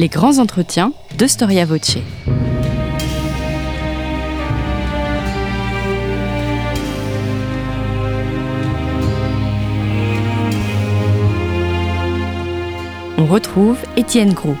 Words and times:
les 0.00 0.08
grands 0.08 0.38
entretiens 0.38 0.94
de 1.18 1.26
Storia 1.26 1.66
Voce. 1.66 1.98
On 13.18 13.26
retrouve 13.26 13.76
Étienne 13.98 14.32
Gros. 14.32 14.54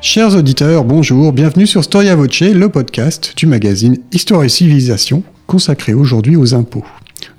Chers 0.00 0.34
auditeurs, 0.34 0.84
bonjour, 0.84 1.34
bienvenue 1.34 1.66
sur 1.66 1.84
Storia 1.84 2.16
Voce, 2.16 2.40
le 2.40 2.68
podcast 2.70 3.34
du 3.36 3.44
magazine 3.44 3.98
Histoire 4.10 4.42
et 4.42 4.48
Civilisation, 4.48 5.22
consacré 5.46 5.92
aujourd'hui 5.92 6.36
aux 6.36 6.54
impôts. 6.54 6.86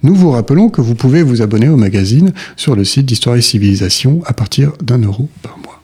Nous 0.03 0.13
vous 0.13 0.29
rappelons 0.29 0.69
que 0.69 0.81
vous 0.81 0.93
pouvez 0.93 1.23
vous 1.23 1.41
abonner 1.41 1.67
au 1.67 1.77
magazine 1.77 2.31
sur 2.57 2.75
le 2.75 2.83
site 2.83 3.07
d'Histoire 3.07 3.37
et 3.37 3.41
Civilisation 3.41 4.21
à 4.27 4.33
partir 4.33 4.73
d'un 4.83 4.99
euro 4.99 5.27
par 5.41 5.57
mois. 5.57 5.80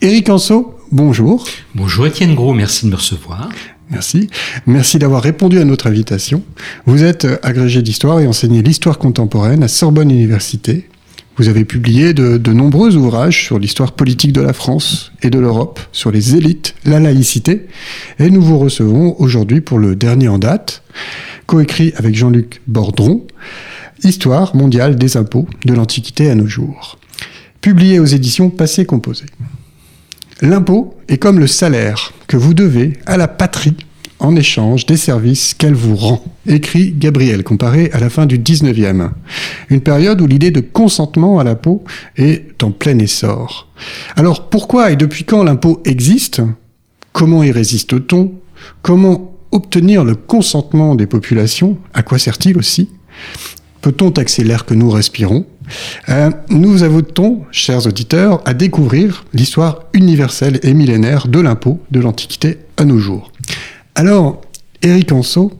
Éric 0.00 0.28
Anso, 0.28 0.78
bonjour. 0.92 1.46
Bonjour 1.74 2.06
Étienne 2.06 2.34
Gros, 2.34 2.54
merci 2.54 2.86
de 2.86 2.90
me 2.90 2.96
recevoir. 2.96 3.50
Merci. 3.90 4.30
Merci 4.66 4.98
d'avoir 4.98 5.22
répondu 5.22 5.58
à 5.58 5.64
notre 5.64 5.88
invitation. 5.88 6.42
Vous 6.86 7.02
êtes 7.02 7.26
agrégé 7.42 7.82
d'histoire 7.82 8.20
et 8.20 8.26
enseignez 8.26 8.62
l'histoire 8.62 8.98
contemporaine 8.98 9.64
à 9.64 9.68
Sorbonne 9.68 10.10
Université. 10.10 10.88
Vous 11.36 11.48
avez 11.48 11.64
publié 11.64 12.14
de, 12.14 12.36
de 12.36 12.52
nombreux 12.52 12.96
ouvrages 12.96 13.44
sur 13.46 13.58
l'histoire 13.58 13.92
politique 13.92 14.32
de 14.32 14.42
la 14.42 14.52
France 14.52 15.10
et 15.22 15.30
de 15.30 15.38
l'Europe, 15.38 15.80
sur 15.90 16.12
les 16.12 16.36
élites, 16.36 16.74
la 16.84 17.00
laïcité, 17.00 17.66
et 18.18 18.30
nous 18.30 18.42
vous 18.42 18.58
recevons 18.58 19.16
aujourd'hui 19.18 19.60
pour 19.60 19.78
le 19.78 19.96
dernier 19.96 20.28
en 20.28 20.38
date, 20.38 20.82
coécrit 21.46 21.92
avec 21.96 22.14
Jean-Luc 22.14 22.60
Bordron, 22.68 23.26
Histoire 24.02 24.56
mondiale 24.56 24.96
des 24.96 25.18
impôts 25.18 25.46
de 25.66 25.74
l'Antiquité 25.74 26.30
à 26.30 26.34
nos 26.34 26.46
jours, 26.46 26.98
publié 27.60 27.98
aux 27.98 28.06
éditions 28.06 28.50
Passé 28.50 28.84
Composé. 28.84 29.26
L'impôt 30.40 30.94
est 31.08 31.18
comme 31.18 31.38
le 31.38 31.46
salaire 31.46 32.12
que 32.26 32.36
vous 32.36 32.54
devez 32.54 32.94
à 33.06 33.16
la 33.16 33.28
patrie 33.28 33.76
en 34.20 34.36
échange 34.36 34.86
des 34.86 34.96
services 34.96 35.54
qu'elle 35.54 35.74
vous 35.74 35.96
rend, 35.96 36.22
écrit 36.46 36.92
Gabriel, 36.92 37.42
comparé 37.42 37.90
à 37.92 38.00
la 38.00 38.10
fin 38.10 38.26
du 38.26 38.38
19e, 38.38 39.10
une 39.70 39.80
période 39.80 40.20
où 40.20 40.26
l'idée 40.26 40.50
de 40.50 40.60
consentement 40.60 41.38
à 41.38 41.44
l'impôt 41.44 41.84
est 42.16 42.62
en 42.62 42.70
plein 42.70 42.98
essor. 42.98 43.68
Alors 44.16 44.48
pourquoi 44.48 44.92
et 44.92 44.96
depuis 44.96 45.24
quand 45.24 45.42
l'impôt 45.42 45.80
existe? 45.84 46.42
Comment 47.12 47.42
y 47.42 47.50
résiste-t-on? 47.50 48.32
Comment 48.82 49.34
obtenir 49.52 50.04
le 50.04 50.14
consentement 50.14 50.94
des 50.94 51.06
populations? 51.06 51.78
À 51.94 52.02
quoi 52.02 52.18
sert-il 52.18 52.56
aussi? 52.58 52.88
Peut-on 53.80 54.10
taxer 54.10 54.44
l'air 54.44 54.66
que 54.66 54.74
nous 54.74 54.90
respirons? 54.90 55.46
Euh, 56.08 56.30
Nous 56.50 56.70
vous 56.70 56.84
invitons, 56.84 57.42
chers 57.50 57.86
auditeurs, 57.86 58.42
à 58.44 58.52
découvrir 58.54 59.24
l'histoire 59.32 59.84
universelle 59.94 60.60
et 60.62 60.74
millénaire 60.74 61.28
de 61.28 61.40
l'impôt 61.40 61.80
de 61.90 62.00
l'Antiquité 62.00 62.58
à 62.76 62.84
nos 62.84 62.98
jours. 62.98 63.32
Alors, 63.94 64.42
Éric 64.82 65.12
Anso, 65.12 65.52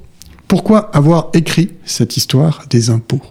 pourquoi 0.48 0.90
avoir 0.94 1.30
écrit 1.32 1.70
cette 1.84 2.16
histoire 2.16 2.64
des 2.68 2.90
impôts? 2.90 3.22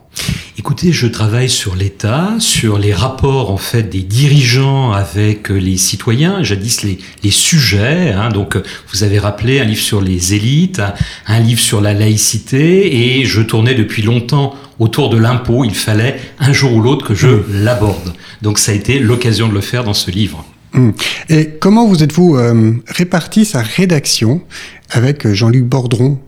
Écoutez, 0.59 0.91
je 0.91 1.07
travaille 1.07 1.49
sur 1.49 1.77
l'État, 1.77 2.35
sur 2.39 2.79
les 2.79 2.93
rapports 2.93 3.49
en 3.49 3.55
fait 3.55 3.83
des 3.83 4.01
dirigeants 4.01 4.91
avec 4.91 5.47
les 5.47 5.77
citoyens, 5.77 6.43
jadis 6.43 6.83
les, 6.83 6.99
les 7.23 7.31
sujets. 7.31 8.11
Hein, 8.11 8.27
donc, 8.27 8.57
vous 8.91 9.03
avez 9.03 9.19
rappelé 9.19 9.61
un 9.61 9.63
livre 9.63 9.81
sur 9.81 10.01
les 10.01 10.33
élites, 10.33 10.81
un 11.27 11.39
livre 11.39 11.61
sur 11.61 11.79
la 11.79 11.93
laïcité, 11.93 13.19
et 13.19 13.23
je 13.23 13.41
tournais 13.41 13.73
depuis 13.73 14.01
longtemps 14.01 14.53
autour 14.79 15.09
de 15.09 15.17
l'impôt. 15.17 15.63
Il 15.63 15.73
fallait 15.73 16.19
un 16.39 16.51
jour 16.51 16.73
ou 16.73 16.81
l'autre 16.81 17.07
que 17.07 17.15
je 17.15 17.41
l'aborde. 17.63 18.13
Donc, 18.41 18.59
ça 18.59 18.73
a 18.73 18.75
été 18.75 18.99
l'occasion 18.99 19.47
de 19.47 19.53
le 19.53 19.61
faire 19.61 19.85
dans 19.85 19.93
ce 19.93 20.11
livre. 20.11 20.43
Hum. 20.73 20.91
Et 21.29 21.51
comment 21.61 21.87
vous 21.87 22.03
êtes-vous 22.03 22.35
euh, 22.35 22.73
réparti 22.85 23.45
sa 23.45 23.61
rédaction 23.61 24.41
avec 24.89 25.25
Jean-Luc 25.25 25.63
Bordron? 25.63 26.19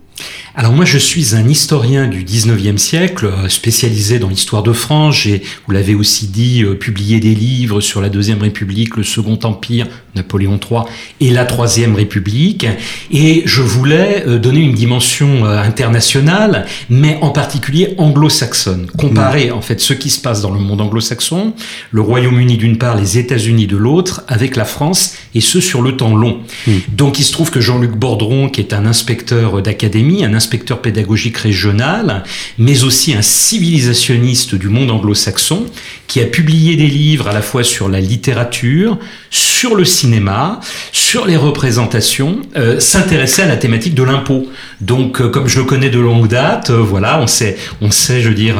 Alors 0.53 0.73
moi 0.73 0.83
je 0.83 0.97
suis 0.97 1.33
un 1.33 1.47
historien 1.47 2.07
du 2.07 2.25
19e 2.25 2.77
siècle, 2.77 3.27
euh, 3.27 3.47
spécialisé 3.47 4.19
dans 4.19 4.27
l'histoire 4.27 4.63
de 4.63 4.73
France. 4.73 5.21
J'ai, 5.21 5.43
vous 5.65 5.71
l'avez 5.71 5.95
aussi 5.95 6.27
dit, 6.27 6.63
euh, 6.63 6.75
publié 6.75 7.21
des 7.21 7.33
livres 7.33 7.79
sur 7.79 8.01
la 8.01 8.09
Deuxième 8.09 8.41
République, 8.41 8.97
le 8.97 9.03
Second 9.03 9.39
Empire, 9.43 9.87
Napoléon 10.13 10.59
III 10.59 10.81
et 11.21 11.29
la 11.29 11.45
Troisième 11.45 11.95
République. 11.95 12.67
Et 13.11 13.43
je 13.45 13.61
voulais 13.61 14.25
euh, 14.27 14.39
donner 14.39 14.59
une 14.59 14.73
dimension 14.73 15.45
internationale, 15.45 16.65
mais 16.89 17.17
en 17.21 17.29
particulier 17.29 17.93
anglo-saxonne. 17.97 18.87
Comparer 18.97 19.51
en 19.51 19.61
fait 19.61 19.79
ce 19.79 19.93
qui 19.93 20.09
se 20.09 20.19
passe 20.19 20.41
dans 20.41 20.51
le 20.51 20.59
monde 20.59 20.81
anglo-saxon, 20.81 21.53
le 21.91 22.01
Royaume-Uni 22.01 22.57
d'une 22.57 22.77
part, 22.77 22.97
les 22.97 23.17
États-Unis 23.17 23.67
de 23.67 23.77
l'autre, 23.77 24.23
avec 24.27 24.57
la 24.57 24.65
France, 24.65 25.15
et 25.33 25.41
ce 25.41 25.61
sur 25.61 25.81
le 25.81 25.95
temps 25.95 26.13
long. 26.13 26.39
Mm. 26.67 26.71
Donc 26.89 27.19
il 27.19 27.23
se 27.23 27.31
trouve 27.31 27.51
que 27.51 27.61
Jean-Luc 27.61 27.91
Bordron, 27.91 28.49
qui 28.49 28.59
est 28.59 28.73
un 28.73 28.85
inspecteur 28.85 29.61
d'académie, 29.61 30.25
un 30.25 30.33
inspecteur 30.41 30.81
pédagogique 30.81 31.37
régional, 31.37 32.23
mais 32.57 32.83
aussi 32.83 33.13
un 33.13 33.21
civilisationniste 33.21 34.55
du 34.55 34.69
monde 34.69 34.89
anglo-saxon, 34.89 35.67
qui 36.07 36.19
a 36.19 36.25
publié 36.25 36.75
des 36.75 36.87
livres 36.87 37.27
à 37.27 37.33
la 37.33 37.43
fois 37.43 37.63
sur 37.63 37.87
la 37.87 37.99
littérature, 37.99 38.97
sur 39.29 39.75
le 39.75 39.85
cinéma, 39.85 40.59
sur 40.91 41.27
les 41.27 41.37
représentations, 41.37 42.41
euh, 42.55 42.79
s'intéressait 42.79 43.43
à 43.43 43.47
la 43.47 43.55
thématique 43.55 43.93
de 43.93 44.01
l'impôt. 44.01 44.47
Donc, 44.81 45.21
euh, 45.21 45.29
comme 45.29 45.47
je 45.47 45.59
le 45.59 45.65
connais 45.65 45.91
de 45.91 45.99
longue 45.99 46.27
date, 46.27 46.71
euh, 46.71 46.77
voilà, 46.77 47.21
on 47.21 47.27
sait, 47.27 47.55
on 47.81 47.91
sait, 47.91 48.21
je 48.21 48.29
veux 48.29 48.35
dire, 48.35 48.55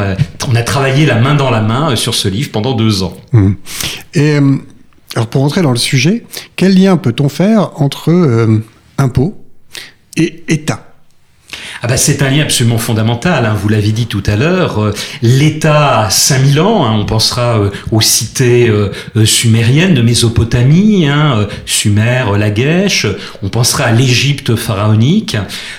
on 0.47 0.55
a 0.55 0.61
travaillé 0.61 1.07
la 1.07 1.19
main 1.19 1.33
dans 1.33 1.49
la 1.49 1.61
main 1.61 1.95
sur 1.95 2.13
ce 2.13 2.27
livre 2.27 2.51
pendant 2.51 2.73
deux 2.73 3.01
ans. 3.01 3.17
Hum. 3.33 3.55
Et 4.13 4.37
alors 5.15 5.27
pour 5.27 5.43
entrer 5.43 5.63
dans 5.63 5.71
le 5.71 5.79
sujet, 5.79 6.25
quel 6.55 6.77
lien 6.77 6.95
peut-on 6.97 7.27
faire 7.27 7.71
entre 7.81 8.61
impôts 8.97 9.35
et 10.15 10.43
État? 10.47 10.90
Ah 11.81 11.87
bah 11.87 11.97
c'est 11.97 12.21
un 12.21 12.29
lien 12.29 12.43
absolument 12.43 12.77
fondamental, 12.77 13.45
hein, 13.45 13.55
vous 13.59 13.69
l'avez 13.69 13.91
dit 13.91 14.07
tout 14.07 14.23
à 14.25 14.35
l'heure. 14.35 14.79
Euh, 14.79 14.93
L'État 15.21 16.01
a 16.01 16.09
5000 16.09 16.59
ans, 16.59 16.85
hein, 16.85 16.95
on 16.99 17.05
pensera 17.05 17.59
euh, 17.59 17.69
aux 17.91 18.01
cités 18.01 18.69
euh, 18.69 18.91
euh, 19.15 19.25
sumériennes 19.25 19.93
de 19.93 20.01
Mésopotamie, 20.01 21.07
hein, 21.07 21.47
Sumer, 21.65 22.25
Lagash, 22.37 23.07
on 23.43 23.49
pensera 23.49 23.85
à 23.85 23.91
l'Égypte 23.91 24.55
pharaonique, 24.55 25.37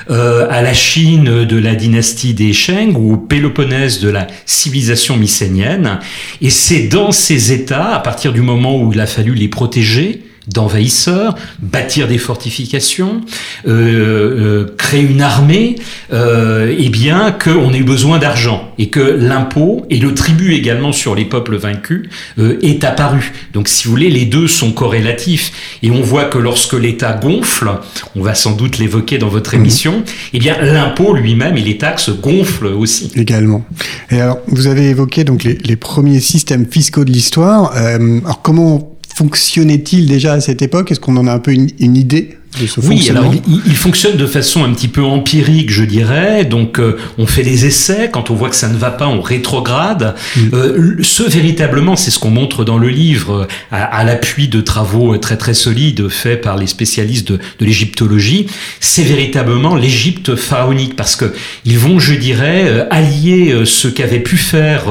à 0.09 0.63
la 0.63 0.75
Chine 0.75 1.45
de 1.45 1.57
la 1.57 1.75
dynastie 1.75 2.35
des 2.35 2.53
Shang 2.53 2.97
ou 2.97 3.15
au 3.15 3.17
Péloponnèse 3.17 4.01
de 4.01 4.09
la 4.09 4.27
civilisation 4.47 5.17
mycénienne. 5.17 5.99
Et 6.41 6.51
c'est 6.51 6.89
dans 6.89 7.13
ces 7.13 7.53
États, 7.53 7.95
à 7.95 8.01
partir 8.01 8.33
du 8.33 8.41
moment 8.41 8.81
où 8.81 8.93
il 8.93 9.01
a 9.01 9.07
fallu 9.07 9.35
les 9.35 9.49
protéger, 9.49 10.23
d'envahisseurs, 10.49 11.35
bâtir 11.61 12.09
des 12.09 12.19
fortifications, 12.19 13.21
euh, 13.67 13.71
euh, 13.71 14.75
créer 14.77 15.03
une 15.03 15.23
armée, 15.23 15.77
euh, 16.13 16.75
et 16.77 16.89
bien 16.89 17.33
qu'on 17.33 17.73
ait 17.73 17.83
besoin 17.83 18.19
d'argent 18.19 18.73
et 18.79 18.89
que 18.89 19.01
l'impôt 19.01 19.87
et 19.91 19.99
le 19.99 20.15
tribut 20.15 20.55
également 20.55 20.93
sur 20.93 21.15
les 21.15 21.25
peuples 21.25 21.57
vaincus 21.57 22.09
euh, 22.39 22.59
est 22.63 22.85
apparu. 22.85 23.33
Donc 23.53 23.69
si 23.69 23.85
vous 23.85 23.91
voulez, 23.91 24.11
les 24.11 24.25
deux 24.25 24.49
sont 24.49 24.73
corrélatifs 24.73 25.53
et 25.83 25.91
on 25.91 26.03
voit 26.03 26.25
que 26.25 26.39
lorsque 26.39 26.75
l'État 26.75 27.13
gonfle, 27.13 27.71
on 28.17 28.23
va 28.23 28.35
sans 28.35 28.53
doute 28.53 28.79
l'évoquer 28.79 29.19
dans 29.19 29.29
votre 29.29 29.55
émission, 29.55 30.03
eh 30.33 30.39
bien 30.39 30.61
l'impôt 30.61 31.15
lui-même 31.15 31.57
et 31.57 31.63
les 31.63 31.79
taxes 31.79 32.11
gonflent 32.11 32.67
aussi. 32.67 33.11
également 33.15 33.65
Et 34.11 34.21
alors, 34.21 34.39
vous 34.49 34.67
avez 34.67 34.89
évoqué 34.89 35.25
donc 35.25 35.45
les, 35.45 35.55
les 35.55 35.77
premiers 35.77 36.21
systèmes 36.21 36.67
fiscaux 36.71 37.05
de 37.05 37.11
l'histoire. 37.11 37.73
Euh, 37.77 38.21
alors 38.25 38.43
comment 38.43 38.92
fonctionnait-il 39.15 40.07
déjà 40.07 40.35
à 40.35 40.41
cette 40.41 40.63
époque? 40.63 40.91
Est-ce 40.91 41.01
qu'on 41.01 41.17
en 41.17 41.27
a 41.27 41.33
un 41.33 41.39
peu 41.39 41.53
une, 41.53 41.97
idée? 41.97 42.39
De 42.61 42.67
ce 42.67 42.81
Oui, 42.81 43.09
alors 43.11 43.33
il, 43.35 43.61
il 43.67 43.77
fonctionne 43.77 44.17
de 44.17 44.27
façon 44.27 44.65
un 44.65 44.73
petit 44.73 44.89
peu 44.89 45.03
empirique, 45.03 45.71
je 45.71 45.85
dirais. 45.85 46.45
Donc, 46.45 46.79
euh, 46.79 46.99
on 47.19 47.27
fait 47.27 47.43
des 47.43 47.67
essais. 47.67 48.11
Quand 48.13 48.31
on 48.31 48.35
voit 48.35 48.51
que 48.51 48.57
ça 48.57 48.69
ne 48.69 48.77
va 48.77 48.91
pas, 48.91 49.09
on 49.09 49.21
rétrograde. 49.21 50.15
Euh, 50.53 50.97
ce 51.03 51.23
véritablement, 51.23 51.97
c'est 51.97 52.11
ce 52.11 52.19
qu'on 52.19 52.31
montre 52.31 52.65
dans 52.65 52.79
le 52.79 52.89
livre, 52.89 53.43
euh, 53.43 53.47
à, 53.71 53.85
à 53.85 54.05
l'appui 54.05 54.49
de 54.49 54.61
travaux 54.61 55.17
très 55.19 55.37
très 55.37 55.55
solides 55.55 56.09
faits 56.09 56.41
par 56.41 56.57
les 56.57 56.67
spécialistes 56.67 57.29
de, 57.29 57.37
de 57.37 57.65
l'égyptologie. 57.65 58.47
C'est 58.81 59.05
véritablement 59.05 59.77
l'Égypte 59.77 60.37
pharaonique, 60.37 60.97
parce 60.97 61.17
que 61.17 61.33
ils 61.65 61.79
vont, 61.79 61.99
je 61.99 62.15
dirais, 62.15 62.87
allier 62.91 63.63
ce 63.65 63.89
qu'avaient 63.89 64.21
pu 64.21 64.37
faire 64.37 64.85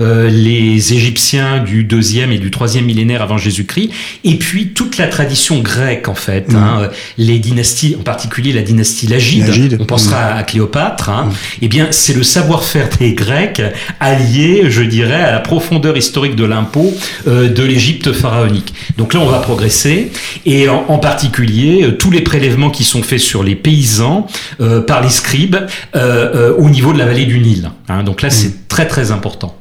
euh, 0.00 0.28
les 0.30 0.92
Égyptiens 0.92 1.58
du 1.58 1.84
deuxième 1.84 2.32
et 2.32 2.38
du 2.38 2.50
troisième 2.50 2.84
millénaire 2.84 3.22
avant 3.22 3.38
Jésus-Christ, 3.38 3.90
et 4.24 4.34
puis 4.36 4.68
toute 4.68 4.98
la 4.98 5.06
tradition 5.06 5.60
grecque 5.60 6.08
en 6.08 6.14
fait. 6.14 6.48
Mhm. 6.50 6.56
hein, 6.56 6.88
les 7.18 7.38
dynasties, 7.38 7.96
en 7.98 8.02
particulier 8.02 8.52
la 8.52 8.62
dynastie 8.62 9.06
Lagide, 9.06 9.46
Lagide. 9.46 9.78
on 9.80 9.84
pensera 9.84 10.34
à 10.34 10.42
Cléopâtre, 10.42 11.08
hein, 11.10 11.30
eh 11.62 11.68
bien 11.68 11.88
c'est 11.90 12.14
le 12.14 12.22
savoir-faire 12.22 12.88
des 12.98 13.12
Grecs 13.12 13.62
allié, 14.00 14.64
je 14.68 14.82
dirais, 14.82 15.22
à 15.22 15.32
la 15.32 15.40
profondeur 15.40 15.96
historique 15.96 16.36
de 16.36 16.44
l'impôt 16.44 16.92
euh, 17.26 17.48
de 17.48 17.62
l'Égypte 17.62 18.12
pharaonique. 18.12 18.74
Donc 18.98 19.14
là 19.14 19.20
on 19.20 19.28
va 19.28 19.38
progresser, 19.38 20.10
et 20.46 20.68
en, 20.68 20.84
en 20.88 20.98
particulier 20.98 21.84
euh, 21.84 21.92
tous 21.92 22.10
les 22.10 22.20
prélèvements 22.20 22.70
qui 22.70 22.84
sont 22.84 23.02
faits 23.02 23.20
sur 23.20 23.42
les 23.42 23.54
paysans 23.54 24.26
euh, 24.60 24.80
par 24.80 25.02
les 25.02 25.10
scribes 25.10 25.56
euh, 25.56 26.30
euh, 26.34 26.54
au 26.56 26.68
niveau 26.70 26.92
de 26.92 26.98
la 26.98 27.06
vallée 27.06 27.26
du 27.26 27.38
Nil. 27.38 27.70
hein. 27.88 28.02
donc 28.02 28.22
là 28.22 28.30
c'est 28.30 28.68
très 28.68 28.86
très 28.86 29.10
important. 29.10 29.56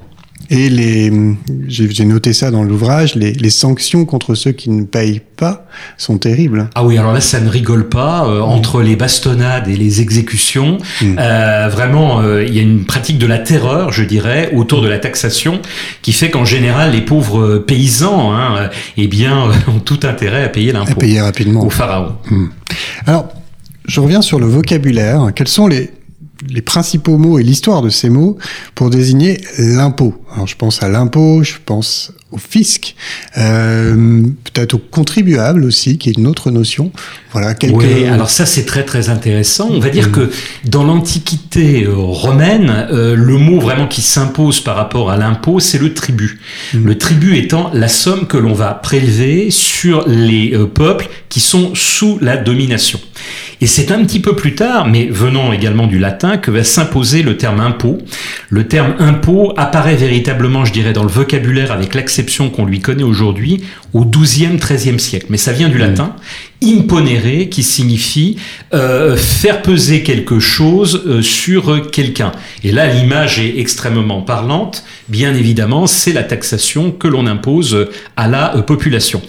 Et 0.54 0.70
les, 0.70 1.12
j'ai 1.68 2.06
noté 2.06 2.32
ça 2.32 2.52
dans 2.52 2.64
l'ouvrage, 2.64 3.16
les, 3.16 3.34
les, 3.34 3.50
sanctions 3.50 4.06
contre 4.06 4.36
ceux 4.36 4.52
qui 4.52 4.70
ne 4.70 4.84
payent 4.84 5.24
pas 5.36 5.66
sont 5.98 6.20
terribles. 6.20 6.70
Ah 6.76 6.86
oui, 6.86 6.96
alors 6.96 7.12
là, 7.12 7.22
ça 7.22 7.40
ne 7.40 7.50
rigole 7.50 7.90
pas. 7.90 8.28
Euh, 8.28 8.40
entre 8.40 8.84
les 8.84 8.96
bastonnades 8.96 9.68
et 9.68 9.76
les 9.76 10.00
exécutions, 10.00 10.78
mm. 11.02 11.16
euh, 11.18 11.70
vraiment, 11.72 12.22
euh, 12.22 12.46
il 12.46 12.54
y 12.54 12.60
a 12.60 12.62
une 12.62 12.86
pratique 12.86 13.18
de 13.18 13.26
la 13.26 13.40
terreur, 13.40 13.92
je 13.92 14.04
dirais, 14.04 14.52
autour 14.54 14.84
de 14.84 14.88
la 14.88 15.00
taxation, 15.00 15.60
qui 16.04 16.14
fait 16.14 16.30
qu'en 16.30 16.46
général, 16.46 16.92
les 16.92 17.02
pauvres 17.02 17.58
paysans, 17.58 18.32
hein, 18.32 18.70
eh 18.96 19.08
bien, 19.08 19.50
ont 19.68 19.80
tout 19.84 20.02
intérêt 20.04 20.44
à 20.44 20.50
payer 20.50 20.72
l'impôt. 20.72 20.92
À 20.92 20.96
payer 20.96 21.22
rapidement. 21.22 21.66
Au 21.66 21.72
pharaon. 21.72 22.14
Mm. 22.30 22.46
Alors, 23.08 23.28
je 23.88 24.00
reviens 24.00 24.22
sur 24.22 24.40
le 24.40 24.46
vocabulaire. 24.46 25.32
Quels 25.34 25.48
sont 25.48 25.66
les, 25.66 25.90
les 26.50 26.62
principaux 26.62 27.18
mots 27.18 27.40
et 27.40 27.44
l'histoire 27.44 27.82
de 27.82 27.90
ces 27.90 28.10
mots 28.10 28.38
pour 28.76 28.90
désigner 28.90 29.42
l'impôt. 29.58 30.16
Alors 30.34 30.48
je 30.48 30.56
pense 30.56 30.82
à 30.82 30.90
l'impôt, 30.90 31.44
je 31.44 31.56
pense 31.64 32.12
au 32.34 32.38
fisc, 32.38 32.96
euh, 33.38 34.24
peut-être 34.44 34.74
au 34.74 34.78
contribuable 34.80 35.64
aussi, 35.64 36.00
qui 36.00 36.10
est 36.10 36.18
une 36.18 36.26
autre 36.26 36.50
notion. 36.50 36.92
Voilà, 37.32 37.54
quelques... 37.54 37.76
Oui, 37.76 38.06
alors 38.06 38.30
ça 38.30 38.48
c'est 38.48 38.66
très 38.66 38.84
très 38.84 39.10
intéressant. 39.10 39.70
On 39.70 39.80
va 39.80 39.90
dire 39.90 40.10
mm. 40.10 40.12
que 40.12 40.32
dans 40.66 40.84
l'Antiquité 40.84 41.84
euh, 41.84 41.94
romaine, 41.96 42.88
euh, 42.92 43.16
le 43.16 43.38
mot 43.38 43.60
vraiment 43.60 43.88
qui 43.88 44.02
s'impose 44.02 44.62
par 44.62 44.76
rapport 44.76 45.12
à 45.12 45.18
l'impôt, 45.18 45.60
c'est 45.60 45.78
le 45.78 45.94
tribut. 45.94 46.40
Mm. 46.74 46.86
Le 46.86 46.98
tribut 46.98 47.38
étant 47.38 47.70
la 47.72 47.88
somme 47.88 48.26
que 48.26 48.38
l'on 48.38 48.54
va 48.54 48.74
prélever 48.74 49.52
sur 49.52 50.08
les 50.08 50.58
peuples 50.74 51.10
qui 51.30 51.40
sont 51.40 51.76
sous 51.76 52.18
la 52.20 52.38
domination. 52.38 53.00
Et 53.62 53.68
c'est 53.68 53.92
un 53.92 54.04
petit 54.04 54.20
peu 54.20 54.36
plus 54.36 54.56
tard, 54.56 54.88
mais 54.88 55.06
venant 55.06 55.54
également 55.54 55.88
du 55.88 56.00
latin, 56.00 56.38
que 56.38 56.52
va 56.52 56.64
s'imposer 56.64 57.24
le 57.24 57.38
terme 57.38 57.60
impôt. 57.60 57.98
Le 58.50 58.68
terme 58.68 58.96
impôt 59.00 59.54
apparaît 59.58 59.96
véritablement, 59.96 60.66
je 60.66 60.74
dirais, 60.74 60.94
dans 60.94 61.04
le 61.04 61.10
vocabulaire 61.10 61.72
avec 61.72 61.94
l'acception 61.94 62.50
qu'on 62.50 62.66
lui 62.66 62.80
connaît 62.80 63.04
aujourd'hui 63.04 63.64
au 63.94 64.06
XIIe, 64.06 64.58
XIIIe 64.58 65.00
siècle. 65.00 65.28
Mais 65.30 65.38
ça 65.38 65.54
vient 65.54 65.70
du 65.70 65.78
latin 65.78 66.16
imponere, 66.64 67.50
qui 67.50 67.64
signifie 67.64 68.38
euh, 68.74 69.16
faire 69.16 69.62
peser 69.62 70.04
quelque 70.04 70.40
chose 70.40 71.04
euh, 71.06 71.22
sur 71.22 71.90
quelqu'un. 71.92 72.32
Et 72.64 72.72
là, 72.72 72.88
l'image 72.88 73.40
est 73.40 73.60
extrêmement 73.60 74.22
parlante. 74.22 74.84
Bien 75.10 75.34
évidemment, 75.36 75.88
c'est 75.88 76.14
la 76.14 76.24
taxation 76.24 76.92
que 76.92 77.08
l'on 77.08 77.28
impose 77.28 77.88
à 78.16 78.28
la 78.28 78.56
euh, 78.56 78.62
population. 78.62 79.22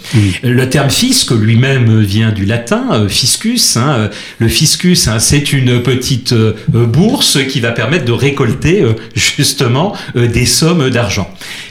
Le 0.42 0.68
terme 0.68 0.90
fisc 0.90 1.30
lui-même 1.30 2.00
vient 2.00 2.32
du 2.32 2.44
latin, 2.44 3.06
fiscus. 3.08 3.76
Hein, 3.76 4.10
le 4.38 4.48
fiscus, 4.48 5.08
hein, 5.08 5.18
c'est 5.18 5.52
une 5.52 5.82
petite 5.82 6.34
bourse 6.68 7.38
qui 7.48 7.60
va 7.60 7.72
permettre 7.72 8.04
de 8.04 8.12
récolter 8.12 8.84
justement 9.14 9.94
des 10.14 10.46
sommes 10.46 10.90
d'argent. 10.90 11.28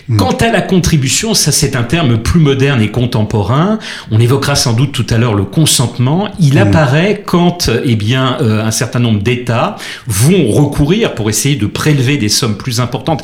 Mm. 0.07 0.17
Quant 0.17 0.31
à 0.31 0.50
la 0.50 0.61
contribution, 0.61 1.33
ça 1.33 1.51
c'est 1.51 1.75
un 1.75 1.83
terme 1.83 2.17
plus 2.17 2.39
moderne 2.39 2.81
et 2.81 2.91
contemporain. 2.91 3.79
On 4.11 4.19
évoquera 4.19 4.55
sans 4.55 4.73
doute 4.73 4.91
tout 4.91 5.07
à 5.09 5.17
l'heure 5.17 5.33
le 5.33 5.44
consentement. 5.44 6.29
Il 6.39 6.55
mm. 6.55 6.57
apparaît 6.57 7.23
quand 7.25 7.69
eh 7.83 7.95
bien, 7.95 8.38
euh, 8.41 8.65
un 8.65 8.71
certain 8.71 9.00
nombre 9.00 9.21
d'États 9.21 9.75
vont 10.07 10.50
recourir 10.50 11.15
pour 11.15 11.29
essayer 11.29 11.55
de 11.55 11.65
prélever 11.65 12.17
des 12.17 12.29
sommes 12.29 12.57
plus 12.57 12.79
importantes 12.79 13.23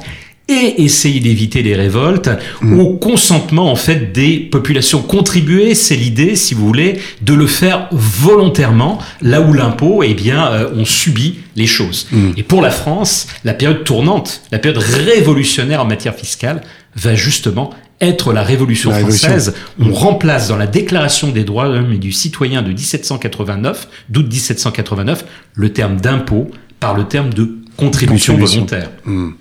et 0.50 0.82
essayer 0.84 1.20
d'éviter 1.20 1.62
les 1.62 1.76
révoltes 1.76 2.30
mm. 2.62 2.80
au 2.80 2.94
consentement 2.96 3.72
en 3.72 3.76
fait 3.76 4.12
des 4.12 4.40
populations. 4.40 5.02
Contribuer, 5.02 5.76
c'est 5.76 5.96
l'idée, 5.96 6.36
si 6.36 6.56
vous 6.56 6.66
voulez, 6.66 7.00
de 7.22 7.34
le 7.34 7.48
faire 7.48 7.88
volontairement, 7.92 9.00
là 9.22 9.42
où 9.42 9.54
l'impôt, 9.54 10.04
eh 10.04 10.16
bien, 10.16 10.48
euh, 10.48 10.72
on 10.76 10.86
subit 10.86 11.40
les 11.56 11.68
choses. 11.68 12.08
Mm. 12.12 12.32
Et 12.36 12.44
pour 12.44 12.62
la 12.62 12.72
France, 12.72 13.28
la 13.44 13.54
période 13.54 13.84
tournante, 13.84 14.42
la 14.52 14.60
période 14.60 14.84
révolutionnaire 14.84 15.82
en 15.82 15.86
matière 15.86 16.16
fiscale, 16.16 16.62
va 16.96 17.14
justement 17.14 17.72
être 18.02 18.34
la 18.34 18.44
Révolution 18.44 18.92
française. 18.92 19.54
On 19.80 19.94
remplace 19.94 20.48
dans 20.48 20.58
la 20.58 20.68
Déclaration 20.68 21.30
des 21.30 21.44
droits 21.44 21.68
de 21.68 21.76
l'homme 21.76 21.94
et 21.94 21.98
du 21.98 22.12
citoyen 22.12 22.62
de 22.62 22.70
1789, 22.70 23.88
d'août 24.10 24.26
1789, 24.28 25.26
le 25.54 25.74
terme 25.74 25.98
d'impôt 25.98 26.50
par 26.80 26.96
le 26.96 27.04
terme 27.04 27.34
de 27.34 27.58
contribution, 27.78 28.38
volontaire. 28.38 28.90
Mm. 29.06 29.32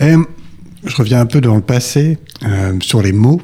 Et, 0.00 0.14
je 0.84 0.96
reviens 0.96 1.20
un 1.20 1.26
peu 1.26 1.40
dans 1.40 1.54
le 1.54 1.62
passé, 1.62 2.18
euh, 2.44 2.74
sur 2.80 3.02
les 3.02 3.12
mots. 3.12 3.40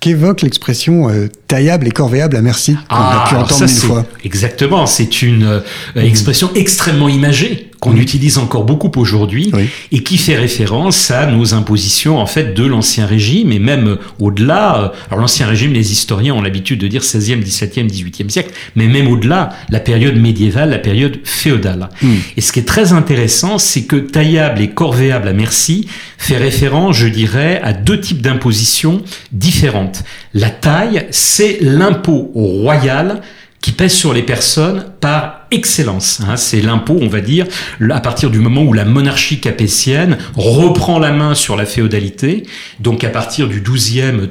Qu'évoque 0.00 0.40
l'expression 0.40 1.10
euh, 1.10 1.28
taillable 1.46 1.86
et 1.86 1.90
corvéable 1.90 2.36
à 2.36 2.40
merci 2.40 2.74
qu'on 2.74 2.96
a 2.96 3.26
pu 3.28 3.34
ah, 3.34 3.40
entendre 3.40 3.66
mille 3.66 3.80
fois 3.80 4.06
Exactement, 4.24 4.86
c'est 4.86 5.20
une 5.20 5.44
euh, 5.44 5.60
expression 5.94 6.50
extrêmement 6.54 7.08
imagée 7.08 7.69
qu'on 7.80 7.96
utilise 7.96 8.38
encore 8.38 8.64
beaucoup 8.64 8.92
aujourd'hui 8.96 9.50
et 9.90 10.02
qui 10.02 10.18
fait 10.18 10.36
référence 10.36 11.10
à 11.10 11.26
nos 11.26 11.54
impositions 11.54 12.18
en 12.18 12.26
fait 12.26 12.54
de 12.54 12.64
l'ancien 12.64 13.06
régime 13.06 13.52
et 13.52 13.58
même 13.58 13.96
au-delà. 14.18 14.92
Alors 15.08 15.20
l'ancien 15.20 15.46
régime, 15.46 15.72
les 15.72 15.92
historiens 15.92 16.34
ont 16.34 16.42
l'habitude 16.42 16.78
de 16.78 16.88
dire 16.88 17.02
16e, 17.02 17.42
17e, 17.42 17.88
18e 17.88 18.28
siècle, 18.28 18.52
mais 18.76 18.86
même 18.86 19.08
au-delà, 19.08 19.50
la 19.70 19.80
période 19.80 20.16
médiévale, 20.16 20.70
la 20.70 20.78
période 20.78 21.20
féodale. 21.24 21.88
Mm. 22.02 22.14
Et 22.36 22.40
ce 22.40 22.52
qui 22.52 22.60
est 22.60 22.68
très 22.68 22.92
intéressant, 22.92 23.58
c'est 23.58 23.84
que 23.84 23.96
taillable 23.96 24.60
et 24.60 24.70
corvéable 24.70 25.28
à 25.28 25.32
merci 25.32 25.86
fait 26.18 26.36
référence, 26.36 26.96
je 26.96 27.08
dirais, 27.08 27.60
à 27.62 27.72
deux 27.72 28.00
types 28.00 28.20
d'impositions 28.20 29.02
différentes. 29.32 30.04
La 30.34 30.50
taille, 30.50 31.06
c'est 31.10 31.58
l'impôt 31.62 32.30
royal 32.34 33.22
qui 33.60 33.72
pèse 33.72 33.92
sur 33.92 34.12
les 34.12 34.22
personnes 34.22 34.86
par 35.00 35.39
excellence. 35.50 36.20
Hein. 36.26 36.36
c'est 36.36 36.60
l'impôt, 36.60 36.98
on 37.00 37.08
va 37.08 37.20
dire, 37.20 37.46
à 37.90 38.00
partir 38.00 38.30
du 38.30 38.38
moment 38.38 38.62
où 38.62 38.72
la 38.72 38.84
monarchie 38.84 39.40
capétienne 39.40 40.18
reprend 40.36 40.98
la 40.98 41.12
main 41.12 41.34
sur 41.34 41.56
la 41.56 41.66
féodalité, 41.66 42.44
donc 42.78 43.04
à 43.04 43.08
partir 43.08 43.48
du 43.48 43.60
XIIe 43.60 44.28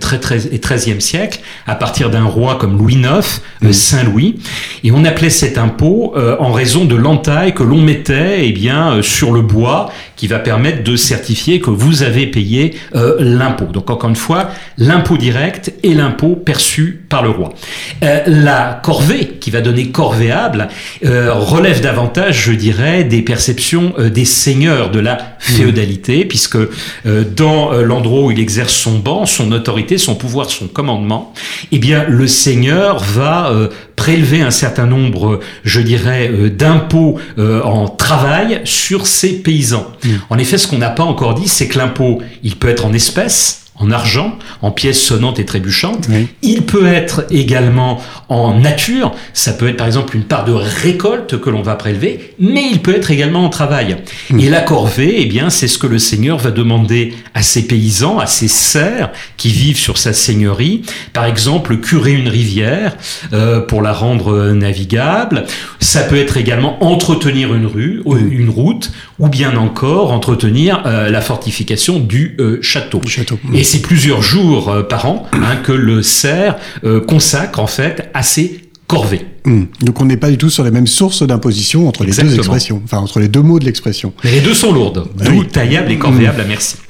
et 0.52 0.60
XIIIe 0.60 1.02
siècle, 1.02 1.40
à 1.68 1.76
partir 1.76 2.10
d'un 2.10 2.24
roi 2.24 2.56
comme 2.56 2.78
Louis 2.78 2.96
IX, 2.96 3.42
euh, 3.64 3.72
Saint 3.74 4.04
Louis, 4.04 4.40
et 4.84 4.92
on 4.92 5.04
appelait 5.06 5.30
cet 5.30 5.58
impôt 5.58 6.14
euh, 6.16 6.36
en 6.40 6.52
raison 6.52 6.86
de 6.86 6.96
l'entaille 6.96 7.54
que 7.54 7.64
l'on 7.64 7.82
mettait 7.82 8.48
eh 8.48 8.52
bien 8.52 8.94
euh, 8.94 9.02
sur 9.02 9.32
le 9.32 9.42
bois, 9.42 9.92
qui 10.16 10.28
va 10.28 10.40
permettre 10.40 10.84
de 10.84 10.96
certifier 10.96 11.62
que 11.62 11.70
vous 11.70 12.04
avez 12.04 12.28
payé 12.28 12.76
l'impôt. 13.20 13.68
Donc 13.72 13.90
encore 13.90 14.10
une 14.10 14.18
fois, 14.18 14.50
l'impôt 14.78 15.16
direct 15.16 15.72
et 15.82 15.94
l'impôt 15.94 16.36
perçu 16.36 17.06
par 17.08 17.24
le 17.24 17.30
roi. 17.30 17.54
la 18.02 18.82
corvée, 18.84 19.38
qui 19.40 19.50
va 19.50 19.62
donner 19.62 19.92
corvéable, 19.92 20.68
euh, 21.10 21.34
relève 21.34 21.82
davantage, 21.82 22.44
je 22.46 22.52
dirais, 22.52 23.04
des 23.04 23.22
perceptions 23.22 23.94
euh, 23.98 24.10
des 24.10 24.26
seigneurs 24.26 24.92
de 24.92 25.00
la 25.00 25.18
féodalité, 25.40 26.26
puisque 26.26 26.58
euh, 26.58 27.24
dans 27.36 27.72
l'endroit 27.74 28.26
où 28.26 28.32
il 28.32 28.40
exerce 28.40 28.74
son 28.74 29.00
banc, 29.00 29.26
son 29.26 29.52
autorité, 29.52 29.98
son 29.98 30.16
pouvoir, 30.16 30.50
son 30.50 30.68
commandement, 30.68 31.34
eh 31.72 31.80
bien, 31.80 32.06
le 32.08 32.28
seigneur 32.28 33.00
va 33.00 33.52
prélever 33.96 34.42
un 34.42 34.52
certain 34.52 34.86
nombre, 34.86 35.40
je 35.64 35.82
dirais, 35.82 36.32
d'impôts 36.50 37.20
en 37.38 37.88
travail 37.88 38.62
sur 38.64 39.08
ses 39.08 39.42
paysans. 39.42 39.92
En 40.30 40.38
effet, 40.38 40.58
ce 40.58 40.68
qu'on 40.68 40.78
n'a 40.78 40.90
pas 40.90 41.04
encore 41.04 41.34
dit, 41.34 41.48
c'est 41.48 41.68
que 41.68 41.78
l'impôt, 41.78 42.22
il 42.44 42.56
peut 42.56 42.70
être 42.70 42.86
en 42.86 42.94
espèces, 42.94 43.69
en 43.80 43.92
argent, 43.92 44.38
en 44.62 44.72
pièces 44.72 45.02
sonnantes 45.02 45.40
et 45.40 45.46
trébuchantes. 45.46 46.10
Il 46.42 46.64
peut 46.64 46.86
être 46.86 47.26
également 47.32 48.02
en 48.28 48.60
nature. 48.60 49.14
Ça 49.34 49.54
peut 49.54 49.70
être 49.70 49.78
par 49.78 49.88
exemple 49.88 50.16
une 50.16 50.24
part 50.24 50.44
de 50.44 50.52
récolte 50.52 51.40
que 51.40 51.50
l'on 51.50 51.62
va 51.62 51.76
prélever, 51.76 52.36
mais 52.40 52.64
il 52.70 52.82
peut 52.82 52.94
être 52.94 53.10
également 53.10 53.46
en 53.46 53.50
travail. 53.50 53.98
Hmm. 54.30 54.40
Et 54.40 54.50
la 54.50 54.62
corvée, 54.62 55.16
eh 55.20 55.26
bien, 55.26 55.50
c'est 55.50 55.68
ce 55.68 55.78
que 55.78 55.88
le 55.88 55.98
seigneur 55.98 56.38
va 56.38 56.52
demander 56.52 57.14
à 57.34 57.42
ses 57.42 57.68
paysans, 57.68 58.20
à 58.20 58.28
ses 58.28 58.50
serfs 58.50 59.12
qui 59.38 59.50
vivent 59.50 59.80
sur 59.80 59.98
sa 59.98 60.12
seigneurie. 60.12 60.82
Par 61.14 61.26
exemple, 61.26 61.78
curer 61.78 62.12
une 62.12 62.28
rivière 62.28 62.98
euh, 63.32 63.62
pour 63.62 63.82
la 63.82 63.94
rendre 63.94 64.52
navigable. 64.52 65.46
Ça 65.80 66.04
peut 66.04 66.18
être 66.18 66.36
également 66.36 66.84
entretenir 66.84 67.54
une 67.56 67.66
rue, 67.66 68.02
hmm. 68.06 68.32
une 68.32 68.50
route, 68.50 68.92
ou 69.20 69.28
bien 69.28 69.56
encore 69.58 70.12
entretenir 70.12 70.84
euh, 70.86 71.10
la 71.10 71.22
fortification 71.22 72.00
du 72.00 72.36
euh, 72.40 72.60
château. 72.62 73.02
château 73.06 73.38
c'est 73.70 73.82
plusieurs 73.82 74.22
jours 74.22 74.70
euh, 74.70 74.84
par 74.84 75.06
an 75.06 75.26
hein, 75.34 75.58
que 75.58 75.72
le 75.72 76.02
cerf 76.02 76.56
euh, 76.84 77.00
consacre 77.00 77.60
en 77.60 77.68
fait 77.68 78.10
à 78.14 78.24
ses 78.24 78.62
corvées. 78.88 79.26
Hmm. 79.46 79.66
Donc 79.82 80.02
on 80.02 80.06
n'est 80.06 80.18
pas 80.18 80.32
du 80.32 80.38
tout 80.38 80.50
sur 80.50 80.64
les 80.64 80.72
mêmes 80.72 80.88
sources 80.88 81.22
d'imposition 81.22 81.88
entre 81.88 82.04
les 82.04 82.12
deux 82.12 82.36
expressions, 82.36 82.82
enfin 82.84 82.98
entre 82.98 83.20
les 83.20 83.28
deux 83.28 83.42
mots 83.42 83.60
de 83.60 83.66
l'expression. 83.66 84.14
Mais 84.24 84.32
les 84.32 84.42
deux 84.42 84.56
sont 84.56 84.74
lourdes, 84.74 85.08
bah 85.16 85.26
d'où 85.26 85.44
taillable 85.44 85.92
et 85.92 85.98
corvéable 85.98 86.42
à 86.42 86.46
merci. 86.46 86.76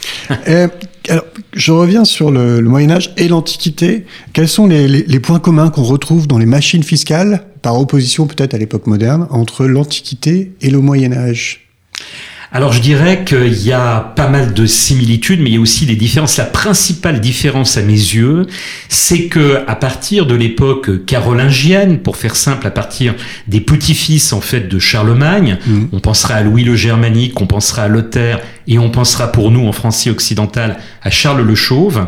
Euh, 0.47 0.67
alors, 1.07 1.23
je 1.53 1.71
reviens 1.71 2.05
sur 2.05 2.29
le, 2.29 2.61
Moyen 2.61 2.91
Âge 2.91 3.13
et 3.17 3.27
l'Antiquité. 3.27 4.05
Quels 4.31 4.47
sont 4.47 4.67
les, 4.67 4.87
les 4.87 5.19
points 5.19 5.39
communs 5.39 5.69
qu'on 5.69 5.81
retrouve 5.81 6.27
dans 6.27 6.37
les 6.37 6.45
machines 6.45 6.83
fiscales, 6.83 7.47
par 7.63 7.79
opposition 7.79 8.27
peut-être 8.27 8.53
à 8.53 8.59
l'époque 8.59 8.85
moderne, 8.85 9.25
entre 9.31 9.65
l'Antiquité 9.65 10.51
et 10.61 10.69
le 10.69 10.79
Moyen 10.81 11.13
Âge 11.13 11.68
alors 12.51 12.73
je 12.73 12.81
dirais 12.81 13.25
qu'il 13.25 13.61
y 13.61 13.71
a 13.71 13.99
pas 13.99 14.27
mal 14.27 14.55
de 14.55 14.65
similitudes, 14.65 15.39
mais 15.39 15.51
il 15.51 15.53
y 15.53 15.57
a 15.57 15.61
aussi 15.61 15.85
des 15.85 15.95
différences. 15.95 16.37
La 16.37 16.45
principale 16.45 17.21
différence 17.21 17.77
à 17.77 17.83
mes 17.83 17.93
yeux, 17.93 18.47
c'est 18.87 19.25
que 19.27 19.63
à 19.67 19.75
partir 19.75 20.25
de 20.25 20.33
l'époque 20.33 21.05
carolingienne, 21.05 21.99
pour 21.99 22.17
faire 22.17 22.35
simple, 22.35 22.65
à 22.65 22.71
partir 22.71 23.13
des 23.47 23.61
petits-fils 23.61 24.33
en 24.33 24.41
fait 24.41 24.61
de 24.61 24.79
Charlemagne, 24.79 25.59
mmh. 25.67 25.83
on 25.91 25.99
pensera 25.99 26.35
à 26.35 26.41
Louis 26.41 26.63
le 26.63 26.75
Germanique, 26.75 27.39
on 27.39 27.45
pensera 27.45 27.83
à 27.83 27.87
Lothaire 27.87 28.39
et 28.67 28.79
on 28.79 28.89
pensera 28.89 29.31
pour 29.31 29.51
nous 29.51 29.67
en 29.67 29.71
français 29.71 30.09
occidental 30.09 30.79
à 31.03 31.11
Charles 31.11 31.43
le 31.43 31.55
Chauve, 31.55 31.99
mmh. 31.99 32.05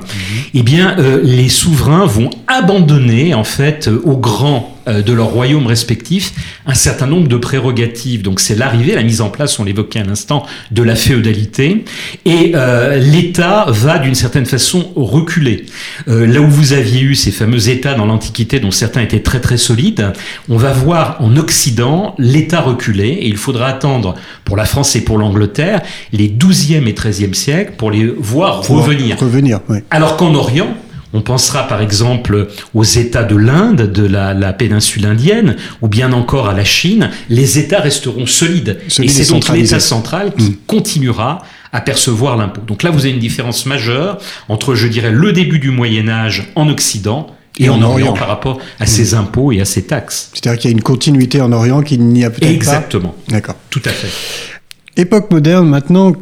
eh 0.55 0.63
bien 0.63 0.97
euh, 0.97 1.21
les 1.23 1.49
souverains 1.49 2.07
vont 2.07 2.31
abandonner 2.47 3.35
en 3.35 3.43
fait 3.43 3.91
aux 4.03 4.17
grands 4.17 4.70
euh, 4.70 4.70
de 4.87 5.13
leurs 5.13 5.27
royaumes 5.27 5.67
respectifs 5.67 6.33
un 6.65 6.73
certain 6.73 7.07
nombre 7.07 7.27
de 7.27 7.37
prérogatives. 7.37 8.21
Donc 8.21 8.39
c'est 8.39 8.55
l'arrivée, 8.55 8.95
la 8.95 9.03
mise 9.03 9.21
en 9.21 9.29
place, 9.29 9.59
on 9.59 9.63
l'évoquait 9.63 9.99
à 9.99 10.03
l'instant, 10.03 10.45
de 10.71 10.83
la 10.83 10.95
féodalité. 10.95 11.83
Et 12.25 12.51
euh, 12.55 12.97
l'État 12.97 13.65
va 13.69 13.97
d'une 13.99 14.15
certaine 14.15 14.45
façon 14.45 14.91
reculer. 14.95 15.65
Euh, 16.07 16.25
là 16.25 16.41
où 16.41 16.49
vous 16.49 16.73
aviez 16.73 17.01
eu 17.01 17.15
ces 17.15 17.31
fameux 17.31 17.69
États 17.69 17.93
dans 17.93 18.05
l'Antiquité, 18.05 18.59
dont 18.59 18.71
certains 18.71 19.01
étaient 19.01 19.21
très 19.21 19.39
très 19.39 19.57
solides, 19.57 20.13
on 20.49 20.57
va 20.57 20.71
voir 20.71 21.17
en 21.19 21.35
Occident 21.37 22.15
l'État 22.17 22.61
reculer. 22.61 23.09
Et 23.09 23.27
il 23.27 23.37
faudra 23.37 23.67
attendre 23.67 24.15
pour 24.45 24.57
la 24.57 24.65
France 24.65 24.95
et 24.95 25.01
pour 25.01 25.17
l'Angleterre 25.17 25.81
les 26.13 26.29
12e 26.29 26.87
et 26.87 26.93
13e 26.93 27.33
siècles 27.33 27.73
pour 27.77 27.91
les 27.91 28.05
voir 28.05 28.67
revenir. 28.67 29.17
revenir 29.19 29.59
Alors 29.89 30.17
qu'en 30.17 30.33
Orient, 30.35 30.75
on 31.13 31.21
pensera 31.21 31.67
par 31.67 31.81
exemple 31.81 32.47
aux 32.73 32.83
États 32.83 33.23
de 33.23 33.35
l'Inde, 33.35 33.91
de 33.91 34.05
la, 34.05 34.53
péninsule 34.53 35.05
indienne, 35.05 35.55
ou 35.81 35.87
bien 35.87 36.13
encore 36.13 36.47
à 36.49 36.53
la 36.53 36.63
Chine. 36.63 37.09
Les 37.29 37.59
États 37.59 37.79
resteront 37.79 38.25
solides. 38.25 38.79
et 38.99 39.07
c'est 39.07 39.29
donc 39.29 39.49
l'État 39.49 39.79
central 39.79 40.33
qui 40.37 40.51
mm. 40.51 40.55
continuera 40.67 41.43
à 41.73 41.81
percevoir 41.81 42.37
l'impôt. 42.37 42.61
Donc 42.65 42.83
là, 42.83 42.91
vous 42.91 43.01
avez 43.01 43.11
une 43.11 43.19
différence 43.19 43.65
majeure 43.65 44.19
entre, 44.49 44.75
je 44.75 44.87
dirais, 44.87 45.11
le 45.11 45.31
début 45.31 45.59
du 45.59 45.71
Moyen 45.71 46.09
Âge 46.09 46.51
en 46.55 46.69
Occident 46.69 47.27
et, 47.57 47.69
en, 47.69 47.81
Orient, 47.81 48.13
par 48.13 48.27
rapport 48.27 48.59
à 48.79 48.85
ces 48.85 49.15
mm. 49.15 49.19
impôts 49.19 49.51
et 49.51 49.61
à 49.61 49.65
ces 49.65 49.83
taxes. 49.83 50.31
C'est-à-dire 50.33 50.59
qu'il 50.59 50.71
y 50.71 50.73
a 50.73 50.77
une 50.77 50.83
continuité 50.83 51.41
en 51.41 51.51
Orient 51.51 51.81
qui 51.81 51.97
n'y 51.97 52.23
a 52.23 52.29
peut-être 52.29 52.47
pas. 52.47 52.53
Exactement. 52.53 53.15
D'accord. 53.29 53.55
Tout 53.69 53.81
à 53.85 53.89
fait. 53.89 54.09
Époque 54.97 55.31
moderne, 55.31 55.67
maintenant, 55.67 56.13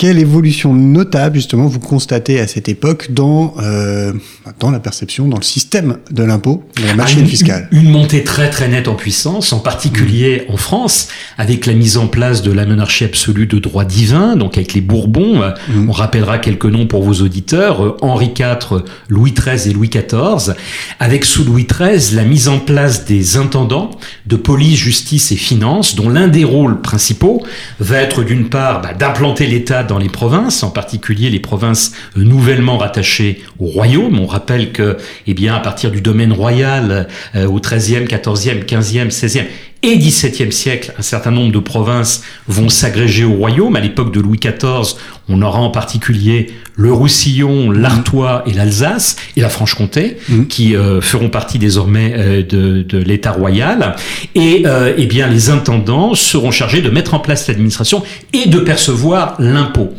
quelle 0.00 0.18
évolution 0.18 0.72
notable, 0.72 1.34
justement, 1.34 1.66
vous 1.66 1.78
constatez 1.78 2.40
à 2.40 2.46
cette 2.46 2.70
époque 2.70 3.08
dans, 3.10 3.52
euh, 3.60 4.14
dans 4.58 4.70
la 4.70 4.80
perception, 4.80 5.28
dans 5.28 5.36
le 5.36 5.42
système 5.42 5.98
de 6.10 6.22
l'impôt, 6.24 6.64
de 6.80 6.86
la 6.86 6.94
machine 6.94 7.24
ah, 7.26 7.28
fiscale? 7.28 7.68
une, 7.70 7.90
montée 7.90 8.24
très 8.24 8.48
très 8.48 8.66
nette 8.68 8.88
en 8.88 8.94
puissance, 8.94 9.52
en 9.52 9.58
particulier 9.58 10.46
mmh. 10.48 10.54
en 10.54 10.56
France, 10.56 11.08
avec 11.36 11.66
la 11.66 11.74
mise 11.74 11.98
en 11.98 12.06
place 12.06 12.40
de 12.40 12.50
la 12.50 12.64
monarchie 12.64 13.04
absolue 13.04 13.46
de 13.46 13.58
droit 13.58 13.84
divin, 13.84 14.36
donc 14.36 14.56
avec 14.56 14.72
les 14.72 14.80
Bourbons. 14.80 15.42
Mmh. 15.68 15.90
On 15.90 15.92
rappellera 15.92 16.38
quelques 16.38 16.64
noms 16.64 16.86
pour 16.86 17.02
vos 17.02 17.22
auditeurs 17.22 17.84
euh, 17.84 17.96
Henri 18.00 18.32
IV, 18.38 18.84
Louis 19.10 19.34
XIII 19.34 19.70
et 19.70 19.74
Louis 19.74 19.90
XIV. 19.90 20.54
Avec 20.98 21.26
sous 21.26 21.44
Louis 21.44 21.66
XIII 21.66 22.16
la 22.16 22.24
mise 22.24 22.48
en 22.48 22.58
place 22.58 23.04
des 23.04 23.36
intendants 23.36 23.90
de 24.24 24.36
police, 24.36 24.78
justice 24.78 25.30
et 25.30 25.36
finances, 25.36 25.94
dont 25.94 26.08
l'un 26.08 26.28
des 26.28 26.44
rôles 26.44 26.80
principaux 26.80 27.42
va 27.80 27.98
être 27.98 28.22
d'une 28.22 28.48
part 28.48 28.80
bah, 28.80 28.94
d'implanter 28.94 29.46
l'État 29.46 29.84
dans 29.90 29.98
les 29.98 30.08
provinces, 30.08 30.62
en 30.62 30.70
particulier 30.70 31.30
les 31.30 31.40
provinces 31.40 31.92
nouvellement 32.14 32.78
rattachées 32.78 33.42
au 33.58 33.66
royaume. 33.66 34.20
On 34.20 34.26
rappelle 34.26 34.70
que, 34.70 34.96
eh 35.26 35.34
bien, 35.34 35.56
à 35.56 35.60
partir 35.60 35.90
du 35.90 36.00
domaine 36.00 36.32
royal, 36.32 37.08
euh, 37.34 37.46
au 37.48 37.58
XIIIe, 37.58 38.04
XIVe, 38.04 38.64
XVe, 38.66 39.08
XVIe 39.08 39.46
et 39.82 39.96
XVIIe 39.96 40.52
siècle, 40.52 40.92
un 40.98 41.02
certain 41.02 41.30
nombre 41.30 41.52
de 41.52 41.58
provinces 41.58 42.22
vont 42.46 42.68
s'agréger 42.68 43.24
au 43.24 43.32
royaume. 43.32 43.76
À 43.76 43.80
l'époque 43.80 44.12
de 44.12 44.20
Louis 44.20 44.38
XIV, 44.38 44.96
on 45.28 45.40
aura 45.40 45.60
en 45.60 45.70
particulier 45.70 46.48
le 46.76 46.92
Roussillon, 46.92 47.70
l'Artois 47.70 48.42
et 48.46 48.52
l'Alsace 48.52 49.16
et 49.36 49.40
la 49.40 49.48
Franche-Comté, 49.48 50.18
mmh. 50.28 50.44
qui 50.46 50.76
euh, 50.76 51.00
feront 51.00 51.30
partie 51.30 51.58
désormais 51.58 52.12
euh, 52.14 52.42
de, 52.42 52.82
de 52.82 52.98
l'État 52.98 53.32
royal. 53.32 53.96
Et 54.34 54.64
eh 54.96 55.06
bien, 55.06 55.28
les 55.28 55.50
intendants 55.50 56.14
seront 56.14 56.50
chargés 56.50 56.82
de 56.82 56.90
mettre 56.90 57.14
en 57.14 57.20
place 57.20 57.48
l'administration 57.48 58.02
et 58.32 58.48
de 58.48 58.58
percevoir 58.58 59.36
l'impôt. 59.38 59.94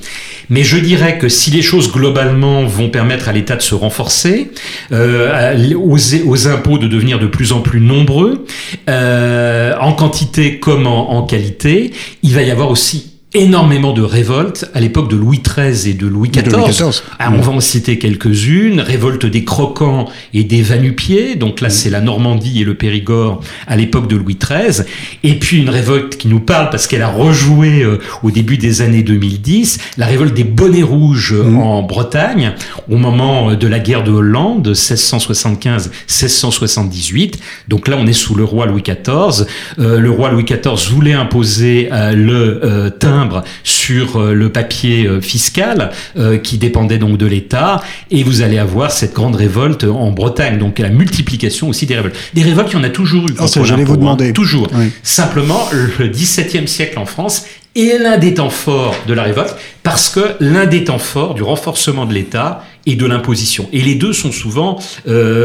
Mais 0.51 0.63
je 0.63 0.77
dirais 0.77 1.17
que 1.17 1.29
si 1.29 1.49
les 1.49 1.61
choses 1.61 1.93
globalement 1.93 2.65
vont 2.65 2.89
permettre 2.89 3.29
à 3.29 3.31
l'État 3.31 3.55
de 3.55 3.61
se 3.61 3.73
renforcer, 3.73 4.51
euh, 4.91 5.73
aux, 5.75 6.47
impôts 6.47 6.77
de 6.77 6.87
devenir 6.87 7.19
de 7.19 7.27
plus 7.27 7.53
en 7.53 7.61
plus 7.61 7.79
nombreux, 7.79 8.45
euh, 8.89 9.73
en 9.79 9.93
quantité 9.93 10.59
comme 10.59 10.87
en 10.87 11.23
qualité, 11.23 11.91
il 12.21 12.33
va 12.33 12.41
y 12.41 12.51
avoir 12.51 12.69
aussi 12.69 13.10
énormément 13.33 13.93
de 13.93 14.01
révoltes 14.01 14.69
à 14.73 14.81
l'époque 14.81 15.09
de 15.09 15.15
Louis 15.15 15.39
XIII 15.39 15.91
et 15.91 15.93
de 15.93 16.05
Louis 16.05 16.27
XIV. 16.29 17.01
Ah, 17.17 17.31
on 17.33 17.39
va 17.39 17.53
en 17.53 17.61
citer 17.61 17.97
quelques-unes. 17.97 18.81
Révolte 18.81 19.25
des 19.25 19.45
Croquants 19.45 20.09
et 20.33 20.43
des 20.43 20.61
Vanupiers. 20.61 21.35
Donc 21.35 21.61
là, 21.61 21.69
c'est 21.69 21.89
la 21.89 22.01
Normandie 22.01 22.61
et 22.61 22.65
le 22.65 22.73
Périgord 22.73 23.39
à 23.67 23.77
l'époque 23.77 24.09
de 24.09 24.17
Louis 24.17 24.35
XIII. 24.35 24.85
Et 25.23 25.39
puis 25.39 25.59
une 25.59 25.69
révolte 25.69 26.17
qui 26.17 26.27
nous 26.27 26.41
parle 26.41 26.69
parce 26.71 26.87
qu'elle 26.87 27.03
a 27.03 27.09
rejoué 27.09 27.83
euh, 27.83 27.99
au 28.21 28.31
début 28.31 28.57
des 28.57 28.81
années 28.81 29.03
2010, 29.03 29.77
la 29.97 30.07
révolte 30.07 30.33
des 30.33 30.43
Bonnets 30.43 30.83
Rouges 30.83 31.33
mmh. 31.33 31.57
en 31.57 31.83
Bretagne 31.83 32.51
au 32.89 32.97
moment 32.97 33.51
euh, 33.51 33.55
de 33.55 33.67
la 33.67 33.79
guerre 33.79 34.03
de 34.03 34.11
Hollande, 34.11 34.73
1675-1678. 34.73 37.35
Donc 37.69 37.87
là, 37.87 37.95
on 37.97 38.07
est 38.07 38.13
sous 38.13 38.35
le 38.35 38.43
roi 38.43 38.65
Louis 38.65 38.81
XIV. 38.81 39.45
Euh, 39.79 40.01
le 40.01 40.11
roi 40.11 40.31
Louis 40.31 40.43
XIV 40.43 40.91
voulait 40.91 41.13
imposer 41.13 41.87
le 41.91 42.89
teint 42.99 43.20
sur 43.63 44.17
euh, 44.17 44.33
le 44.33 44.49
papier 44.49 45.05
euh, 45.05 45.21
fiscal 45.21 45.91
euh, 46.17 46.37
qui 46.37 46.57
dépendait 46.57 46.97
donc 46.97 47.17
de 47.17 47.25
l'État. 47.25 47.81
Et 48.09 48.23
vous 48.23 48.41
allez 48.41 48.57
avoir 48.57 48.91
cette 48.91 49.13
grande 49.13 49.35
révolte 49.35 49.83
en 49.83 50.11
Bretagne. 50.11 50.57
Donc 50.57 50.79
la 50.79 50.89
multiplication 50.89 51.69
aussi 51.69 51.85
des 51.85 51.95
révoltes. 51.95 52.15
Des 52.33 52.43
révoltes 52.43 52.69
il 52.71 52.77
y 52.77 52.79
en 52.79 52.83
a 52.83 52.89
toujours 52.89 53.27
eu 53.27 53.33
oh, 53.39 53.63
j'allais 53.63 53.83
vous 53.83 53.97
demander. 53.97 54.29
Hein, 54.29 54.33
toujours 54.33 54.69
simplement 55.03 55.67
le 55.71 56.07
XVIIe 56.07 56.67
siècle 56.67 56.99
en 56.99 57.05
France 57.05 57.45
est 57.75 57.97
l'un 57.97 58.17
des 58.17 58.33
temps 58.33 58.49
forts 58.49 58.95
de 59.07 59.13
la 59.13 59.23
révolte 59.23 59.55
parce 59.83 60.09
que 60.09 60.35
l'un 60.39 60.65
des 60.65 60.83
temps 60.83 60.99
forts 60.99 61.35
du 61.35 61.43
renforcement 61.43 62.05
de 62.05 62.13
l'État 62.13 62.63
et 62.85 62.95
de 62.95 63.05
l'imposition. 63.05 63.69
Et 63.71 63.81
les 63.81 63.95
deux 63.95 64.13
sont 64.13 64.31
souvent 64.31 64.79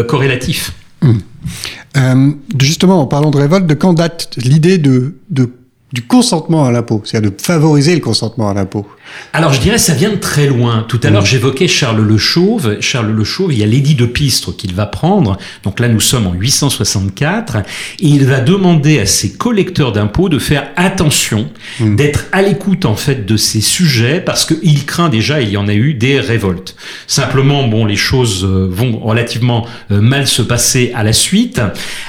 corrélatifs. 0.08 0.72
Hum. 1.02 2.36
justement, 2.58 3.00
en 3.00 3.06
parlant 3.06 3.30
de 3.30 3.36
révolte, 3.36 3.66
de 3.66 3.74
quand 3.74 3.92
date 3.92 4.30
l'idée 4.36 4.78
de, 4.78 5.14
de 5.30 5.50
du 5.96 6.06
consentement 6.06 6.66
à 6.66 6.70
l'impôt, 6.70 7.00
c'est-à-dire 7.04 7.30
de 7.30 7.40
favoriser 7.40 7.94
le 7.94 8.02
consentement 8.02 8.50
à 8.50 8.54
l'impôt 8.54 8.86
Alors 9.32 9.52
je 9.52 9.60
dirais 9.60 9.78
ça 9.78 9.94
vient 9.94 10.10
de 10.10 10.16
très 10.16 10.46
loin. 10.46 10.84
Tout 10.88 11.00
à 11.02 11.10
l'heure 11.10 11.22
mmh. 11.22 11.26
j'évoquais 11.26 11.68
Charles 11.68 12.00
Le 12.00 12.18
Chauve. 12.18 12.78
Charles 12.80 13.10
Le 13.10 13.24
Chauve, 13.24 13.52
il 13.52 13.58
y 13.58 13.62
a 13.62 13.66
l'édit 13.66 13.94
de 13.94 14.06
Pistre 14.06 14.56
qu'il 14.56 14.74
va 14.74 14.86
prendre. 14.86 15.36
Donc 15.62 15.80
là 15.80 15.88
nous 15.88 16.00
sommes 16.00 16.26
en 16.26 16.32
864 16.32 17.56
et 17.56 17.62
il 18.00 18.24
va 18.24 18.40
demander 18.40 18.98
à 18.98 19.06
ses 19.06 19.32
collecteurs 19.32 19.92
d'impôts 19.92 20.28
de 20.28 20.38
faire 20.38 20.68
attention, 20.76 21.50
mmh. 21.80 21.96
d'être 21.96 22.26
à 22.32 22.42
l'écoute 22.42 22.84
en 22.84 22.96
fait 22.96 23.26
de 23.26 23.36
ces 23.36 23.60
sujets 23.60 24.20
parce 24.20 24.44
qu'il 24.44 24.86
craint 24.86 25.08
déjà, 25.08 25.40
il 25.40 25.50
y 25.50 25.56
en 25.56 25.68
a 25.68 25.74
eu 25.74 25.94
des 25.94 26.20
révoltes. 26.20 26.76
Simplement, 27.06 27.66
bon, 27.68 27.84
les 27.84 27.96
choses 27.96 28.44
euh, 28.44 28.68
vont 28.70 28.98
relativement 28.98 29.66
euh, 29.90 30.00
mal 30.00 30.26
se 30.26 30.42
passer 30.42 30.92
à 30.94 31.02
la 31.02 31.12
suite. 31.12 31.60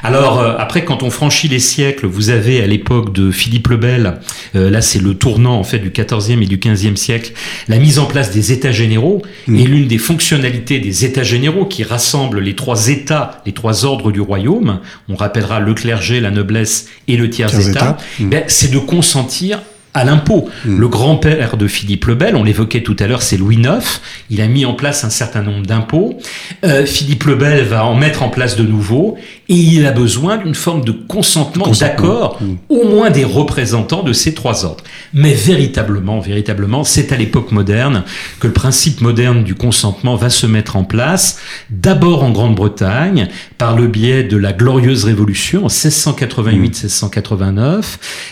Alors 0.04 0.40
euh, 0.40 0.56
après, 0.58 0.86
quand 0.86 1.04
on 1.04 1.10
franchit 1.10 1.48
les 1.48 1.60
siècles, 1.60 2.06
vous 2.06 2.30
avez 2.30 2.62
à 2.62 2.68
l'époque 2.68 3.14
de 3.14 3.32
Philippe 3.32 3.68
le 3.70 3.78
Bel, 3.78 4.20
là 4.54 4.82
c'est 4.82 5.02
le 5.02 5.14
tournant 5.14 5.60
en 5.60 5.64
fait 5.64 5.80
du 5.80 5.90
14e 5.90 6.42
et 6.42 6.46
du 6.46 6.58
15e 6.58 6.87
siècle, 6.96 7.34
la 7.68 7.78
mise 7.78 8.00
en 8.00 8.06
place 8.06 8.32
des 8.32 8.52
États 8.52 8.72
généraux 8.72 9.22
mmh. 9.48 9.60
est 9.60 9.64
l'une 9.64 9.88
des 9.88 9.98
fonctionnalités 9.98 10.80
des 10.80 11.06
États 11.06 11.24
généraux 11.24 11.66
qui 11.66 11.84
rassemblent 11.84 12.40
les 12.40 12.56
trois 12.56 12.88
États, 12.88 13.42
les 13.46 13.52
trois 13.52 13.84
ordres 13.84 14.12
du 14.12 14.22
royaume. 14.22 14.80
On 15.10 15.16
rappellera 15.16 15.60
le 15.60 15.74
clergé, 15.74 16.20
la 16.20 16.32
noblesse 16.32 16.88
et 17.08 17.18
le 17.18 17.30
tiers-État. 17.30 17.98
Mmh. 18.20 18.30
Ben, 18.30 18.44
c'est 18.48 18.72
de 18.72 18.80
consentir 18.80 19.60
à 19.98 20.04
l'impôt. 20.04 20.48
Mmh. 20.64 20.78
Le 20.78 20.88
grand-père 20.88 21.58
de 21.58 21.68
Philippe 21.68 22.06
le 22.06 22.14
Bel, 22.14 22.36
on 22.36 22.44
l'évoquait 22.44 22.84
tout 22.84 22.96
à 23.00 23.08
l'heure, 23.08 23.24
c'est 23.24 23.36
Louis 23.36 23.58
IX. 23.58 24.00
Il 24.30 24.42
a 24.42 24.48
mis 24.48 24.64
en 24.64 24.74
place 24.74 25.04
un 25.04 25.10
certain 25.10 25.42
nombre 25.42 25.66
d'impôts. 25.66 26.20
Euh, 26.64 26.86
Philippe 26.86 27.24
le 27.24 27.36
Bel 27.36 27.64
va 27.64 27.84
en 27.84 27.96
mettre 27.96 28.22
en 28.22 28.30
place 28.30 28.56
de 28.56 28.64
nouveaux 28.64 29.18
et 29.50 29.56
il 29.56 29.88
a 29.88 29.92
besoin 29.92 30.38
d'une 30.38 30.54
forme 30.54 30.86
de 30.86 30.92
consentement, 30.92 31.66
d'accord, 31.80 32.38
mmh. 32.40 32.58
au 32.70 32.88
moins 32.88 33.10
des 33.10 33.24
représentants 33.24 34.04
de 34.04 34.14
ces 34.14 34.36
trois 34.36 34.66
ordres. 34.66 34.84
Mais 35.14 35.34
véritablement, 35.34 36.20
véritablement, 36.20 36.84
c'est 36.84 37.12
à 37.12 37.18
l'époque 37.18 37.52
moderne 37.52 38.04
que 38.40 38.46
le 38.46 38.54
principe 38.54 39.02
moderne 39.02 39.44
du 39.44 39.56
consentement 39.56 40.16
va 40.16 40.30
se 40.30 40.46
mettre 40.46 40.76
en 40.76 40.84
place, 40.84 41.40
d'abord 41.72 42.24
en 42.24 42.30
Grande-Bretagne, 42.30 43.30
par 43.58 43.76
le 43.76 43.88
biais 43.88 44.24
de 44.24 44.38
la 44.38 44.54
glorieuse 44.54 45.06
révolution 45.06 45.66
en 45.66 45.70
1688-1689, 45.70 47.84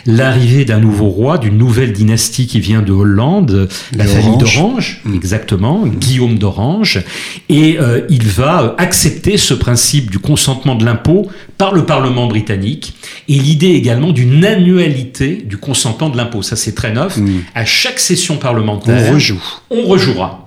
l'arrivée 0.05 0.65
d'un 0.65 0.79
nouveau 0.79 1.07
roi, 1.07 1.39
d'une 1.39 1.54
une 1.55 1.59
nouvelle 1.59 1.93
dynastie 1.93 2.47
qui 2.47 2.59
vient 2.59 2.81
de 2.81 2.91
Hollande, 2.91 3.69
la 3.95 4.05
famille 4.05 4.37
d'Orange, 4.37 4.99
mmh. 5.05 5.15
exactement, 5.15 5.87
Guillaume 5.87 6.37
d'Orange, 6.37 7.01
et 7.47 7.77
euh, 7.79 8.01
il 8.09 8.27
va 8.27 8.75
accepter 8.77 9.37
ce 9.37 9.53
principe 9.53 10.11
du 10.11 10.19
consentement 10.19 10.75
de 10.75 10.83
l'impôt 10.83 11.27
par 11.57 11.73
le 11.73 11.85
Parlement 11.85 12.27
britannique 12.27 12.93
et 13.29 13.39
l'idée 13.39 13.69
également 13.69 14.11
d'une 14.11 14.43
annualité 14.43 15.43
du 15.45 15.57
consentement 15.57 16.09
de 16.09 16.17
l'impôt. 16.17 16.41
Ça, 16.41 16.57
c'est 16.57 16.75
très 16.75 16.91
neuf. 16.91 17.17
Mmh. 17.17 17.43
À 17.55 17.63
chaque 17.63 17.99
session 17.99 18.35
parlementaire, 18.35 19.09
on 19.09 19.13
rejoue. 19.13 19.43
On 19.69 19.83
rejouera. 19.83 20.44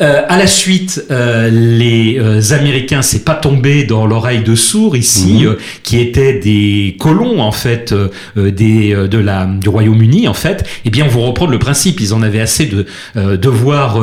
Euh, 0.00 0.22
à 0.28 0.38
la 0.38 0.46
suite, 0.46 1.04
euh, 1.10 1.50
les 1.50 2.18
euh, 2.18 2.40
Américains, 2.52 3.02
c'est 3.02 3.24
pas 3.24 3.34
tombé 3.34 3.84
dans 3.84 4.06
l'oreille 4.06 4.42
de 4.42 4.54
sourds 4.54 4.96
ici, 4.96 5.44
mhm. 5.44 5.56
qui 5.82 5.98
étaient 5.98 6.38
des 6.38 6.96
colons 6.98 7.40
en 7.40 7.52
fait 7.52 7.94
des 8.36 8.94
de 8.94 9.18
la 9.18 9.46
du 9.46 9.68
Royaume-Uni 9.68 10.28
en 10.28 10.34
fait. 10.34 10.64
Eh 10.84 10.90
bien, 10.90 11.06
on 11.06 11.08
va 11.08 11.26
reprendre 11.26 11.50
le 11.50 11.58
principe. 11.58 12.00
Ils 12.00 12.14
en 12.14 12.22
avaient 12.22 12.40
assez 12.40 12.66
de 12.66 12.86
devoir 13.36 14.00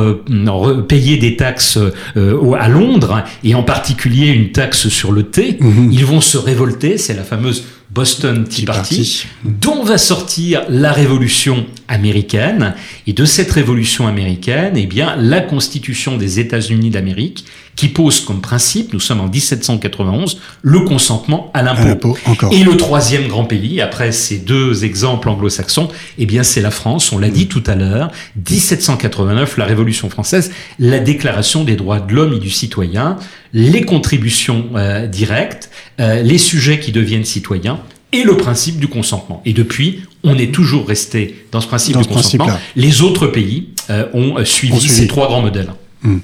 payer 0.88 1.16
des 1.16 1.36
taxes 1.36 1.78
à 2.16 2.68
Londres 2.68 3.24
et 3.44 3.54
en 3.54 3.62
particulier 3.62 4.28
une 4.28 4.52
taxe 4.52 4.88
sur 4.88 5.12
le 5.12 5.24
thé. 5.24 5.56
Mhm. 5.60 5.90
Ils 5.92 6.04
vont 6.04 6.20
se 6.20 6.38
révolter. 6.38 6.98
C'est 6.98 7.14
la 7.14 7.24
fameuse 7.24 7.64
Boston 7.90 8.44
Tea 8.48 8.66
Party, 8.66 9.26
dont 9.44 9.82
va 9.82 9.98
sortir 9.98 10.62
la 10.68 10.92
révolution 10.92 11.66
américaine. 11.88 12.74
Et 13.08 13.12
de 13.12 13.24
cette 13.24 13.50
révolution 13.50 14.06
américaine, 14.06 14.76
eh 14.76 14.86
bien, 14.86 15.16
la 15.16 15.40
Constitution 15.40 16.16
des 16.16 16.38
États-Unis 16.38 16.90
d'Amérique, 16.90 17.44
qui 17.76 17.88
pose 17.88 18.20
comme 18.20 18.40
principe, 18.40 18.92
nous 18.92 19.00
sommes 19.00 19.20
en 19.20 19.28
1791, 19.28 20.38
le 20.62 20.80
consentement 20.80 21.50
à 21.54 21.62
l'impôt. 21.62 22.16
Et 22.52 22.62
le 22.62 22.76
troisième 22.76 23.28
grand 23.28 23.44
pays, 23.44 23.80
après 23.80 24.12
ces 24.12 24.38
deux 24.38 24.84
exemples 24.84 25.28
anglo-saxons, 25.28 25.88
eh 26.18 26.26
bien, 26.26 26.42
c'est 26.42 26.60
la 26.60 26.70
France. 26.70 27.12
On 27.12 27.18
l'a 27.18 27.30
dit 27.30 27.46
tout 27.46 27.62
à 27.66 27.74
l'heure, 27.74 28.10
1789, 28.36 29.56
la 29.56 29.64
Révolution 29.64 30.10
française, 30.10 30.52
la 30.78 30.98
Déclaration 30.98 31.64
des 31.64 31.76
droits 31.76 32.00
de 32.00 32.12
l'homme 32.12 32.34
et 32.34 32.38
du 32.38 32.50
citoyen, 32.50 33.16
les 33.52 33.82
contributions 33.82 34.66
euh, 34.76 35.06
directes, 35.06 35.70
euh, 36.00 36.22
les 36.22 36.38
sujets 36.38 36.80
qui 36.80 36.92
deviennent 36.92 37.24
citoyens 37.24 37.80
et 38.12 38.24
le 38.24 38.36
principe 38.36 38.78
du 38.78 38.88
consentement. 38.88 39.40
Et 39.44 39.52
depuis, 39.52 40.02
on 40.24 40.36
est 40.36 40.52
toujours 40.52 40.86
resté 40.86 41.46
dans 41.52 41.60
ce 41.60 41.66
principe 41.66 41.96
du 41.96 42.06
consentement. 42.06 42.48
Les 42.76 43.02
autres 43.02 43.26
pays 43.26 43.68
euh, 43.88 44.06
ont, 44.12 44.44
suivi 44.44 44.88
ces 44.88 45.06
trois 45.06 45.28
grands 45.28 45.42
modèles. 45.42 45.70
Hmm. 46.02 46.18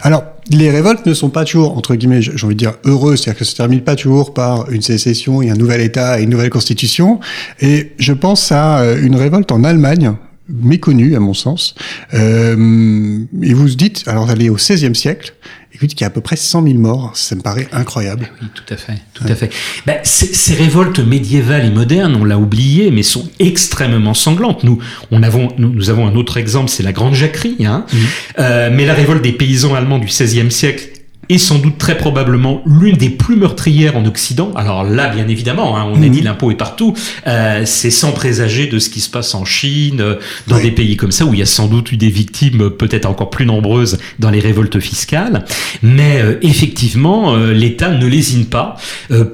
Alors, 0.00 0.24
les 0.50 0.70
révoltes 0.70 1.06
ne 1.06 1.14
sont 1.14 1.30
pas 1.30 1.44
toujours, 1.44 1.76
entre 1.76 1.94
guillemets, 1.94 2.22
j'ai 2.22 2.44
envie 2.44 2.54
de 2.54 2.58
dire, 2.58 2.74
heureuses, 2.84 3.22
c'est-à-dire 3.22 3.38
que 3.38 3.44
ça 3.44 3.50
se 3.50 3.56
termine 3.56 3.80
pas 3.80 3.96
toujours 3.96 4.34
par 4.34 4.70
une 4.70 4.82
sécession 4.82 5.42
et 5.42 5.50
un 5.50 5.56
nouvel 5.56 5.80
État 5.80 6.20
et 6.20 6.24
une 6.24 6.30
nouvelle 6.30 6.50
constitution. 6.50 7.18
Et 7.60 7.92
je 7.98 8.12
pense 8.12 8.52
à 8.52 8.84
une 9.00 9.16
révolte 9.16 9.50
en 9.50 9.64
Allemagne, 9.64 10.14
méconnue 10.48 11.16
à 11.16 11.20
mon 11.20 11.34
sens. 11.34 11.74
Euh, 12.14 13.18
et 13.42 13.54
vous 13.54 13.62
vous 13.62 13.74
dites, 13.74 14.04
alors 14.06 14.26
d'aller 14.26 14.48
au 14.48 14.54
XVIe 14.54 14.94
siècle, 14.94 15.34
Écoute, 15.76 15.90
qu'il 15.90 16.00
y 16.00 16.04
a 16.04 16.06
à 16.06 16.10
peu 16.10 16.22
près 16.22 16.36
100 16.36 16.62
000 16.62 16.78
morts, 16.78 17.10
ça 17.12 17.36
me 17.36 17.42
paraît 17.42 17.68
incroyable. 17.70 18.30
Oui, 18.40 18.48
tout 18.54 18.64
à 18.72 18.78
fait, 18.78 18.94
tout 19.12 19.24
à 19.28 19.34
fait. 19.34 19.52
Ben, 19.84 19.98
ces 20.04 20.54
révoltes 20.54 21.00
médiévales 21.00 21.66
et 21.66 21.70
modernes, 21.70 22.16
on 22.16 22.24
l'a 22.24 22.38
oublié, 22.38 22.90
mais 22.90 23.02
sont 23.02 23.28
extrêmement 23.40 24.14
sanglantes. 24.14 24.64
Nous, 24.64 24.78
on 25.10 25.22
avons, 25.22 25.48
nous, 25.58 25.90
avons 25.90 26.06
un 26.06 26.14
autre 26.14 26.38
exemple, 26.38 26.70
c'est 26.70 26.82
la 26.82 26.92
Grande 26.92 27.12
Jacquerie. 27.12 27.66
Hein. 27.66 27.84
Mmh. 27.92 27.96
Euh, 28.38 28.70
mais 28.72 28.86
la 28.86 28.94
révolte 28.94 29.22
des 29.22 29.32
paysans 29.32 29.74
allemands 29.74 29.98
du 29.98 30.06
XVIe 30.06 30.50
siècle 30.50 30.95
est 31.28 31.38
sans 31.38 31.58
doute 31.58 31.78
très 31.78 31.96
probablement 31.96 32.62
l'une 32.66 32.96
des 32.96 33.10
plus 33.10 33.36
meurtrières 33.36 33.96
en 33.96 34.04
Occident. 34.04 34.52
Alors 34.54 34.84
là, 34.84 35.08
bien 35.08 35.28
évidemment, 35.28 35.76
hein, 35.76 35.86
on 35.92 36.02
a 36.02 36.08
dit 36.08 36.18
mhm. 36.18 36.24
l'impôt 36.24 36.50
est 36.50 36.56
partout. 36.56 36.94
Euh, 37.26 37.62
c'est 37.64 37.90
sans 37.90 38.12
présager 38.12 38.66
de 38.66 38.78
ce 38.78 38.90
qui 38.90 39.00
se 39.00 39.10
passe 39.10 39.34
en 39.34 39.44
Chine, 39.44 40.00
euh, 40.00 40.16
dans 40.46 40.58
des 40.58 40.70
pays 40.70 40.96
comme 40.96 41.12
ça 41.12 41.24
où 41.24 41.34
il 41.34 41.40
y 41.40 41.42
a 41.42 41.46
sans 41.46 41.66
doute 41.66 41.92
eu 41.92 41.96
des 41.96 42.08
victimes 42.08 42.62
euh, 42.62 42.70
peut-être 42.70 43.06
encore 43.06 43.30
plus 43.30 43.46
nombreuses 43.46 43.98
dans 44.18 44.30
les 44.30 44.40
révoltes 44.40 44.80
fiscales. 44.80 45.44
Mais 45.82 46.22
effectivement, 46.42 47.36
l'État 47.36 47.90
ne 47.90 48.06
lésine 48.06 48.46
pas 48.46 48.76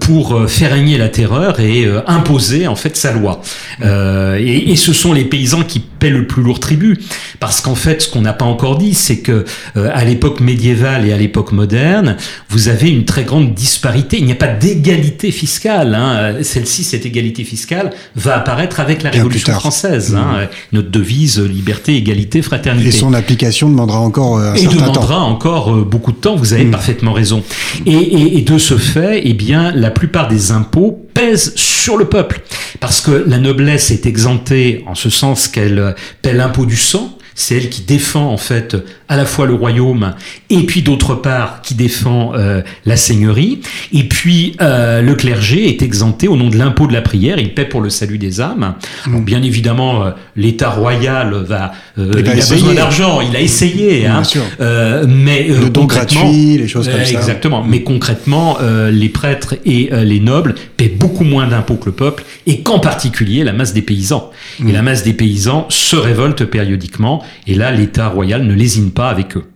pour 0.00 0.48
faire 0.48 0.72
régner 0.72 0.98
la 0.98 1.08
terreur 1.08 1.60
et 1.60 1.86
imposer 2.06 2.66
en 2.66 2.76
fait 2.76 2.96
sa 2.96 3.12
loi. 3.12 3.40
Et, 3.82 4.72
et, 4.72 4.76
ce 4.76 4.92
sont 4.92 5.12
les 5.12 5.24
paysans 5.24 5.62
qui 5.62 5.82
le 6.10 6.26
plus 6.26 6.42
lourd 6.42 6.60
tribut, 6.60 6.98
parce 7.40 7.60
qu'en 7.60 7.74
fait, 7.74 8.02
ce 8.02 8.10
qu'on 8.10 8.22
n'a 8.22 8.32
pas 8.32 8.44
encore 8.44 8.78
dit, 8.78 8.94
c'est 8.94 9.18
que 9.18 9.44
à 9.74 10.04
l'époque 10.04 10.40
médiévale 10.40 11.06
et 11.06 11.12
à 11.12 11.16
l'époque 11.16 11.52
moderne 11.52 12.16
vous 12.48 12.68
avez 12.68 12.90
une 12.90 13.04
très 13.04 13.24
grande 13.24 13.54
disparité. 13.54 14.18
Il 14.18 14.24
n'y 14.24 14.32
a 14.32 14.36
pas 14.36 14.48
d'égalité 14.48 15.30
fiscale. 15.30 15.94
Hein. 15.94 16.34
Celle-ci, 16.42 16.84
cette 16.84 17.06
égalité 17.06 17.44
fiscale, 17.44 17.90
va 18.16 18.36
apparaître 18.36 18.80
avec 18.80 19.02
la 19.02 19.10
Révolution 19.10 19.52
française. 19.54 20.14
Hein. 20.14 20.42
Mmh. 20.42 20.76
Notre 20.76 20.90
devise 20.90 21.40
liberté, 21.40 21.96
égalité, 21.96 22.42
fraternité. 22.42 22.88
Et 22.88 22.92
son 22.92 23.14
application 23.14 23.68
demandera 23.68 24.00
encore 24.00 24.38
euh, 24.38 24.52
un 24.52 24.54
et 24.54 24.66
demandera 24.66 25.20
encore 25.20 25.74
euh, 25.74 25.84
beaucoup 25.84 26.12
de 26.12 26.16
temps. 26.16 26.36
Vous 26.36 26.52
avez 26.52 26.64
mmh. 26.64 26.70
parfaitement 26.70 27.12
raison. 27.12 27.42
Et, 27.86 28.38
et 28.38 28.42
de 28.42 28.58
ce 28.58 28.76
fait, 28.76 29.22
eh 29.24 29.34
bien, 29.34 29.72
la 29.72 29.90
plupart 29.90 30.28
des 30.28 30.52
impôts 30.52 31.01
pèsent 31.14 31.54
sur 31.56 31.96
le 31.96 32.06
peuple. 32.06 32.40
Parce 32.80 33.00
que 33.00 33.24
la 33.26 33.38
noblesse 33.38 33.90
est 33.90 34.06
exemptée 34.06 34.84
en 34.86 34.94
ce 34.94 35.10
sens 35.10 35.48
qu'elle 35.48 35.94
paie 36.22 36.32
l'impôt 36.32 36.66
du 36.66 36.76
sang 36.76 37.16
c'est 37.34 37.56
elle 37.56 37.68
qui 37.70 37.82
défend 37.82 38.26
en 38.30 38.36
fait 38.36 38.76
à 39.08 39.16
la 39.16 39.24
fois 39.24 39.46
le 39.46 39.54
royaume 39.54 40.14
et 40.50 40.62
puis 40.64 40.82
d'autre 40.82 41.14
part 41.14 41.62
qui 41.62 41.74
défend 41.74 42.32
euh, 42.34 42.62
la 42.86 42.96
seigneurie. 42.96 43.60
Et 43.92 44.04
puis 44.04 44.56
euh, 44.60 45.02
le 45.02 45.14
clergé 45.14 45.68
est 45.68 45.82
exempté 45.82 46.28
au 46.28 46.36
nom 46.36 46.48
de 46.48 46.56
l'impôt 46.56 46.86
de 46.86 46.92
la 46.92 47.02
prière, 47.02 47.38
il 47.38 47.54
paie 47.54 47.64
pour 47.64 47.80
le 47.80 47.90
salut 47.90 48.18
des 48.18 48.40
âmes. 48.40 48.74
Mm. 49.06 49.24
bien 49.24 49.42
évidemment, 49.42 50.04
euh, 50.04 50.10
l'État 50.36 50.70
royal 50.70 51.34
va, 51.46 51.72
il, 51.96 52.28
a 52.28 52.34
besoin 52.34 52.74
d'argent, 52.74 53.20
il 53.20 53.36
a 53.36 53.40
essayé, 53.40 54.06
hein, 54.06 54.22
mais 55.08 55.48
le 55.48 55.68
don 55.70 55.84
gratuit, 55.84 56.58
les 56.58 56.68
choses 56.68 56.88
comme 56.88 57.04
ça. 57.04 57.18
Exactement. 57.18 57.62
Mais 57.62 57.82
concrètement, 57.82 58.58
les 58.90 59.08
prêtres 59.08 59.56
et 59.64 59.90
les 59.92 60.20
nobles 60.20 60.54
paient 60.76 60.88
beaucoup 60.88 61.24
moins 61.24 61.46
d'impôts 61.46 61.76
que 61.76 61.86
le 61.86 61.92
peuple, 61.92 62.24
et 62.46 62.60
qu'en 62.60 62.78
particulier 62.78 63.44
la 63.44 63.52
masse 63.52 63.72
des 63.72 63.82
paysans. 63.82 64.30
Et 64.60 64.64
mm. 64.64 64.72
la 64.72 64.82
masse 64.82 65.02
des 65.02 65.12
paysans 65.12 65.66
se 65.68 65.96
révolte 65.96 66.44
périodiquement 66.44 67.22
et 67.46 67.54
là, 67.54 67.70
l'État 67.70 68.08
royal 68.08 68.44
ne 68.44 68.54
lésine 68.54 68.92
pas 68.92 69.08
avec 69.08 69.36
eux. 69.36 69.51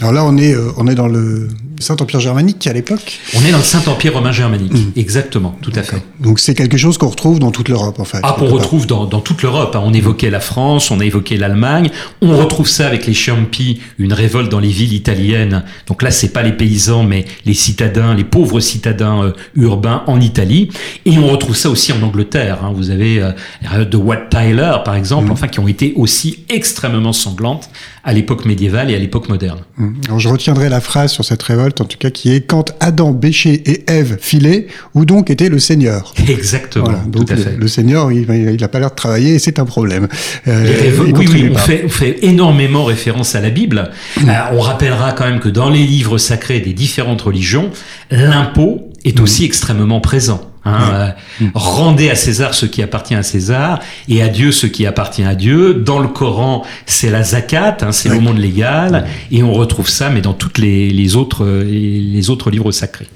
Alors 0.00 0.12
là, 0.12 0.24
on 0.24 0.36
est, 0.36 0.54
euh, 0.54 0.70
on 0.76 0.86
est 0.86 0.94
dans 0.94 1.08
le 1.08 1.48
Saint-Empire 1.80 2.20
germanique 2.20 2.66
à 2.66 2.72
l'époque 2.72 3.18
On 3.34 3.44
est 3.44 3.50
dans 3.50 3.58
le 3.58 3.64
Saint-Empire 3.64 4.14
romain 4.14 4.32
germanique, 4.32 4.72
mmh. 4.72 4.92
exactement, 4.96 5.56
tout 5.60 5.72
à 5.74 5.82
fait. 5.82 6.02
Donc 6.20 6.38
c'est 6.38 6.54
quelque 6.54 6.76
chose 6.76 6.98
qu'on 6.98 7.08
retrouve 7.08 7.38
dans 7.38 7.50
toute 7.50 7.68
l'Europe 7.68 7.98
en 7.98 8.04
fait. 8.04 8.20
Ah, 8.22 8.36
qu'on 8.38 8.46
retrouve 8.46 8.86
dans, 8.86 9.06
dans, 9.06 9.20
toute 9.20 9.42
l'Europe. 9.42 9.74
Hein. 9.74 9.82
On 9.84 9.92
évoquait 9.92 10.30
la 10.30 10.40
France, 10.40 10.90
on 10.90 11.00
a 11.00 11.04
évoqué 11.04 11.36
l'Allemagne, 11.36 11.90
on 12.20 12.36
retrouve 12.36 12.68
ça 12.68 12.86
avec 12.86 13.06
les 13.06 13.14
Ciampi, 13.14 13.80
une 13.98 14.12
révolte 14.12 14.50
dans 14.50 14.60
les 14.60 14.68
villes 14.68 14.92
italiennes. 14.92 15.64
Donc 15.86 16.02
là, 16.02 16.10
c'est 16.10 16.32
pas 16.32 16.42
les 16.42 16.52
paysans, 16.52 17.02
mais 17.02 17.24
les 17.44 17.54
citadins, 17.54 18.14
les 18.14 18.24
pauvres 18.24 18.60
citadins 18.60 19.24
euh, 19.24 19.32
urbains 19.56 20.04
en 20.06 20.20
Italie. 20.20 20.68
Et 21.06 21.18
on 21.18 21.26
retrouve 21.26 21.56
ça 21.56 21.70
aussi 21.70 21.92
en 21.92 22.02
Angleterre. 22.02 22.58
Hein. 22.62 22.72
Vous 22.74 22.90
avez 22.90 23.20
euh, 23.20 23.32
les 23.62 23.84
de 23.84 23.96
Wat 23.96 24.28
Tyler, 24.30 24.76
par 24.84 24.94
exemple, 24.94 25.28
mmh. 25.28 25.32
enfin 25.32 25.48
qui 25.48 25.58
ont 25.58 25.68
été 25.68 25.92
aussi 25.96 26.44
extrêmement 26.48 27.12
sanglantes 27.12 27.68
à 28.04 28.12
l'époque 28.12 28.44
médiévale 28.44 28.90
et 28.90 28.94
à 28.94 28.98
l'époque 28.98 29.28
moderne. 29.28 29.60
Mmh. 29.76 29.94
Alors 30.06 30.20
je 30.20 30.28
retiendrai 30.28 30.68
la 30.68 30.80
phrase 30.80 31.12
sur 31.12 31.24
cette 31.24 31.42
révolte, 31.42 31.80
en 31.80 31.84
tout 31.84 31.98
cas, 31.98 32.10
qui 32.10 32.32
est 32.32 32.40
quand 32.40 32.74
Adam, 32.80 33.12
Béché 33.12 33.62
et 33.66 33.84
Ève 33.90 34.18
filaient, 34.20 34.66
où 34.94 35.04
donc 35.04 35.30
était 35.30 35.48
le 35.48 35.58
Seigneur? 35.58 36.14
Exactement. 36.28 36.92
donc 37.06 37.26
tout 37.26 37.32
à 37.32 37.36
fait. 37.36 37.56
Le, 37.56 37.68
Seigneur, 37.68 38.10
il 38.12 38.56
n'a 38.60 38.68
pas 38.68 38.80
l'air 38.80 38.90
de 38.90 38.94
travailler 38.94 39.34
et 39.34 39.38
c'est 39.38 39.58
un 39.58 39.64
problème. 39.64 40.08
Euh, 40.46 40.90
oui, 41.00 41.12
oui, 41.16 41.50
on 41.52 41.58
fait, 41.58 41.82
on 41.84 41.88
fait, 41.88 42.18
énormément 42.22 42.84
référence 42.84 43.34
à 43.34 43.40
la 43.40 43.50
Bible. 43.50 43.90
Mmh. 44.16 44.28
Euh, 44.28 44.32
on 44.52 44.60
rappellera 44.60 45.12
quand 45.12 45.24
même 45.24 45.40
que 45.40 45.48
dans 45.48 45.70
les 45.70 45.84
livres 45.84 46.18
sacrés 46.18 46.60
des 46.60 46.72
différentes 46.72 47.22
religions, 47.22 47.70
l'impôt 48.10 48.90
est 49.04 49.18
mmh. 49.18 49.22
aussi 49.22 49.44
extrêmement 49.44 50.00
présent. 50.00 50.47
Hein, 50.64 51.14
euh, 51.40 51.46
rendez 51.54 52.10
à 52.10 52.14
César 52.14 52.54
ce 52.54 52.66
qui 52.66 52.82
appartient 52.82 53.14
à 53.14 53.22
César 53.22 53.80
et 54.08 54.22
à 54.22 54.28
Dieu 54.28 54.52
ce 54.52 54.66
qui 54.66 54.86
appartient 54.86 55.24
à 55.24 55.34
Dieu. 55.34 55.74
Dans 55.74 55.98
le 55.98 56.08
Coran, 56.08 56.64
c'est 56.86 57.10
la 57.10 57.22
zakat, 57.22 57.78
hein, 57.80 57.92
c'est 57.92 58.08
le 58.08 58.20
monde 58.20 58.38
légal, 58.38 59.06
et 59.30 59.42
on 59.42 59.52
retrouve 59.52 59.88
ça, 59.88 60.10
mais 60.10 60.20
dans 60.20 60.34
toutes 60.34 60.58
les, 60.58 61.16
autres, 61.16 61.46
les 61.64 62.30
autres 62.30 62.50
livres 62.50 62.72
sacrés. 62.72 63.08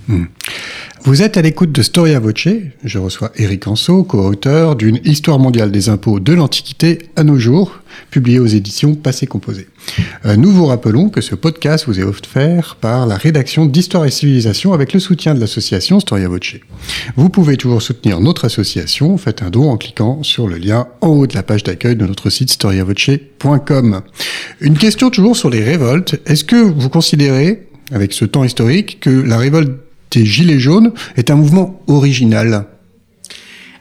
Vous 1.04 1.20
êtes 1.20 1.36
à 1.36 1.42
l'écoute 1.42 1.72
de 1.72 1.82
Storia 1.82 2.20
Voce. 2.20 2.46
Je 2.84 2.98
reçois 2.98 3.32
Eric 3.34 3.66
Anso, 3.66 4.04
co-auteur 4.04 4.76
d'une 4.76 5.00
Histoire 5.04 5.40
mondiale 5.40 5.72
des 5.72 5.88
impôts 5.88 6.20
de 6.20 6.32
l'Antiquité 6.32 7.00
à 7.16 7.24
nos 7.24 7.38
jours, 7.38 7.80
publiée 8.12 8.38
aux 8.38 8.46
éditions 8.46 8.94
Passé 8.94 9.26
Composé. 9.26 9.66
Euh, 10.26 10.36
nous 10.36 10.52
vous 10.52 10.64
rappelons 10.64 11.08
que 11.08 11.20
ce 11.20 11.34
podcast 11.34 11.86
vous 11.88 11.98
est 11.98 12.04
offert 12.04 12.76
par 12.80 13.08
la 13.08 13.16
rédaction 13.16 13.66
d'Histoire 13.66 14.04
et 14.04 14.12
Civilisation 14.12 14.74
avec 14.74 14.92
le 14.92 15.00
soutien 15.00 15.34
de 15.34 15.40
l'association 15.40 15.98
Storia 15.98 16.28
Voce. 16.28 16.54
Vous 17.16 17.30
pouvez 17.30 17.56
toujours 17.56 17.82
soutenir 17.82 18.20
notre 18.20 18.44
association. 18.44 19.18
Faites 19.18 19.42
un 19.42 19.50
don 19.50 19.70
en 19.70 19.78
cliquant 19.78 20.22
sur 20.22 20.46
le 20.46 20.56
lien 20.56 20.86
en 21.00 21.08
haut 21.08 21.26
de 21.26 21.34
la 21.34 21.42
page 21.42 21.64
d'accueil 21.64 21.96
de 21.96 22.06
notre 22.06 22.30
site 22.30 22.50
storiavoce.com. 22.50 24.02
Une 24.60 24.78
question 24.78 25.10
toujours 25.10 25.36
sur 25.36 25.50
les 25.50 25.64
révoltes. 25.64 26.20
Est-ce 26.26 26.44
que 26.44 26.54
vous 26.54 26.88
considérez, 26.88 27.66
avec 27.90 28.12
ce 28.12 28.24
temps 28.24 28.44
historique, 28.44 29.00
que 29.00 29.10
la 29.10 29.36
révolte 29.36 29.72
Gilets 30.16 30.60
jaunes 30.60 30.92
est 31.16 31.30
un 31.30 31.36
mouvement 31.36 31.82
original 31.86 32.66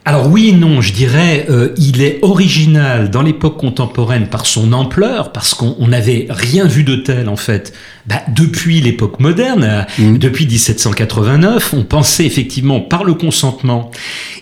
alors 0.03 0.31
oui 0.31 0.49
et 0.49 0.53
non, 0.53 0.81
je 0.81 0.93
dirais, 0.93 1.45
euh, 1.51 1.75
il 1.77 2.01
est 2.01 2.17
original 2.23 3.11
dans 3.11 3.21
l'époque 3.21 3.57
contemporaine 3.57 4.29
par 4.29 4.47
son 4.47 4.73
ampleur, 4.73 5.31
parce 5.31 5.53
qu'on 5.53 5.87
n'avait 5.87 6.25
rien 6.31 6.65
vu 6.65 6.83
de 6.83 6.95
tel 6.95 7.29
en 7.29 7.35
fait. 7.35 7.71
Bah, 8.07 8.21
depuis 8.35 8.81
l'époque 8.81 9.19
moderne, 9.19 9.85
Mmh. 9.97 10.17
depuis 10.17 10.47
1789, 10.47 11.73
on 11.73 11.83
pensait 11.83 12.25
effectivement 12.25 12.79
par 12.79 13.03
le 13.03 13.13
consentement, 13.13 13.91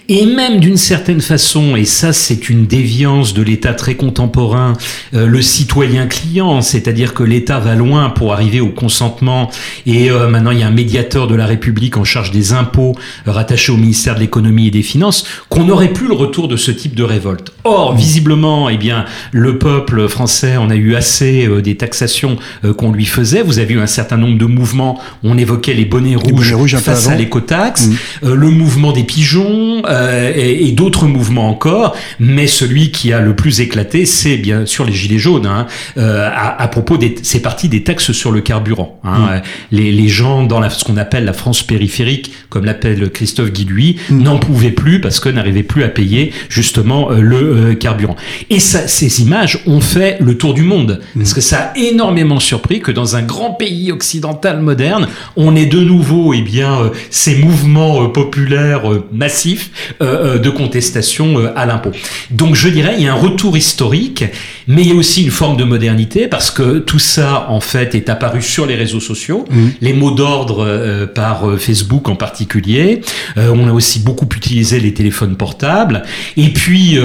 et 0.07 0.25
même 0.25 0.59
d'une 0.59 0.77
certaine 0.77 1.21
façon, 1.21 1.75
et 1.75 1.85
ça 1.85 2.13
c'est 2.13 2.49
une 2.49 2.65
déviance 2.65 3.33
de 3.33 3.41
l'État 3.41 3.73
très 3.73 3.95
contemporain, 3.95 4.73
euh, 5.13 5.25
le 5.25 5.41
citoyen 5.41 6.07
client, 6.07 6.61
c'est-à-dire 6.61 7.13
que 7.13 7.23
l'État 7.23 7.59
va 7.59 7.75
loin 7.75 8.09
pour 8.09 8.33
arriver 8.33 8.59
au 8.59 8.69
consentement, 8.69 9.49
et 9.85 10.11
euh, 10.11 10.27
maintenant 10.27 10.51
il 10.51 10.59
y 10.59 10.63
a 10.63 10.67
un 10.67 10.71
médiateur 10.71 11.27
de 11.27 11.35
la 11.35 11.45
République 11.45 11.97
en 11.97 12.03
charge 12.03 12.31
des 12.31 12.53
impôts 12.53 12.95
euh, 13.27 13.31
rattaché 13.31 13.71
au 13.71 13.77
ministère 13.77 14.15
de 14.15 14.21
l'économie 14.21 14.67
et 14.67 14.71
des 14.71 14.83
finances, 14.83 15.25
qu'on 15.49 15.65
n'aurait 15.65 15.93
plus 15.93 16.07
le 16.07 16.13
retour 16.13 16.47
de 16.47 16.57
ce 16.57 16.71
type 16.71 16.95
de 16.95 17.03
révolte. 17.03 17.51
Or, 17.65 17.95
visiblement, 17.95 18.69
eh 18.69 18.77
bien, 18.77 19.05
le 19.31 19.59
peuple 19.59 20.07
français 20.07 20.57
en 20.57 20.69
a 20.69 20.75
eu 20.75 20.95
assez 20.95 21.45
euh, 21.45 21.61
des 21.61 21.75
taxations 21.75 22.37
euh, 22.63 22.73
qu'on 22.73 22.91
lui 22.91 23.05
faisait. 23.05 23.41
Vous 23.49 23.57
avez 23.59 23.73
eu 23.73 23.79
un 23.79 23.87
certain 23.87 24.15
nombre 24.17 24.37
de 24.37 24.45
mouvements. 24.45 24.99
On 25.23 25.37
évoquait 25.37 25.73
les 25.73 25.85
bonnets 25.85 26.15
rouges, 26.15 26.53
bonnets 26.53 26.77
face 26.77 27.07
à 27.07 27.15
l'écotaxe, 27.15 27.87
Mm. 27.87 27.95
euh, 28.25 28.35
le 28.35 28.49
mouvement 28.49 28.91
des 28.91 29.03
pigeons 29.03 29.81
euh, 29.89 30.31
et, 30.35 30.67
et 30.67 30.71
d'autres 30.71 31.07
mouvements 31.07 31.49
encore. 31.49 31.95
Mais 32.19 32.45
celui 32.45 32.91
qui 32.91 33.11
a 33.13 33.19
le 33.21 33.35
plus 33.35 33.59
éclaté, 33.61 34.05
c'est 34.05 34.37
bien 34.37 34.65
sûr 34.67 34.85
les 34.85 34.93
gilets 34.93 35.17
jaunes. 35.17 35.47
Hein, 35.47 35.65
euh, 35.97 36.29
à, 36.31 36.61
à 36.61 36.67
propos 36.67 36.97
des, 36.97 37.15
c'est 37.23 37.39
parti 37.41 37.69
des 37.69 37.83
taxes 37.83 38.11
sur 38.11 38.31
le 38.31 38.41
carburant. 38.41 38.99
Hein, 39.03 39.17
Euh, 39.31 39.39
les, 39.71 39.91
les 39.91 40.07
gens 40.07 40.43
dans 40.43 40.59
la, 40.59 40.69
ce 40.69 40.83
qu'on 40.83 40.97
appelle 40.97 41.25
la 41.25 41.33
France 41.33 41.63
périphérique, 41.63 42.31
comme 42.49 42.65
l'appelle 42.65 43.09
Christophe 43.09 43.51
Guilluy, 43.51 43.95
n'en 44.11 44.37
pouvaient 44.37 44.71
plus 44.83 45.01
parce 45.01 45.19
que 45.19 45.29
n'arrivaient 45.29 45.63
plus 45.63 45.83
à 45.83 45.87
payer 45.89 46.31
justement 46.49 47.09
le 47.09 47.73
carburant. 47.75 48.15
Et 48.49 48.59
ça, 48.59 48.87
ces 48.87 49.21
images 49.21 49.59
ont 49.65 49.79
fait 49.81 50.17
le 50.19 50.37
tour 50.37 50.53
du 50.53 50.63
monde 50.63 50.99
parce 51.15 51.33
que 51.33 51.41
ça 51.41 51.57
a 51.73 51.77
énormément 51.77 52.39
surpris 52.39 52.79
que 52.81 52.91
dans 52.91 53.15
un 53.15 53.21
grand 53.21 53.38
pays 53.59 53.91
occidental 53.91 54.61
moderne, 54.61 55.07
on 55.35 55.55
ait 55.55 55.65
de 55.65 55.79
nouveau 55.79 56.33
eh 56.33 56.41
bien 56.41 56.81
euh, 56.81 56.89
ces 57.09 57.35
mouvements 57.35 58.03
euh, 58.03 58.07
populaires 58.07 58.91
euh, 58.91 59.07
massifs 59.11 59.71
de 59.99 60.49
contestation 60.49 61.51
à 61.55 61.65
l'impôt. 61.65 61.91
Donc 62.31 62.55
je 62.55 62.69
dirais 62.69 62.95
il 62.97 63.03
y 63.03 63.07
a 63.07 63.13
un 63.13 63.17
retour 63.17 63.57
historique, 63.57 64.23
mais 64.67 64.81
il 64.81 64.89
y 64.89 64.91
a 64.91 64.95
aussi 64.95 65.23
une 65.23 65.31
forme 65.31 65.57
de 65.57 65.63
modernité 65.63 66.27
parce 66.27 66.51
que 66.51 66.79
tout 66.79 66.99
ça 66.99 67.47
en 67.49 67.59
fait 67.59 67.95
est 67.95 68.09
apparu 68.09 68.41
sur 68.41 68.65
les 68.65 68.75
réseaux 68.75 68.99
sociaux, 68.99 69.45
les 69.81 69.93
mots 69.93 70.11
d'ordre 70.11 71.07
par 71.13 71.57
Facebook 71.57 72.09
en 72.09 72.15
particulier. 72.15 73.01
On 73.37 73.67
a 73.67 73.71
aussi 73.71 73.99
beaucoup 73.99 74.27
utilisé 74.35 74.79
les 74.79 74.93
téléphones 74.93 75.35
portables. 75.35 76.03
Et 76.37 76.49
puis 76.49 76.97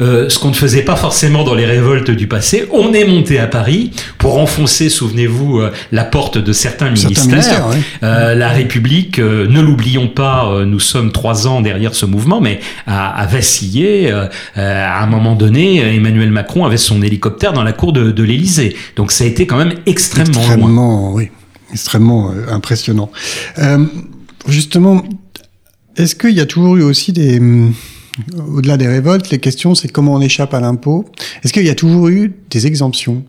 ce 0.00 0.38
qu'on 0.38 0.50
ne 0.50 0.54
faisait 0.54 0.82
pas 0.82 0.96
forcément 0.96 1.44
dans 1.44 1.54
les 1.54 1.66
révoltes 1.66 2.10
du 2.10 2.26
passé, 2.26 2.66
on 2.72 2.92
est 2.92 3.04
monté 3.04 3.38
à 3.38 3.46
Paris 3.46 3.90
pour 4.18 4.38
enfoncer, 4.38 4.88
souvenez-vous, 4.88 5.62
la 5.90 6.04
porte 6.04 6.38
de 6.38 6.52
certains 6.52 6.94
Certains 6.94 7.26
ministères. 7.26 7.26
ministères, 7.26 7.68
ouais. 7.68 7.76
Euh, 8.02 8.34
la 8.34 8.48
République, 8.48 9.18
euh, 9.18 9.46
ne 9.46 9.60
l'oublions 9.60 10.08
pas, 10.08 10.46
euh, 10.50 10.64
nous 10.64 10.80
sommes 10.80 11.12
trois 11.12 11.46
ans 11.46 11.60
derrière 11.60 11.94
ce 11.94 12.06
mouvement, 12.06 12.40
mais 12.40 12.60
a, 12.86 13.08
a 13.10 13.26
vacillé. 13.26 14.10
à 14.56 15.02
un 15.02 15.06
moment 15.06 15.34
donné, 15.34 15.78
Emmanuel 15.96 16.30
Macron 16.30 16.64
avait 16.64 16.76
son 16.76 17.02
hélicoptère 17.02 17.52
dans 17.52 17.62
la 17.62 17.72
cour 17.72 17.92
de, 17.92 18.10
de 18.10 18.22
l'Élysée. 18.22 18.74
Donc 18.96 19.12
ça 19.12 19.24
a 19.24 19.26
été 19.26 19.46
quand 19.46 19.56
même 19.56 19.74
extrêmement, 19.86 20.32
loin. 20.32 20.40
extrêmement, 20.42 21.12
oui, 21.14 21.28
extrêmement 21.72 22.30
impressionnant. 22.50 23.10
Euh, 23.58 23.84
justement, 24.48 25.02
est-ce 25.96 26.14
qu'il 26.14 26.30
y 26.34 26.40
a 26.40 26.46
toujours 26.46 26.76
eu 26.76 26.82
aussi 26.82 27.12
des, 27.12 27.38
hum, 27.38 27.74
au-delà 28.54 28.76
des 28.76 28.88
révoltes, 28.88 29.30
les 29.30 29.38
questions, 29.38 29.74
c'est 29.74 29.88
comment 29.88 30.14
on 30.14 30.20
échappe 30.20 30.52
à 30.54 30.60
l'impôt? 30.60 31.04
Est-ce 31.44 31.52
qu'il 31.52 31.64
y 31.64 31.70
a 31.70 31.74
toujours 31.74 32.08
eu 32.08 32.34
des 32.50 32.66
exemptions? 32.66 33.24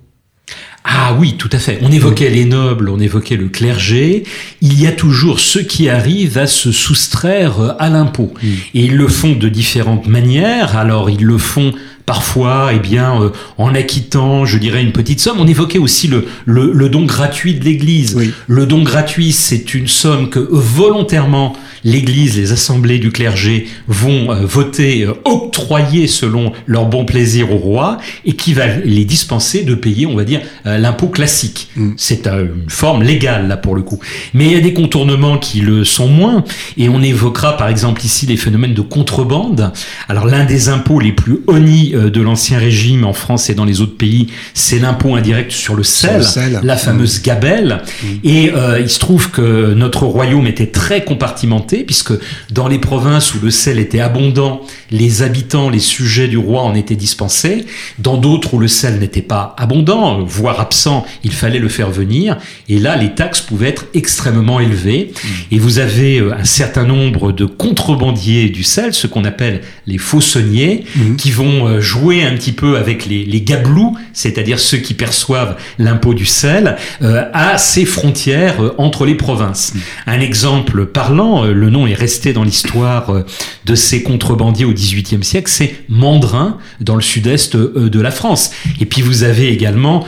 Ah 0.86 1.16
oui, 1.18 1.36
tout 1.38 1.50
à 1.54 1.60
fait. 1.60 1.80
On 1.82 1.92
évoquait 1.92 2.30
les 2.30 2.44
nobles, 2.44 2.90
on 2.90 3.00
évoquait 3.00 3.38
le 3.38 3.48
clergé. 3.48 4.24
Il 4.62 4.80
y 4.80 4.86
a 4.86 4.92
toujours 4.92 5.40
ceux 5.40 5.62
qui 5.62 5.90
arrivent 5.90 6.38
à 6.38 6.46
se 6.46 6.74
soustraire 6.74 7.76
à 7.80 7.90
l'impôt. 7.90 8.34
Et 8.44 8.84
ils 8.86 8.98
le 8.98 9.08
font 9.08 9.34
de 9.34 9.48
différentes 9.48 10.08
manières. 10.08 10.78
Alors, 10.78 11.10
ils 11.10 11.24
le 11.24 11.38
font 11.38 11.74
parfois, 12.06 12.72
eh 12.74 12.80
bien, 12.80 13.22
euh, 13.22 13.30
en 13.58 13.74
acquittant, 13.76 14.46
je 14.46 14.58
dirais, 14.58 14.82
une 14.82 14.92
petite 14.92 15.20
somme. 15.20 15.38
On 15.40 15.48
évoquait 15.48 15.80
aussi 15.80 16.08
le, 16.08 16.26
le, 16.46 16.72
le 16.72 16.90
don 16.90 17.06
gratuit 17.06 17.56
de 17.56 17.64
l'Église. 17.64 18.16
Oui. 18.16 18.32
Le 18.48 18.66
don 18.66 18.84
gratuit, 18.84 19.32
c'est 19.32 19.74
une 19.74 19.88
somme 19.88 20.30
que 20.30 20.40
euh, 20.40 20.48
volontairement 20.52 21.54
l'Église, 21.86 22.38
les 22.38 22.54
assemblées 22.54 22.98
du 22.98 23.12
clergé 23.12 23.68
vont 23.88 24.32
euh, 24.32 24.46
voter, 24.46 25.04
euh, 25.04 25.14
octroyer 25.26 26.08
selon 26.08 26.54
leur 26.66 26.86
bon 26.86 27.06
plaisir 27.06 27.52
au 27.52 27.58
roi, 27.58 27.98
et 28.26 28.34
qui 28.34 28.54
va 28.54 28.68
les 28.68 29.06
dispenser 29.06 29.64
de 29.64 29.76
payer, 29.76 30.06
on 30.06 30.16
va 30.16 30.24
dire, 30.24 30.42
euh, 30.66 30.78
l'impôt 30.78 31.08
classique. 31.08 31.70
C'est 31.98 32.28
euh, 32.28 32.46
une 32.64 32.70
forme 32.70 33.04
légale 33.04 33.48
là 33.48 33.58
pour 33.58 33.76
le 33.76 33.82
coup. 33.82 34.00
Mais 34.34 34.46
il 34.46 34.52
y 34.54 34.56
a 34.56 34.62
des 34.62 34.74
contournements 34.74 35.38
qui 35.38 35.60
le 35.60 35.84
sont 35.84 36.08
moins, 36.08 36.44
et 36.78 36.88
on 36.90 37.02
évoquera 37.02 37.58
par 37.58 37.68
exemple 37.68 38.06
ici 38.06 38.26
les 38.26 38.38
phénomènes 38.38 38.74
de 38.74 38.82
contrebande. 38.82 39.72
Alors 40.08 40.26
l'un 40.26 40.46
des 40.46 40.70
impôts 40.70 41.00
les 41.00 41.12
plus 41.12 41.40
honnis 41.48 41.93
euh, 41.94 42.10
de 42.10 42.22
l'ancien 42.22 42.58
régime 42.58 43.06
en 43.06 43.14
France 43.14 43.50
et 43.50 43.56
dans 43.56 43.66
les 43.66 43.82
autres 43.82 43.98
pays, 43.98 44.28
c'est 44.54 44.80
l'impôt 44.80 45.16
indirect 45.16 45.52
sur 45.52 45.76
le 45.76 45.84
sel, 45.84 46.18
le 46.18 46.24
sel. 46.24 46.60
la 46.64 46.78
fameuse 46.78 47.22
gabelle. 47.22 47.82
Et 48.24 48.52
euh, 48.54 48.80
il 48.80 48.90
se 48.90 49.00
trouve 49.00 49.32
que 49.32 49.74
notre 49.74 50.04
royaume 50.06 50.48
était 50.48 50.68
très 50.68 51.04
compartimenté, 51.04 51.84
puisque 51.84 52.14
dans 52.52 52.68
les 52.68 52.80
provinces 52.80 53.34
où 53.36 53.40
le 53.42 53.52
sel 53.52 53.80
était 53.80 54.00
abondant, 54.00 54.62
les 54.92 55.22
habitants, 55.22 55.70
les 55.70 55.80
sujets 55.80 56.28
du 56.28 56.38
roi 56.38 56.62
en 56.62 56.76
étaient 56.76 56.96
dispensés. 56.96 57.66
Dans 58.00 58.18
d'autres 58.18 58.54
où 58.54 58.60
le 58.60 58.68
sel 58.68 59.00
n'était 59.00 59.22
pas 59.22 59.56
abondant, 59.58 60.24
voire 60.24 60.60
absent, 60.60 61.06
il 61.24 61.32
fallait 61.32 61.60
le 61.60 61.70
faire 61.70 61.90
venir. 61.90 62.38
Et 62.70 62.80
là, 62.80 62.96
les 62.96 63.14
taxes 63.14 63.42
pouvaient 63.42 63.70
être 63.70 63.86
extrêmement 63.94 64.60
élevées. 64.60 65.12
Et 65.52 65.60
vous 65.60 65.80
avez 65.80 66.20
euh, 66.20 66.34
un 66.34 66.44
certain 66.44 66.84
nombre 66.84 67.32
de 67.32 67.46
contrebandiers 67.46 68.50
du 68.50 68.64
sel, 68.64 68.94
ce 68.94 69.08
qu'on 69.08 69.26
appelle 69.26 69.62
les 69.88 69.98
faussonniers, 69.98 70.86
qui 71.18 71.32
vont 71.32 71.82
jouer 71.84 72.24
un 72.24 72.34
petit 72.36 72.52
peu 72.54 72.78
avec 72.78 73.06
les, 73.06 73.26
les 73.26 73.42
gabelous, 73.42 73.96
c'est-à-dire 74.14 74.60
ceux 74.60 74.78
qui 74.78 74.94
perçoivent 74.96 75.56
l'impôt 75.78 76.14
du 76.14 76.26
sel, 76.26 76.78
euh, 77.02 77.26
à 77.34 77.58
ces 77.58 77.86
frontières 77.86 78.64
euh, 78.64 78.74
entre 78.78 79.06
les 79.06 79.16
provinces. 79.16 79.74
Un 80.08 80.20
exemple 80.20 80.86
parlant, 80.88 81.46
euh, 81.46 81.54
le 81.54 81.70
nom 81.70 81.86
est 81.86 81.94
resté 81.94 82.34
dans 82.34 82.44
l'histoire 82.44 83.24
de 83.66 83.76
ces 83.76 84.02
contrebandiers 84.04 84.66
au 84.66 84.74
XVIIIe 84.74 85.24
siècle, 85.24 85.50
c'est 85.52 85.76
Mandrin, 85.90 86.58
dans 86.80 86.96
le 86.96 87.02
sud-est 87.02 87.56
de 87.56 88.00
la 88.02 88.12
France. 88.12 88.52
Et 88.80 88.86
puis 88.86 89.02
vous 89.02 89.24
avez 89.24 89.50
également 89.50 90.06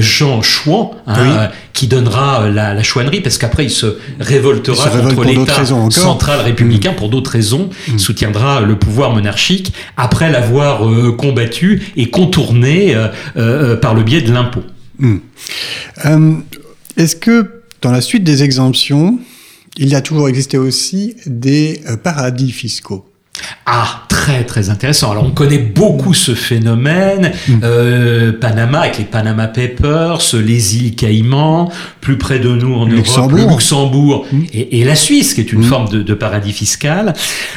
Jean 0.00 0.42
Chouan, 0.42 0.92
hein, 1.06 1.14
Oui. 1.22 1.48
qui 1.72 1.86
donnera 1.86 2.48
la, 2.48 2.72
la 2.74 2.82
chouannerie, 2.82 3.20
parce 3.20 3.38
qu'après 3.38 3.64
il 3.64 3.70
se 3.70 3.98
révoltera 4.20 4.90
Il 4.94 5.00
se 5.10 5.14
contre 5.14 5.24
l'État 5.24 5.64
central 5.90 6.40
républicain 6.40 6.92
pour 6.92 7.08
d'autres 7.08 7.30
raisons, 7.30 7.68
soutiendra 7.96 8.60
le 8.60 8.76
pouvoir 8.76 9.12
monarchique 9.12 9.72
après 9.96 10.30
l'avoir 10.30 10.82
euh, 10.94 11.12
combattu 11.12 11.82
et 11.96 12.10
contourné 12.10 12.94
euh, 12.94 13.08
euh, 13.36 13.76
par 13.76 13.94
le 13.94 14.02
biais 14.02 14.22
de 14.22 14.32
l'impôt. 14.32 14.62
Euh, 16.06 16.34
Est-ce 16.96 17.16
que 17.16 17.62
dans 17.82 17.90
la 17.90 18.00
suite 18.00 18.24
des 18.24 18.42
exemptions, 18.42 19.18
il 19.76 19.94
a 19.94 20.00
toujours 20.00 20.28
existé 20.28 20.56
aussi 20.56 21.16
des 21.26 21.80
paradis 22.02 22.52
fiscaux? 22.52 23.04
Ah, 23.66 24.04
très 24.08 24.44
très 24.44 24.70
intéressant. 24.70 25.10
Alors 25.10 25.24
on 25.24 25.30
connaît 25.30 25.58
beaucoup 25.58 26.14
ce 26.14 26.34
phénomène, 26.34 27.32
euh, 27.62 28.32
Panama 28.32 28.80
avec 28.80 28.98
les 28.98 29.04
Panama 29.04 29.48
Papers, 29.48 30.20
les 30.34 30.76
îles 30.76 30.94
Caïmans, 30.94 31.70
plus 32.00 32.16
près 32.16 32.38
de 32.38 32.48
nous 32.48 32.74
en 32.74 32.86
Europe, 32.86 33.04
le 33.48 33.54
Luxembourg 33.54 34.26
et, 34.52 34.80
et 34.80 34.84
la 34.84 34.94
Suisse, 34.94 35.34
qui 35.34 35.40
est 35.40 35.52
une 35.52 35.62
forme 35.64 35.88
de, 35.88 36.02
de 36.02 36.14
paradis 36.14 36.52
fiscal. 36.52 37.14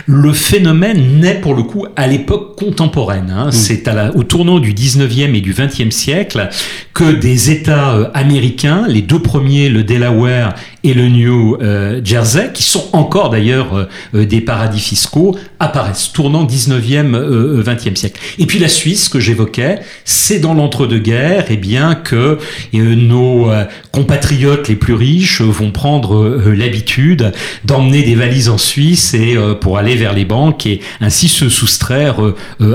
Le 0.07 0.33
phénomène 0.33 1.19
naît 1.19 1.35
pour 1.41 1.53
le 1.53 1.63
coup 1.63 1.85
à 1.95 2.07
l'époque 2.07 2.55
contemporaine. 2.57 3.31
hein. 3.35 3.51
C'est 3.51 3.87
au 4.15 4.23
tournant 4.23 4.59
du 4.59 4.73
19e 4.73 5.35
et 5.35 5.41
du 5.41 5.53
20e 5.53 5.91
siècle 5.91 6.49
que 6.93 7.11
des 7.11 7.51
États 7.51 7.93
euh, 7.95 8.07
américains, 8.13 8.85
les 8.87 9.01
deux 9.01 9.19
premiers, 9.19 9.69
le 9.69 9.83
Delaware 9.83 10.55
et 10.87 10.93
le 10.93 11.09
New 11.09 11.57
euh, 11.61 11.99
Jersey, 12.01 12.51
qui 12.53 12.63
sont 12.63 12.85
encore 12.93 13.29
d'ailleurs 13.29 13.75
euh, 13.75 13.89
euh, 14.15 14.25
des 14.25 14.39
paradis 14.39 14.79
fiscaux, 14.79 15.35
apparaissent, 15.59 16.13
tournant 16.13 16.45
19e, 16.45 17.13
euh, 17.13 17.61
20e 17.61 17.95
siècle. 17.95 18.21
Et 18.39 18.45
puis 18.45 18.57
la 18.57 18.69
Suisse, 18.69 19.09
que 19.09 19.19
j'évoquais, 19.19 19.79
c'est 20.05 20.39
dans 20.39 20.53
l'entre-deux-guerres, 20.53 21.47
eh 21.49 21.57
bien 21.57 21.95
que 21.95 22.37
nos 22.73 23.51
compatriotes 23.91 24.67
les 24.67 24.75
plus 24.75 24.93
riches 24.93 25.41
vont 25.41 25.71
prendre 25.71 26.43
l'habitude 26.51 27.31
d'emmener 27.65 28.03
des 28.03 28.15
valises 28.15 28.49
en 28.49 28.57
Suisse 28.57 29.13
et 29.13 29.35
pour 29.61 29.77
aller 29.77 29.95
vers 29.95 30.13
les 30.13 30.25
banques 30.25 30.65
et 30.65 30.81
ainsi 31.01 31.27
se 31.27 31.49
soustraire 31.49 32.17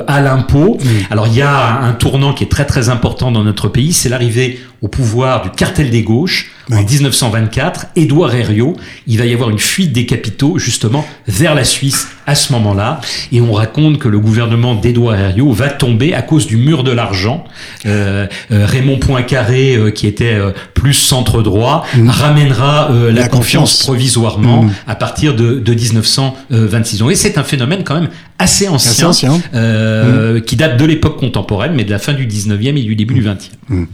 à 0.07 0.21
l'impôt. 0.21 0.79
Alors 1.11 1.27
il 1.27 1.35
y 1.35 1.43
a 1.43 1.81
un 1.81 1.93
tournant 1.93 2.33
qui 2.33 2.45
est 2.45 2.49
très 2.49 2.67
très 2.67 2.89
important 2.89 3.31
dans 3.33 3.45
notre 3.45 3.69
pays, 3.69 3.93
c'est 3.93 4.09
l'arrivée 4.09 4.59
au 4.83 4.89
pouvoir 4.89 5.43
du 5.43 5.51
cartel 5.51 5.91
des 5.91 6.03
gauches 6.03 6.51
en 6.71 6.77
Oui. 6.79 6.85
1924, 6.85 7.87
Édouard 7.97 8.35
Herriot, 8.35 8.77
il 9.07 9.19
va 9.19 9.25
y 9.25 9.33
avoir 9.33 9.51
une 9.51 9.59
fuite 9.59 9.93
des 9.93 10.07
capitaux 10.07 10.59
justement 10.59 11.07
vers 11.27 11.55
la 11.55 11.65
Suisse 11.65 12.09
à 12.27 12.35
ce 12.35 12.53
moment-là, 12.53 13.01
et 13.33 13.41
on 13.41 13.53
raconte 13.53 13.99
que 13.99 14.09
le 14.09 14.19
gouvernement 14.19 14.75
d'Édouard 14.75 15.17
Herriot 15.19 15.53
va 15.53 15.69
tomber 15.71 16.15
à 16.15 16.23
cause 16.23 16.47
du 16.47 16.57
mur 16.57 16.85
de 16.85 16.93
l'argent. 16.93 17.45
Euh, 17.87 18.27
euh, 18.53 18.65
Raymond 18.67 18.99
Poincaré, 18.99 19.75
euh, 19.77 19.91
qui 19.91 20.07
était 20.07 20.39
plus 20.75 20.95
centre 20.95 21.43
droit, 21.43 21.85
Mm. 21.97 22.09
ramènera 22.09 22.91
la, 22.93 23.11
La 23.11 23.29
confiance, 23.29 23.73
confiance. 23.73 23.83
provisoirement 23.83 24.63
Mm. 24.65 24.71
à 24.87 24.95
partir 24.95 25.35
de, 25.35 25.59
de 25.59 25.75
1926. 25.75 26.99
Donc, 26.99 27.11
Et 27.13 27.15
c'est 27.17 27.39
un 27.39 27.45
phénomène 27.45 27.83
quand 27.85 27.95
même 27.95 28.09
assez 28.39 28.67
Assez 28.67 29.05
ancien, 29.05 29.41
euh, 29.55 30.41
qui 30.41 30.57
date 30.57 30.77
de 30.79 30.85
l'époque 30.85 31.19
contemporaine, 31.19 31.73
mais 31.75 31.85
de 31.85 31.91
la 31.91 31.99
fin 31.99 32.13
du 32.13 32.27
19e 32.27 32.77
et 32.77 32.83
du 32.83 32.97
début 32.97 33.15
du 33.15 33.23
20e. 33.23 33.87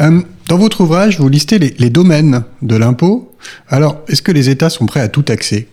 Euh, 0.00 0.20
dans 0.48 0.58
votre 0.58 0.80
ouvrage, 0.82 1.18
vous 1.18 1.28
listez 1.28 1.58
les, 1.58 1.74
les 1.78 1.90
domaines 1.90 2.42
de 2.62 2.76
l'impôt. 2.76 3.32
Alors, 3.68 3.98
est-ce 4.08 4.22
que 4.22 4.32
les 4.32 4.48
États 4.48 4.70
sont 4.70 4.86
prêts 4.86 5.00
à 5.00 5.08
tout 5.08 5.22
taxer? 5.22 5.68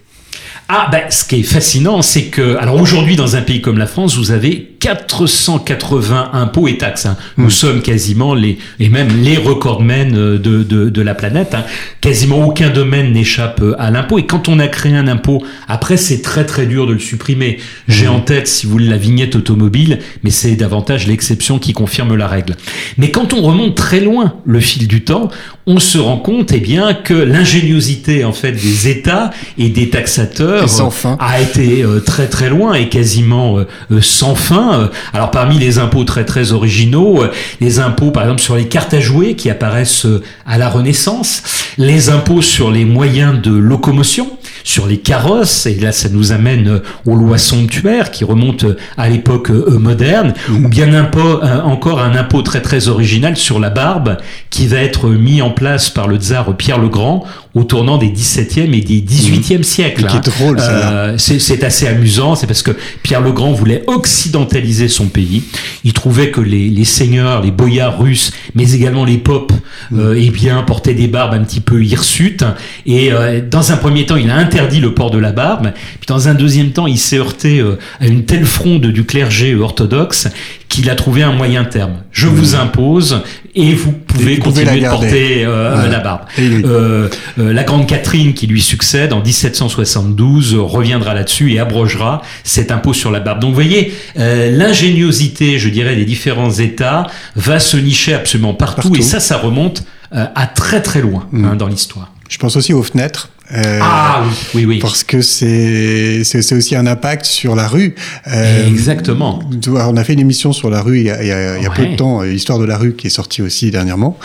Ah, 0.72 0.88
ben, 0.92 1.10
ce 1.10 1.26
qui 1.26 1.40
est 1.40 1.44
fascinant, 1.44 2.04
c'est 2.04 2.26
que, 2.26 2.56
alors 2.58 2.80
aujourd'hui, 2.80 3.16
dans 3.16 3.36
un 3.36 3.42
pays 3.42 3.60
comme 3.60 3.80
la 3.80 3.88
France, 3.88 4.16
vous 4.16 4.30
avez 4.30 4.69
480 4.80 6.30
impôts 6.34 6.68
et 6.68 6.78
taxes. 6.78 7.06
hein. 7.06 7.18
Nous 7.38 7.48
Mm. 7.48 7.52
sommes 7.52 7.82
quasiment 7.82 8.34
les, 8.34 8.58
et 8.80 8.90
même 8.90 9.10
les 9.24 9.38
recordmen 9.38 10.16
euh, 10.16 10.38
de, 10.38 10.64
de, 10.64 10.90
de 10.90 11.02
la 11.02 11.14
planète. 11.16 11.54
hein. 11.54 11.64
Quasiment 12.02 12.46
aucun 12.46 12.70
domaine 12.70 13.12
n'échappe 13.12 13.62
euh, 13.62 13.76
à 13.80 13.92
l'impôt. 13.92 14.18
Et 14.20 14.26
quand 14.26 14.48
on 14.48 14.60
a 14.60 14.68
créé 14.68 14.96
un 14.96 15.08
impôt, 15.08 15.44
après, 15.68 15.98
c'est 15.98 16.22
très 16.22 16.46
très 16.46 16.66
dur 16.66 16.88
de 16.88 16.94
le 16.94 17.00
supprimer. 17.00 17.60
J'ai 17.88 18.08
en 18.08 18.20
tête, 18.20 18.48
si 18.48 18.66
vous 18.66 18.74
voulez, 18.74 18.88
la 18.90 18.98
vignette 18.98 19.36
automobile, 19.36 20.00
mais 20.24 20.30
c'est 20.32 20.56
davantage 20.56 21.08
l'exception 21.08 21.60
qui 21.60 21.74
confirme 21.74 22.16
la 22.16 22.28
règle. 22.28 22.56
Mais 22.98 23.12
quand 23.12 23.34
on 23.34 23.42
remonte 23.42 23.76
très 23.76 24.00
loin 24.00 24.34
le 24.46 24.60
fil 24.60 24.88
du 24.88 25.04
temps, 25.04 25.30
on 25.68 25.80
se 25.80 25.98
rend 25.98 26.18
compte, 26.18 26.52
eh 26.52 26.60
bien, 26.60 26.94
que 26.94 27.14
l'ingéniosité, 27.14 28.24
en 28.26 28.34
fait, 28.34 28.54
des 28.54 28.88
États 28.88 29.32
et 29.58 29.70
des 29.70 29.90
taxateurs 29.90 30.64
Et 30.64 30.68
sans 30.68 30.90
fin. 30.90 31.16
a 31.20 31.40
été 31.42 31.84
euh, 31.84 32.00
très 32.00 32.28
très 32.28 32.50
loin 32.50 32.74
et 32.74 32.90
quasiment 32.90 33.58
euh, 33.60 33.68
euh, 33.92 34.02
sans 34.02 34.36
fin. 34.36 34.69
Euh, 34.74 34.88
Alors 35.14 35.32
parmi 35.32 35.58
les 35.58 35.80
impôts 35.80 36.04
très 36.04 36.26
très 36.26 36.52
originaux, 36.52 37.24
euh, 37.24 37.32
les 37.60 37.80
impôts 37.80 38.12
par 38.12 38.24
exemple 38.24 38.42
sur 38.42 38.56
les 38.56 38.68
cartes 38.68 38.94
à 38.94 39.00
jouer 39.00 39.36
qui 39.36 39.50
apparaissent 39.50 40.06
euh, 40.06 40.22
à 40.46 40.58
la 40.58 40.70
Renaissance, 40.70 41.44
les 41.78 42.10
impôts 42.10 42.42
sur 42.42 42.72
les 42.72 42.86
moyens 42.86 43.42
de 43.42 43.52
locomotion, 43.52 44.30
sur 44.64 44.88
les 44.88 44.98
carrosses, 44.98 45.66
et 45.66 45.76
là 45.76 45.92
ça 45.92 46.10
nous 46.10 46.32
amène 46.32 46.68
euh, 46.68 46.80
aux 47.06 47.16
lois 47.16 47.38
somptuaires 47.38 48.12
qui 48.12 48.24
remontent 48.24 48.68
euh, 48.68 48.78
à 48.98 49.10
l'époque 49.10 49.50
euh, 49.52 49.78
moderne, 49.80 50.34
ou 50.52 50.68
bien 50.68 50.90
impôt- 50.94 51.40
encore 51.64 52.00
un 52.02 52.16
impôt 52.16 52.42
très 52.42 52.62
très 52.62 52.88
original 52.88 53.36
sur 53.38 53.60
la 53.60 53.70
barbe 53.70 54.18
qui 54.50 54.68
va 54.68 54.78
être 54.78 55.10
mis 55.10 55.42
en 55.42 55.52
place 55.52 55.90
par 55.90 56.08
le 56.08 56.18
tsar 56.18 56.56
Pierre 56.58 56.80
le 56.80 56.90
Grand 56.90 57.26
au 57.56 57.64
tournant 57.64 57.98
des 57.98 58.08
17e 58.10 58.74
et 58.74 58.82
des 58.82 59.02
18e 59.02 59.64
siècles. 59.64 60.06
Qui 60.06 60.18
est 60.18 60.20
hein. 60.20 60.24
Euh, 60.70 61.18
c'est 61.18 61.64
assez 61.64 61.88
amusant, 61.88 62.36
c'est 62.36 62.48
parce 62.48 62.62
que 62.62 62.72
Pierre 63.04 63.22
le 63.22 63.32
Grand 63.32 63.52
voulait 63.52 63.84
occidentaliser 63.88 64.88
son 64.88 65.08
pays. 65.08 65.44
Il 65.84 65.94
trouvait 65.94 66.30
que 66.30 66.42
les, 66.42 66.70
les 66.70 66.86
seigneurs, 66.86 67.42
les 67.42 67.52
boyards 67.52 68.00
russes, 68.00 68.32
mais 68.56 68.74
également 68.74 69.06
les 69.06 69.18
popes, 69.18 69.54
euh, 69.96 70.16
eh 70.18 70.30
bien, 70.30 70.62
portaient 70.64 70.94
des 70.94 71.08
barbes 71.08 71.34
un 71.34 71.44
petit 71.44 71.62
peu 71.62 71.84
hirsutes. 71.84 72.44
Et 72.86 73.12
euh, 73.12 73.42
dans 73.42 73.72
un 73.72 73.78
premier 73.78 74.06
temps, 74.06 74.16
il 74.18 74.30
a 74.30 74.36
interdit 74.50 74.80
le 74.80 74.94
port 74.96 75.12
de 75.12 75.20
la 75.20 75.32
barbe. 75.32 75.72
Puis 76.00 76.08
dans 76.08 76.28
un 76.28 76.34
deuxième 76.34 76.72
temps, 76.72 76.88
il 76.88 76.98
s'est 76.98 77.18
heurté 77.20 77.60
euh, 77.60 77.78
à 78.00 78.08
une 78.08 78.26
telle 78.26 78.46
fronde 78.46 78.88
du 78.88 79.04
clergé 79.06 79.54
orthodoxe 79.56 80.28
qu'il 80.70 80.90
a 80.90 80.96
trouvé 80.96 81.22
un 81.24 81.32
moyen 81.32 81.64
terme. 81.66 81.98
Je 82.12 82.28
vous 82.28 82.56
impose 82.56 83.22
et 83.56 83.74
vous 83.74 83.92
pouvez 83.92 84.34
Et 84.34 84.36
vous 84.38 84.42
pouvez 84.44 84.64
continuer 84.64 84.82
de 84.82 84.88
porter 84.90 85.46
euh, 85.46 85.84
Ouais. 85.84 85.90
la 85.90 86.00
barbe. 86.00 86.22
Oui. 86.38 86.62
Euh, 86.66 87.10
euh, 87.40 87.54
la 87.54 87.64
grande 87.64 87.88
Catherine 87.88 88.34
qui 88.34 88.46
lui 88.48 88.62
succède 88.62 89.14
en 89.14 89.22
1772 89.22 90.54
euh, 90.56 90.62
reviendra 90.62 91.14
là-dessus 91.14 91.54
et 91.54 91.60
abrogera 91.60 92.22
cet 92.44 92.72
impôt 92.72 92.94
sur 92.94 93.12
la 93.12 93.20
barbe. 93.20 93.40
Donc 93.40 93.50
vous 93.50 93.56
voyez, 93.56 93.94
euh, 94.18 94.52
l'ingéniosité, 94.56 95.60
je 95.60 95.70
dirais, 95.70 95.96
des 95.96 96.06
différents 96.06 96.52
États 96.52 97.08
va 97.36 97.60
se 97.60 97.78
nicher 97.78 98.14
absolument 98.14 98.54
partout, 98.54 98.82
Partout. 98.90 98.96
et 98.98 99.02
ça, 99.02 99.20
ça 99.20 99.38
remonte 99.38 99.84
euh, 100.16 100.26
à 100.36 100.48
très 100.48 100.82
très 100.82 101.02
loin 101.02 101.28
hein, 101.34 101.56
dans 101.56 101.68
l'histoire. 101.68 102.12
Je 102.30 102.38
pense 102.38 102.56
aussi 102.56 102.74
aux 102.74 102.84
fenêtres. 102.84 103.30
Euh, 103.56 103.80
Ah 103.82 104.24
oui, 104.26 104.32
oui, 104.56 104.66
oui. 104.66 104.80
Parce 104.80 105.04
que 105.04 105.22
c'est 105.22 106.24
c'est 106.24 106.54
aussi 106.56 106.76
un 106.76 106.86
impact 106.88 107.26
sur 107.26 107.56
la 107.56 107.68
rue. 107.68 107.96
Euh, 108.28 108.68
Exactement. 108.68 109.40
On 109.68 109.98
a 109.98 110.04
fait 110.04 110.14
une 110.14 110.20
émission 110.20 110.54
sur 110.54 110.70
la 110.70 110.82
rue 110.82 111.00
il 111.00 111.06
y 111.06 111.10
a, 111.10 111.22
il 111.24 111.28
y 111.28 111.32
a- 111.32 111.58
il 111.58 111.64
y 111.64 111.68
a 111.68 111.70
peu 111.72 111.86
de 111.86 111.96
temps, 111.96 112.22
euh, 112.22 112.26
l'histoire 112.28 112.60
de 112.60 112.66
la 112.66 112.78
rue 112.78 112.94
qui 112.94 113.08
est 113.08 113.10
sortie 113.12 113.42
aussi 113.42 113.72
dernièrement. 113.72 114.18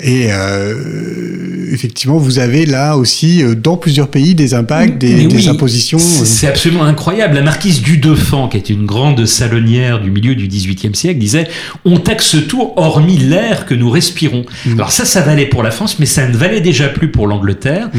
Et 0.00 0.28
euh, 0.30 1.72
effectivement, 1.72 2.18
vous 2.18 2.38
avez 2.38 2.66
là 2.66 2.96
aussi 2.96 3.42
dans 3.56 3.76
plusieurs 3.76 4.08
pays 4.08 4.34
des 4.34 4.54
impacts, 4.54 4.98
des, 4.98 5.26
des 5.26 5.48
impositions. 5.48 5.98
C'est 5.98 6.46
absolument 6.48 6.84
incroyable. 6.84 7.34
La 7.36 7.42
marquise 7.42 7.82
du 7.82 7.98
Deffand, 7.98 8.48
qui 8.48 8.56
est 8.56 8.70
une 8.70 8.86
grande 8.86 9.24
salonnière 9.26 10.00
du 10.00 10.10
milieu 10.10 10.34
du 10.34 10.46
XVIIIe 10.48 10.94
siècle, 10.94 11.18
disait 11.20 11.48
On 11.84 11.98
taxe 11.98 12.36
tout 12.48 12.72
hormis 12.76 13.18
l'air 13.18 13.66
que 13.66 13.74
nous 13.74 13.90
respirons. 13.90 14.44
Mm. 14.66 14.72
Alors 14.74 14.92
ça, 14.92 15.04
ça 15.04 15.20
valait 15.20 15.46
pour 15.46 15.62
la 15.62 15.70
France, 15.70 15.98
mais 15.98 16.06
ça 16.06 16.26
ne 16.26 16.36
valait 16.36 16.60
déjà 16.60 16.88
plus 16.88 17.10
pour 17.10 17.26
l'Angleterre, 17.26 17.88
Mm. 17.92 17.98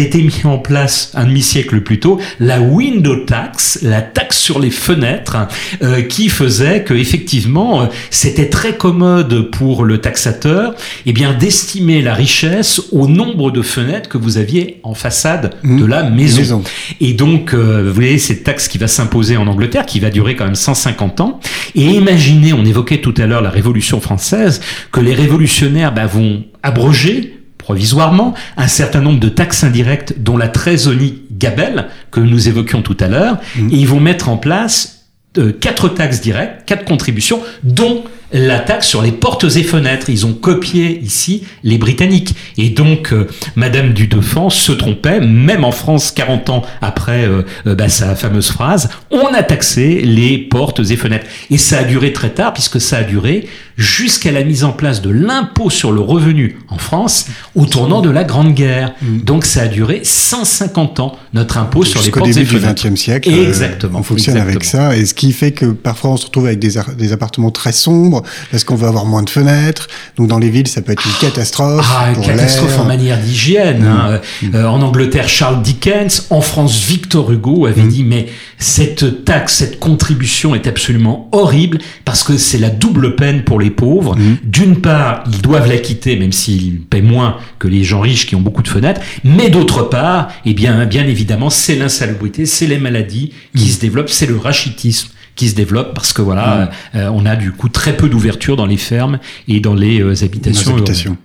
Puisqu'avait 0.00 0.04
été 0.04 0.22
mis 0.22 0.50
en 0.50 0.58
place 0.58 1.12
un 1.14 1.24
demi-siècle 1.24 1.80
plus 1.80 2.00
tôt 2.00 2.20
la 2.38 2.60
window 2.60 3.16
tax, 3.24 3.80
la 3.82 4.02
taxe 4.02 4.38
sur 4.38 4.58
les 4.58 4.70
fenêtres, 4.70 5.36
euh, 5.82 6.02
qui 6.02 6.28
faisait 6.28 6.84
que 6.84 6.94
effectivement, 6.94 7.82
euh, 7.82 7.86
c'était 8.10 8.48
très 8.48 8.76
commode 8.76 9.50
pour 9.50 9.84
le 9.84 9.98
taxateur, 9.98 10.74
eh 11.06 11.12
bien 11.12 11.32
d'estimer 11.32 12.02
la 12.02 12.14
richesse 12.14 12.80
au 12.92 13.06
nombre 13.08 13.50
de 13.50 13.62
fenêtres 13.62 14.08
que 14.08 14.18
vous 14.18 14.38
aviez 14.38 14.80
en 14.82 14.94
façade 14.94 15.54
Mm. 15.62 15.80
de 15.80 15.84
la 15.86 16.02
maison. 16.04 16.38
Maison. 16.38 16.62
Et 17.00 17.12
donc, 17.12 17.54
euh, 17.54 17.84
vous 17.86 17.94
voyez, 17.94 18.18
cette 18.18 18.44
taxe 18.44 18.68
qui 18.68 18.78
va 18.78 18.88
s'imposer 18.88 19.36
en 19.36 19.46
Angleterre, 19.46 19.86
qui 19.86 20.00
va 20.00 20.10
durer 20.10 20.36
quand 20.36 20.44
même 20.44 20.54
150 20.54 21.20
ans. 21.20 21.40
Et 21.74 21.84
imaginez, 21.84 22.52
on 22.52 22.64
évoquait 22.64 23.00
tout 23.00 23.14
à 23.18 23.26
l'heure 23.26 23.42
la 23.42 23.50
Révolution 23.50 24.00
française, 24.00 24.60
que 24.92 25.00
les 25.00 25.14
révolutionnaires 25.14 25.92
bah, 25.92 26.06
vont 26.06 26.44
abroger 26.62 27.39
provisoirement 27.70 28.34
un 28.56 28.66
certain 28.66 29.00
nombre 29.00 29.20
de 29.20 29.28
taxes 29.28 29.62
indirectes, 29.62 30.20
dont 30.20 30.36
la 30.36 30.48
trésorerie 30.48 31.22
Gabel, 31.30 31.86
que 32.10 32.18
nous 32.18 32.48
évoquions 32.48 32.82
tout 32.82 32.96
à 32.98 33.06
l'heure, 33.06 33.38
et 33.56 33.76
ils 33.76 33.86
vont 33.86 34.00
mettre 34.00 34.28
en 34.28 34.36
place 34.36 35.06
euh, 35.38 35.52
quatre 35.52 35.88
taxes 35.88 36.20
directes, 36.20 36.64
quatre 36.66 36.84
contributions, 36.84 37.40
dont 37.62 38.02
la 38.32 38.58
taxe 38.60 38.86
sur 38.86 39.02
les 39.02 39.12
portes 39.12 39.44
et 39.44 39.62
fenêtres. 39.62 40.10
Ils 40.10 40.26
ont 40.26 40.32
copié 40.32 41.00
ici 41.02 41.44
les 41.64 41.78
Britanniques. 41.78 42.34
Et 42.58 42.68
donc, 42.70 43.12
euh, 43.12 43.26
Madame 43.56 43.92
du 43.92 44.06
Deffand 44.06 44.50
se 44.50 44.72
trompait, 44.72 45.20
même 45.20 45.64
en 45.64 45.72
France, 45.72 46.12
40 46.12 46.50
ans 46.50 46.62
après 46.80 47.24
euh, 47.24 47.42
euh, 47.66 47.74
bah, 47.74 47.88
sa 47.88 48.14
fameuse 48.14 48.50
phrase, 48.50 48.88
on 49.10 49.26
a 49.34 49.42
taxé 49.42 50.00
les 50.02 50.38
portes 50.38 50.80
et 50.80 50.96
fenêtres. 50.96 51.26
Et 51.50 51.58
ça 51.58 51.78
a 51.78 51.84
duré 51.84 52.12
très 52.12 52.30
tard, 52.30 52.52
puisque 52.52 52.80
ça 52.80 52.98
a 52.98 53.02
duré 53.02 53.48
jusqu'à 53.76 54.30
la 54.30 54.44
mise 54.44 54.62
en 54.64 54.72
place 54.72 55.00
de 55.00 55.08
l'impôt 55.08 55.70
sur 55.70 55.90
le 55.90 56.00
revenu 56.00 56.58
en 56.68 56.76
France 56.76 57.26
au 57.54 57.64
tournant 57.64 58.02
de 58.02 58.10
la 58.10 58.24
Grande 58.24 58.52
Guerre. 58.52 58.92
Donc 59.00 59.46
ça 59.46 59.62
a 59.62 59.68
duré 59.68 60.02
150 60.04 61.00
ans, 61.00 61.16
notre 61.32 61.56
impôt 61.56 61.82
sur 61.84 62.00
les 62.00 62.04
Jusqu'au 62.04 62.20
portes 62.20 62.30
et 62.30 62.34
début 62.34 62.54
du 62.56 62.60
fenêtres. 62.60 62.86
XXe 62.88 63.00
siècle. 63.00 63.30
euh, 63.32 63.48
Exactement, 63.48 64.00
on 64.00 64.02
fonctionne 64.02 64.36
avec 64.36 64.64
ça. 64.64 64.96
Et 64.96 65.06
ce 65.06 65.14
qui 65.14 65.32
fait 65.32 65.52
que 65.52 65.64
parfois 65.66 66.10
on 66.10 66.16
se 66.18 66.26
retrouve 66.26 66.46
avec 66.46 66.58
des 66.58 67.12
appartements 67.12 67.50
très 67.50 67.72
sombres 67.72 68.19
parce 68.50 68.64
qu'on 68.64 68.76
veut 68.76 68.88
avoir 68.88 69.04
moins 69.06 69.22
de 69.22 69.30
fenêtres? 69.30 69.88
Donc 70.16 70.28
dans 70.28 70.38
les 70.38 70.50
villes, 70.50 70.68
ça 70.68 70.82
peut 70.82 70.92
être 70.92 71.04
une 71.06 71.28
catastrophe. 71.28 71.86
Ah, 71.90 72.12
pour 72.14 72.24
catastrophe 72.24 72.78
en 72.78 72.84
manière 72.84 73.18
d'hygiène. 73.18 73.84
hein. 73.84 74.20
Euh, 74.54 74.66
en 74.66 74.80
Angleterre, 74.82 75.28
Charles 75.28 75.62
Dickens, 75.62 76.26
en 76.30 76.40
France, 76.40 76.78
Victor 76.86 77.30
Hugo 77.30 77.66
avait 77.66 77.82
dit 77.82 78.04
mais 78.04 78.26
cette 78.58 79.24
taxe, 79.24 79.54
cette 79.54 79.78
contribution 79.78 80.54
est 80.54 80.66
absolument 80.66 81.28
horrible 81.32 81.78
parce 82.04 82.22
que 82.22 82.36
c'est 82.36 82.58
la 82.58 82.70
double 82.70 83.16
peine 83.16 83.42
pour 83.44 83.58
les 83.60 83.70
pauvres. 83.70 84.16
D'une 84.44 84.80
part, 84.80 85.24
ils 85.32 85.40
doivent 85.40 85.68
la 85.68 85.78
quitter 85.78 86.16
même 86.16 86.32
s'ils 86.32 86.80
paient 86.80 87.02
moins 87.02 87.36
que 87.58 87.68
les 87.68 87.84
gens 87.84 88.00
riches 88.00 88.26
qui 88.26 88.34
ont 88.36 88.40
beaucoup 88.40 88.62
de 88.62 88.68
fenêtres, 88.68 89.00
mais 89.24 89.50
d'autre 89.50 89.82
part, 89.82 90.28
eh 90.44 90.54
bien, 90.54 90.84
bien 90.86 91.06
évidemment, 91.06 91.50
c'est 91.50 91.76
l'insalubrité, 91.76 92.46
c'est 92.46 92.66
les 92.66 92.78
maladies 92.78 93.32
qui 93.56 93.68
se 93.70 93.80
développent, 93.80 94.10
c'est 94.10 94.26
le 94.26 94.36
rachitisme 94.36 95.08
qui 95.36 95.48
se 95.48 95.54
développe 95.54 95.94
parce 95.94 96.12
que 96.12 96.22
voilà, 96.22 96.70
euh, 96.94 97.10
on 97.12 97.26
a 97.26 97.36
du 97.36 97.52
coup 97.52 97.68
très 97.68 97.96
peu 97.96 98.08
d'ouverture 98.08 98.56
dans 98.56 98.66
les 98.66 98.76
fermes 98.76 99.18
et 99.48 99.60
dans 99.60 99.74
les 99.74 100.00
euh, 100.00 100.24
habitations. 100.24 100.72
Habitations. 100.72 101.16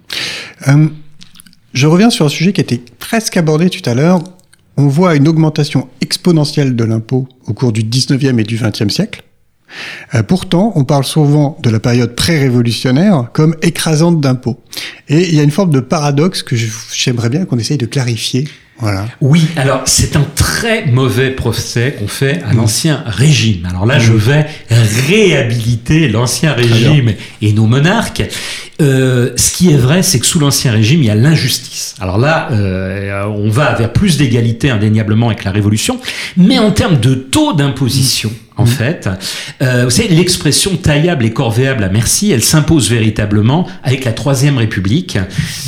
Euh, 0.67 0.87
je 1.73 1.87
reviens 1.87 2.09
sur 2.09 2.25
un 2.25 2.29
sujet 2.29 2.53
qui 2.53 2.61
était 2.61 2.81
presque 2.99 3.37
abordé 3.37 3.69
tout 3.69 3.87
à 3.89 3.93
l'heure. 3.93 4.23
On 4.77 4.87
voit 4.87 5.15
une 5.15 5.27
augmentation 5.27 5.89
exponentielle 6.01 6.75
de 6.75 6.83
l'impôt 6.83 7.27
au 7.47 7.53
cours 7.53 7.71
du 7.71 7.83
19e 7.83 8.39
et 8.39 8.43
du 8.43 8.57
20e 8.57 8.89
siècle. 8.89 9.23
Euh, 10.13 10.23
pourtant, 10.23 10.71
on 10.75 10.83
parle 10.83 11.03
souvent 11.03 11.57
de 11.61 11.69
la 11.69 11.79
période 11.79 12.15
pré-révolutionnaire 12.15 13.29
comme 13.33 13.55
écrasante 13.61 14.21
d'impôts. 14.21 14.59
Et 15.09 15.27
il 15.27 15.35
y 15.35 15.39
a 15.39 15.43
une 15.43 15.51
forme 15.51 15.71
de 15.71 15.79
paradoxe 15.79 16.43
que 16.43 16.55
j'aimerais 16.55 17.29
bien 17.29 17.45
qu'on 17.45 17.57
essaye 17.57 17.77
de 17.77 17.85
clarifier. 17.85 18.47
Voilà. 18.77 19.07
Oui, 19.21 19.47
alors 19.55 19.83
c'est 19.85 20.17
un 20.17 20.25
très 20.35 20.85
mauvais 20.85 21.31
procès 21.31 21.95
qu'on 21.97 22.09
fait 22.09 22.41
à 22.43 22.53
l'ancien 22.53 23.03
régime. 23.05 23.65
Alors 23.69 23.85
là, 23.85 23.99
je 23.99 24.11
vais 24.11 24.45
réhabiliter 24.69 26.09
l'ancien 26.09 26.51
régime 26.53 27.13
et 27.41 27.53
nos 27.53 27.67
monarques. 27.67 28.23
Euh, 28.81 29.31
ce 29.37 29.53
qui 29.53 29.71
est 29.71 29.77
vrai, 29.77 30.03
c'est 30.03 30.19
que 30.19 30.25
sous 30.25 30.39
l'ancien 30.39 30.73
régime, 30.73 31.01
il 31.01 31.05
y 31.05 31.09
a 31.09 31.15
l'injustice. 31.15 31.95
Alors 32.01 32.17
là, 32.17 32.49
euh, 32.51 33.23
on 33.23 33.49
va 33.49 33.73
vers 33.75 33.93
plus 33.93 34.17
d'égalité 34.17 34.69
indéniablement 34.69 35.27
avec 35.27 35.45
la 35.45 35.51
Révolution, 35.51 35.99
mais 36.35 36.59
en 36.59 36.71
termes 36.71 36.99
de 36.99 37.15
taux 37.15 37.53
d'imposition, 37.53 38.31
en 38.57 38.65
fait, 38.65 39.09
euh, 39.61 39.83
vous 39.83 39.89
savez, 39.89 40.07
l'expression 40.07 40.77
taillable 40.77 41.25
et 41.25 41.33
corvéable 41.33 41.83
à 41.83 41.89
merci, 41.89 42.31
elle 42.31 42.43
s'impose 42.43 42.89
véritablement 42.89 43.67
avec 43.83 44.05
la 44.05 44.13
Troisième 44.13 44.57
République. 44.57 45.17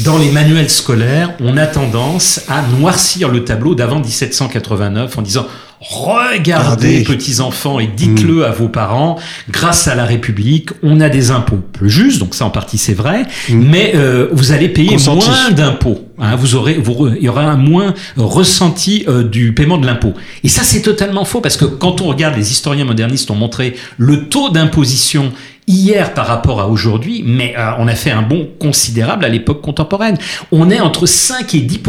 Dans 0.06 0.18
les 0.18 0.32
manuels 0.32 0.70
scolaires, 0.70 1.34
on 1.42 1.58
a 1.58 1.68
tendance 1.68 2.46
à 2.48 2.62
noircir 2.62 3.30
le 3.30 3.44
tableau 3.44 3.76
d'avant 3.76 4.00
1789 4.00 5.18
en 5.18 5.22
disant 5.22 5.48
Regardez, 5.80 7.04
petits 7.04 7.40
enfants, 7.40 7.80
et 7.80 7.86
dites-le 7.88 8.46
à 8.46 8.52
vos 8.52 8.68
parents. 8.68 9.20
Grâce 9.52 9.88
à 9.88 9.94
la 9.94 10.06
République, 10.06 10.70
on 10.82 11.00
a 11.00 11.10
des 11.10 11.30
impôts 11.30 11.62
plus 11.72 11.90
justes, 11.90 12.20
donc 12.20 12.34
ça 12.34 12.46
en 12.46 12.50
partie 12.50 12.80
c'est 12.80 12.96
vrai, 12.96 13.24
mais 13.50 13.92
euh, 13.96 14.28
vous 14.32 14.52
allez 14.52 14.70
payer 14.70 14.94
Consenti. 14.94 15.30
moins 15.30 15.52
d'impôts. 15.52 16.08
Hein, 16.20 16.36
vous 16.36 16.56
aurez, 16.56 16.74
vous, 16.74 17.10
il 17.16 17.24
y 17.24 17.30
aura 17.30 17.44
un 17.44 17.58
moins 17.58 17.94
ressenti 18.16 19.06
euh, 19.08 19.24
du 19.24 19.54
paiement 19.54 19.78
de 19.78 19.86
l'impôt. 19.86 20.16
Et 20.44 20.50
ça 20.50 20.64
c'est 20.64 20.82
totalement 20.82 21.26
faux 21.26 21.42
parce 21.42 21.58
que 21.58 21.66
quand 21.66 22.02
on 22.02 22.08
regarde, 22.08 22.36
les 22.36 22.52
historiens 22.52 22.86
modernistes 22.86 23.30
ont 23.30 23.36
montré 23.36 23.76
le 23.98 24.28
taux 24.30 24.50
d'imposition 24.50 25.32
hier 25.68 26.14
par 26.14 26.28
rapport 26.28 26.62
à 26.62 26.70
aujourd'hui, 26.70 27.24
mais 27.26 27.54
euh, 27.58 27.72
on 27.78 27.88
a 27.88 27.96
fait 27.96 28.12
un 28.12 28.22
bond 28.22 28.48
considérable 28.60 29.26
à 29.26 29.30
l'époque 29.30 29.62
contemporaine. 29.62 30.18
On 30.52 30.70
est 30.70 30.80
entre 30.80 31.06
5 31.06 31.54
et 31.56 31.60
10 31.60 31.80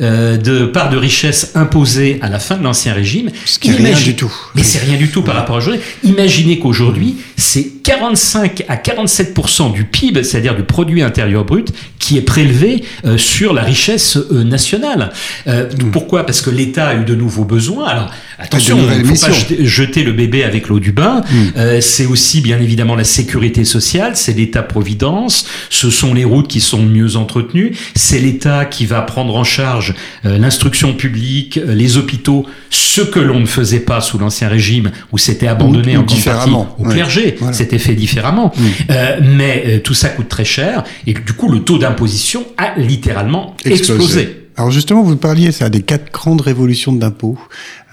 euh, 0.00 0.36
de 0.36 0.66
part 0.66 0.90
de 0.90 0.96
richesse 0.96 1.52
imposée 1.54 2.18
à 2.20 2.28
la 2.28 2.38
fin 2.38 2.56
de 2.56 2.64
l'ancien 2.64 2.92
régime. 2.92 3.30
Ce 3.44 3.58
qui 3.58 3.70
rien 3.70 3.96
du 3.96 4.16
tout. 4.16 4.32
Mais 4.54 4.62
c'est 4.62 4.80
rien 4.80 4.96
du 4.96 5.08
tout 5.08 5.22
par 5.22 5.36
rapport 5.36 5.56
à 5.56 5.58
aujourd'hui. 5.58 5.80
Imaginez 6.02 6.58
qu'aujourd'hui, 6.58 7.16
c'est 7.36 7.76
45 7.86 8.64
à 8.68 8.76
47% 8.76 9.72
du 9.72 9.84
PIB, 9.84 10.24
c'est-à-dire 10.24 10.56
du 10.56 10.64
produit 10.64 11.02
intérieur 11.02 11.44
brut, 11.44 11.72
qui 12.00 12.18
est 12.18 12.22
prélevé 12.22 12.82
euh, 13.04 13.16
sur 13.16 13.52
la 13.52 13.62
richesse 13.62 14.16
euh, 14.16 14.42
nationale. 14.42 15.12
Euh, 15.46 15.68
Pourquoi? 15.92 16.26
Parce 16.26 16.40
que 16.40 16.50
l'État 16.50 16.88
a 16.88 16.94
eu 16.94 17.04
de 17.04 17.14
nouveaux 17.14 17.44
besoins. 17.44 17.86
Alors 17.86 18.10
attention, 18.38 18.78
il 18.92 18.98
ne 19.02 19.14
faut 19.14 19.26
pas 19.26 19.32
jeter, 19.64 20.02
le 20.04 20.12
bébé 20.12 20.44
avec 20.44 20.68
l'eau 20.68 20.78
du 20.80 20.92
bain. 20.92 21.22
Euh, 21.56 21.80
c'est 21.80 22.06
aussi 22.06 22.40
bien 22.40 22.58
évidemment 22.60 22.94
la 22.94 23.04
sécurité 23.04 23.64
sociale, 23.64 24.12
c'est 24.16 24.32
l'État-providence, 24.36 25.46
ce 25.70 25.90
sont 25.90 26.14
les 26.14 26.24
routes 26.24 26.48
qui 26.48 26.60
sont 26.60 26.82
mieux 26.82 27.16
entretenues, 27.16 27.72
c'est 27.94 28.18
l'État 28.18 28.64
qui 28.64 28.86
va 28.86 29.00
prendre 29.02 29.34
en 29.36 29.44
charge 29.44 29.94
euh, 30.24 30.38
l'instruction 30.38 30.94
publique, 30.94 31.58
euh, 31.58 31.74
les 31.74 31.96
hôpitaux, 31.96 32.46
ce 32.70 33.00
que 33.00 33.20
l'on 33.20 33.40
ne 33.40 33.46
faisait 33.46 33.80
pas 33.80 34.00
sous 34.00 34.18
l'ancien 34.18 34.48
régime 34.48 34.90
où 35.12 35.18
c'était 35.18 35.46
abandonné 35.46 35.96
Ou- 35.96 36.00
ou 36.00 36.02
en 36.02 36.06
grande 36.06 36.24
partie 36.24 36.50
au 36.50 36.66
ouais. 36.78 36.92
clergé, 36.94 37.36
Voilà. 37.38 37.54
c'était 37.54 37.78
fait 37.78 37.94
différemment. 37.94 38.52
Euh, 38.90 39.18
mais 39.22 39.64
euh, 39.66 39.78
tout 39.80 39.94
ça 39.94 40.08
coûte 40.10 40.28
très 40.28 40.44
cher 40.44 40.84
et 41.06 41.14
du 41.14 41.32
coup 41.32 41.50
le 41.50 41.60
taux 41.60 41.78
d'imposition 41.78 42.44
a 42.58 42.78
littéralement 42.78 43.56
explosé. 43.64 44.35
Alors 44.58 44.70
justement, 44.70 45.02
vous 45.02 45.16
parliez 45.16 45.52
ça 45.52 45.68
des 45.68 45.82
quatre 45.82 46.10
grandes 46.12 46.40
révolutions 46.40 46.92
d'impôts. 46.94 47.38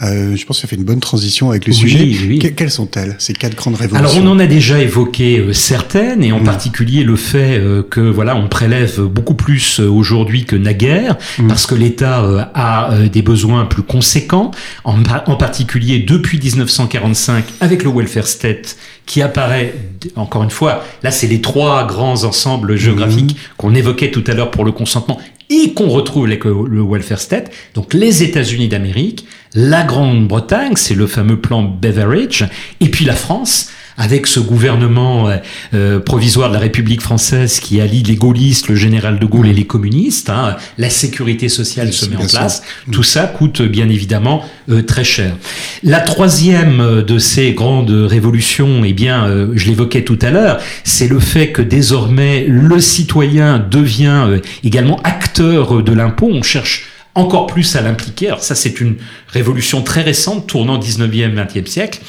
Euh, 0.02 0.36
je 0.38 0.46
pense 0.46 0.58
que 0.58 0.62
ça 0.62 0.68
fait 0.68 0.78
une 0.78 0.86
bonne 0.86 1.00
transition 1.02 1.50
avec 1.50 1.68
le 1.68 1.74
Oui, 1.74 1.78
sujet. 1.80 2.00
oui. 2.28 2.40
Que- 2.40 2.48
quelles 2.48 2.72
sont-elles 2.72 3.16
ces 3.20 3.34
quatre 3.34 3.56
grandes 3.56 3.76
révolutions? 3.76 4.22
Alors 4.22 4.26
on 4.26 4.32
en 4.32 4.40
a 4.40 4.48
déjà 4.48 4.80
évoqué 4.80 5.40
euh, 5.40 5.52
certaines 5.54 6.24
et 6.24 6.32
en 6.32 6.40
particulier 6.42 7.04
le 7.04 7.16
fait 7.18 7.58
euh, 7.60 7.84
que 7.84 8.00
voilà 8.00 8.36
on 8.38 8.48
prélève 8.48 9.02
beaucoup 9.02 9.34
plus 9.36 9.80
euh, 9.82 9.88
aujourd'hui 9.90 10.46
que 10.46 10.56
naguère 10.56 11.18
parce 11.50 11.66
que 11.66 11.76
l'État 11.76 12.50
a 12.54 12.98
des 13.12 13.22
besoins 13.22 13.66
plus 13.66 13.84
conséquents 13.84 14.52
en 14.86 15.36
particulier 15.36 16.00
depuis 16.00 16.40
1945 16.40 17.46
avec 17.62 17.84
le 17.84 17.92
welfare 17.92 18.28
state 18.28 18.78
qui 19.06 19.22
apparaît 19.22 19.76
encore 20.16 20.44
une 20.44 20.50
fois 20.50 20.84
là 21.04 21.12
c'est 21.12 21.28
les 21.28 21.42
trois 21.42 21.86
grands 21.86 22.24
ensembles 22.24 22.78
géographiques 22.78 23.38
qu'on 23.58 23.76
évoquait 23.76 24.12
tout 24.12 24.24
à 24.28 24.34
l'heure 24.34 24.52
pour 24.52 24.66
le 24.66 24.72
consentement 24.72 25.20
et 25.50 25.74
qu'on 25.74 25.90
retrouve 25.90 26.26
avec 26.26 26.46
le, 26.46 26.56
le 26.68 26.84
welfare 26.84 27.20
state. 27.20 27.52
Donc 27.76 27.94
les 27.94 28.24
États-Unis 28.24 28.70
d'Amérique 28.70 29.26
la 29.56 29.84
Grande-Bretagne, 29.84 30.74
c'est 30.76 30.96
le 30.96 31.06
fameux 31.06 31.40
plan 31.40 31.62
Beveridge, 31.62 32.44
et 32.80 32.90
puis 32.90 33.06
la 33.06 33.14
France, 33.14 33.70
avec 33.98 34.28
ce 34.28 34.40
gouvernement 34.40 35.30
euh, 35.74 36.00
provisoire 36.00 36.50
de 36.50 36.54
la 36.56 36.60
République 36.60 37.02
française 37.02 37.60
qui 37.60 37.82
allie 37.82 38.04
les 38.04 38.16
gaullistes, 38.16 38.68
le 38.68 38.76
général 38.76 39.20
de 39.20 39.26
Gaulle 39.26 39.48
et 39.48 39.54
les 39.54 39.66
communistes, 39.66 40.30
hein, 40.30 40.56
la 40.78 40.90
sécurité 40.90 41.50
sociale 41.50 41.94
se 41.94 42.06
met 42.06 42.18
en 42.18 42.26
place, 42.26 42.64
tout 42.92 43.04
ça 43.04 43.28
coûte 43.28 43.62
bien 43.62 43.90
évidemment 43.90 44.44
euh, 44.70 44.82
très 44.82 45.04
cher. 45.04 45.36
La 45.84 46.00
troisième 46.00 46.80
euh, 46.80 47.02
de 47.02 47.20
ces 47.20 47.54
grandes 47.54 47.92
révolutions, 47.92 48.84
eh 48.86 48.94
bien, 48.94 49.26
euh, 49.26 49.52
je 49.56 49.68
l'évoquais 49.68 50.04
tout 50.04 50.20
à 50.22 50.30
l'heure, 50.30 50.60
c'est 50.84 51.08
le 51.08 51.20
fait 51.20 51.52
que 51.52 51.62
désormais 51.62 52.46
le 52.48 52.80
citoyen 52.80 53.60
devient 53.60 54.26
euh, 54.28 54.40
également 54.64 55.00
acteur 55.04 55.84
de 55.84 55.94
l'impôt. 55.94 56.30
On 56.32 56.44
cherche 56.44 56.88
encore 57.16 57.48
plus 57.48 57.76
à 57.76 57.82
l'impliquer. 57.82 58.28
Alors 58.28 58.44
ça, 58.44 58.56
c'est 58.56 58.82
une 58.82 58.96
révolution 59.28 59.82
très 59.82 60.02
récente, 60.02 60.48
tournant 60.48 60.80
19e, 60.80 61.34
20e 61.34 61.66
siècle. 61.68 62.00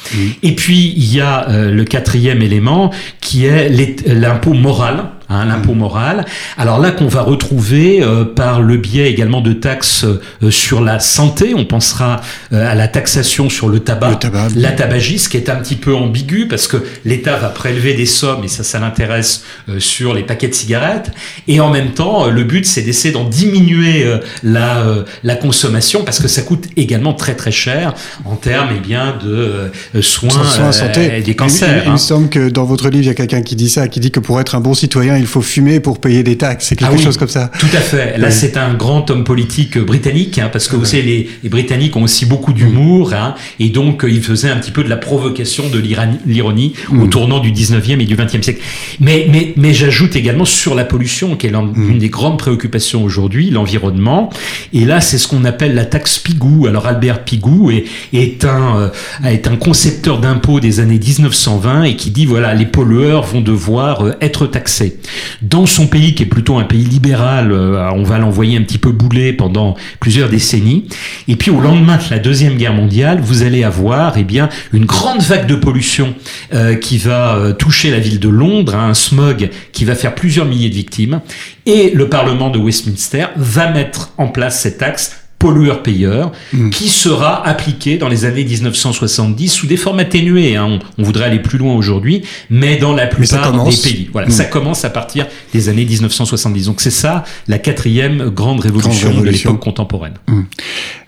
Et 0.41 0.55
puis, 0.55 0.93
il 0.95 1.13
y 1.13 1.21
a 1.21 1.49
euh, 1.49 1.71
le 1.71 1.83
quatrième 1.83 2.41
élément 2.41 2.91
qui 3.21 3.45
est 3.45 3.69
l'impôt 4.07 4.53
moral. 4.53 5.11
Hein, 5.27 5.45
l'impôt 5.45 5.73
moral. 5.73 6.23
Alors 6.55 6.77
là 6.79 6.91
qu'on 6.91 7.07
va 7.07 7.23
retrouver 7.23 8.03
euh, 8.03 8.25
par 8.25 8.61
le 8.61 8.77
biais 8.77 9.09
également 9.09 9.41
de 9.41 9.53
taxes 9.53 10.05
euh, 10.05 10.51
sur 10.51 10.81
la 10.81 10.99
santé. 10.99 11.53
On 11.55 11.65
pensera 11.65 12.21
euh, 12.53 12.71
à 12.71 12.75
la 12.75 12.87
taxation 12.87 13.49
sur 13.49 13.67
le 13.67 13.79
tabac, 13.79 14.11
Le 14.11 14.15
tabac. 14.17 14.47
la 14.55 14.71
tabagisme, 14.71 15.31
qui 15.31 15.37
est 15.37 15.49
un 15.49 15.55
petit 15.55 15.77
peu 15.77 15.95
ambigu 15.95 16.47
parce 16.47 16.67
que 16.67 16.77
l'État 17.05 17.37
va 17.37 17.49
prélever 17.49 17.95
des 17.95 18.05
sommes 18.05 18.43
et 18.43 18.47
ça, 18.47 18.63
ça 18.63 18.77
l'intéresse 18.79 19.43
euh, 19.67 19.79
sur 19.79 20.13
les 20.13 20.21
paquets 20.21 20.47
de 20.47 20.53
cigarettes. 20.53 21.09
Et 21.47 21.59
en 21.59 21.71
même 21.71 21.93
temps, 21.93 22.27
euh, 22.27 22.29
le 22.29 22.43
but, 22.43 22.63
c'est 22.67 22.83
d'essayer 22.83 23.11
d'en 23.11 23.23
diminuer 23.27 24.03
euh, 24.05 24.19
la, 24.43 24.77
euh, 24.81 25.03
la 25.23 25.35
consommation 25.35 26.03
parce 26.03 26.19
que 26.19 26.27
ça 26.27 26.43
coûte 26.43 26.65
également 26.77 27.13
très 27.13 27.33
très 27.33 27.51
cher 27.51 27.95
en 28.25 28.35
termes 28.35 28.69
eh 28.75 28.79
bien 28.79 29.15
de 29.23 29.27
euh, 29.33 30.01
soins, 30.01 30.29
Soins, 30.29 30.67
euh, 30.67 30.71
santé. 30.71 31.17
et 31.17 31.21
des 31.23 31.35
cancers. 31.35 31.77
Il, 31.77 31.83
il 31.85 31.89
hein. 31.89 31.93
me 31.93 31.97
semble 31.97 32.29
que 32.29 32.49
dans 32.49 32.65
votre 32.65 32.89
livre, 32.89 33.05
il 33.05 33.07
y 33.07 33.09
a 33.09 33.15
quelqu'un 33.15 33.41
qui 33.41 33.55
dit 33.55 33.69
ça, 33.69 33.87
qui 33.87 33.99
dit 33.99 34.11
que 34.11 34.19
pour 34.19 34.39
être 34.39 34.53
un 34.53 34.59
bon 34.59 34.75
citoyen, 34.75 35.14
il 35.17 35.25
faut 35.25 35.41
fumer 35.41 35.79
pour 35.79 35.99
payer 35.99 36.23
des 36.23 36.37
taxes. 36.37 36.67
C'est 36.69 36.75
quelque 36.75 36.91
Ah 36.91 36.95
oui, 36.95 37.03
chose 37.03 37.17
comme 37.17 37.27
ça. 37.29 37.51
Tout 37.59 37.65
à 37.75 37.79
fait. 37.79 38.17
Là, 38.17 38.31
c'est 38.31 38.57
un 38.57 38.73
grand 38.73 39.09
homme 39.11 39.23
politique 39.23 39.77
euh, 39.77 39.83
britannique, 39.83 40.37
hein, 40.39 40.49
parce 40.51 40.67
que 40.67 40.75
vous 40.75 40.85
savez, 40.85 41.03
les, 41.03 41.29
les 41.43 41.49
Britanniques 41.49 41.95
ont 41.95 42.03
aussi 42.03 42.25
beaucoup 42.25 42.53
d'humour, 42.53 43.13
hein, 43.13 43.35
et 43.59 43.69
donc 43.69 44.03
euh, 44.03 44.09
il 44.09 44.21
faisait 44.21 44.49
un 44.49 44.57
petit 44.57 44.71
peu 44.71 44.83
de 44.83 44.89
la 44.89 44.97
provocation, 44.97 45.69
de 45.69 45.79
l'ironie 46.25 46.73
au 46.99 47.07
tournant 47.07 47.39
du 47.39 47.51
19e 47.51 47.99
et 47.99 48.05
du 48.05 48.15
20e 48.15 48.41
siècle. 48.41 48.61
Mais, 48.99 49.27
mais, 49.29 49.53
mais 49.57 49.73
j'ajoute 49.73 50.15
également 50.15 50.45
sur 50.45 50.75
la 50.75 50.85
pollution, 50.85 51.35
qui 51.35 51.47
est 51.47 51.51
l'un- 51.51 51.71
l'une 51.75 51.99
des 51.99 52.09
grandes 52.09 52.37
préoccupations 52.39 53.03
aujourd'hui, 53.03 53.49
l'environnement. 53.49 54.29
Et 54.73 54.85
là, 54.85 55.01
c'est 55.01 55.17
ce 55.17 55.27
qu'on 55.27 55.45
appelle 55.45 55.75
la 55.75 55.85
taxe 55.85 56.19
Pigou. 56.19 56.67
Alors 56.67 56.87
Albert 56.87 57.23
Pigou 57.23 57.71
est, 57.71 57.85
est 58.13 58.45
un 58.45 58.77
euh, 58.77 58.89
est 59.25 59.47
un 59.47 59.55
concepteur 59.55 60.19
d'impôts 60.19 60.59
des 60.59 60.79
années 60.79 60.99
1920 60.99 61.83
et 61.83 61.95
qui 61.95 62.11
dit 62.11 62.25
voilà, 62.25 62.53
les 62.53 62.65
pollueurs 62.65 63.23
vont 63.23 63.41
devoir 63.41 64.03
être 64.21 64.47
taxés. 64.47 64.97
Dans 65.41 65.65
son 65.65 65.87
pays, 65.87 66.15
qui 66.15 66.23
est 66.23 66.27
plutôt 66.27 66.57
un 66.57 66.63
pays 66.63 66.83
libéral, 66.83 67.51
euh, 67.51 67.89
on 67.93 68.03
va 68.03 68.17
l'envoyer 68.17 68.57
un 68.57 68.61
petit 68.61 68.77
peu 68.77 68.91
bouler 68.91 69.33
pendant 69.33 69.75
plusieurs 69.99 70.29
décennies. 70.29 70.87
Et 71.27 71.35
puis 71.35 71.51
au 71.51 71.59
lendemain 71.59 71.97
de 71.97 72.03
la 72.11 72.19
deuxième 72.19 72.55
guerre 72.55 72.73
mondiale, 72.73 73.19
vous 73.21 73.43
allez 73.43 73.63
avoir 73.63 74.17
eh 74.17 74.23
bien 74.23 74.49
une 74.73 74.85
grande 74.85 75.21
vague 75.21 75.47
de 75.47 75.55
pollution 75.55 76.15
euh, 76.53 76.75
qui 76.75 76.97
va 76.97 77.35
euh, 77.35 77.53
toucher 77.53 77.91
la 77.91 77.99
ville 77.99 78.19
de 78.19 78.29
Londres, 78.29 78.75
hein, 78.75 78.89
un 78.89 78.93
smog 78.93 79.49
qui 79.71 79.85
va 79.85 79.95
faire 79.95 80.15
plusieurs 80.15 80.45
milliers 80.45 80.69
de 80.69 80.75
victimes. 80.75 81.21
Et 81.65 81.91
le 81.91 82.09
Parlement 82.09 82.49
de 82.49 82.59
Westminster 82.59 83.27
va 83.35 83.71
mettre 83.71 84.11
en 84.17 84.27
place 84.27 84.59
cette 84.61 84.77
taxe 84.77 85.24
pollueur-payeur, 85.45 86.31
qui 86.71 86.89
sera 86.89 87.45
appliquée 87.47 87.97
dans 87.97 88.07
les 88.09 88.25
années 88.25 88.43
1970 88.43 89.47
sous 89.49 89.67
des 89.67 89.77
formes 89.77 89.99
atténuées. 89.99 90.55
hein. 90.55 90.65
On, 90.97 91.01
on 91.01 91.03
voudrait 91.03 91.25
aller 91.25 91.39
plus 91.39 91.57
loin 91.59 91.75
aujourd'hui, 91.75 92.23
mais 92.49 92.77
dans 92.77 92.93
la 92.93 93.05
plupart 93.07 93.51
des 93.51 93.75
pays. 93.77 94.09
Voilà, 94.11 94.27
Mm. 94.27 94.31
ça 94.31 94.45
commence 94.45 94.83
à 94.85 94.89
partir 94.89 95.27
des 95.53 95.69
années 95.69 95.85
1970. 95.85 96.65
Donc 96.65 96.81
c'est 96.81 96.89
ça 96.89 97.23
la 97.47 97.59
quatrième 97.59 98.29
grande 98.29 98.59
révolution, 98.61 99.09
de 99.09 99.15
révolution. 99.15 99.51
l'époque 99.51 99.63
contemporaine. 99.63 100.13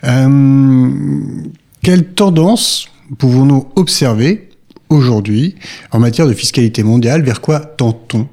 Euh, 0.03 0.89
quelle 1.81 2.05
tendance 2.05 2.89
pouvons-nous 3.17 3.67
observer 3.75 4.49
aujourd'hui 4.89 5.55
en 5.91 5.99
matière 5.99 6.27
de 6.27 6.33
fiscalité 6.33 6.83
mondiale? 6.83 7.23
Vers 7.23 7.41
quoi 7.41 7.59
tend-on? 7.59 8.27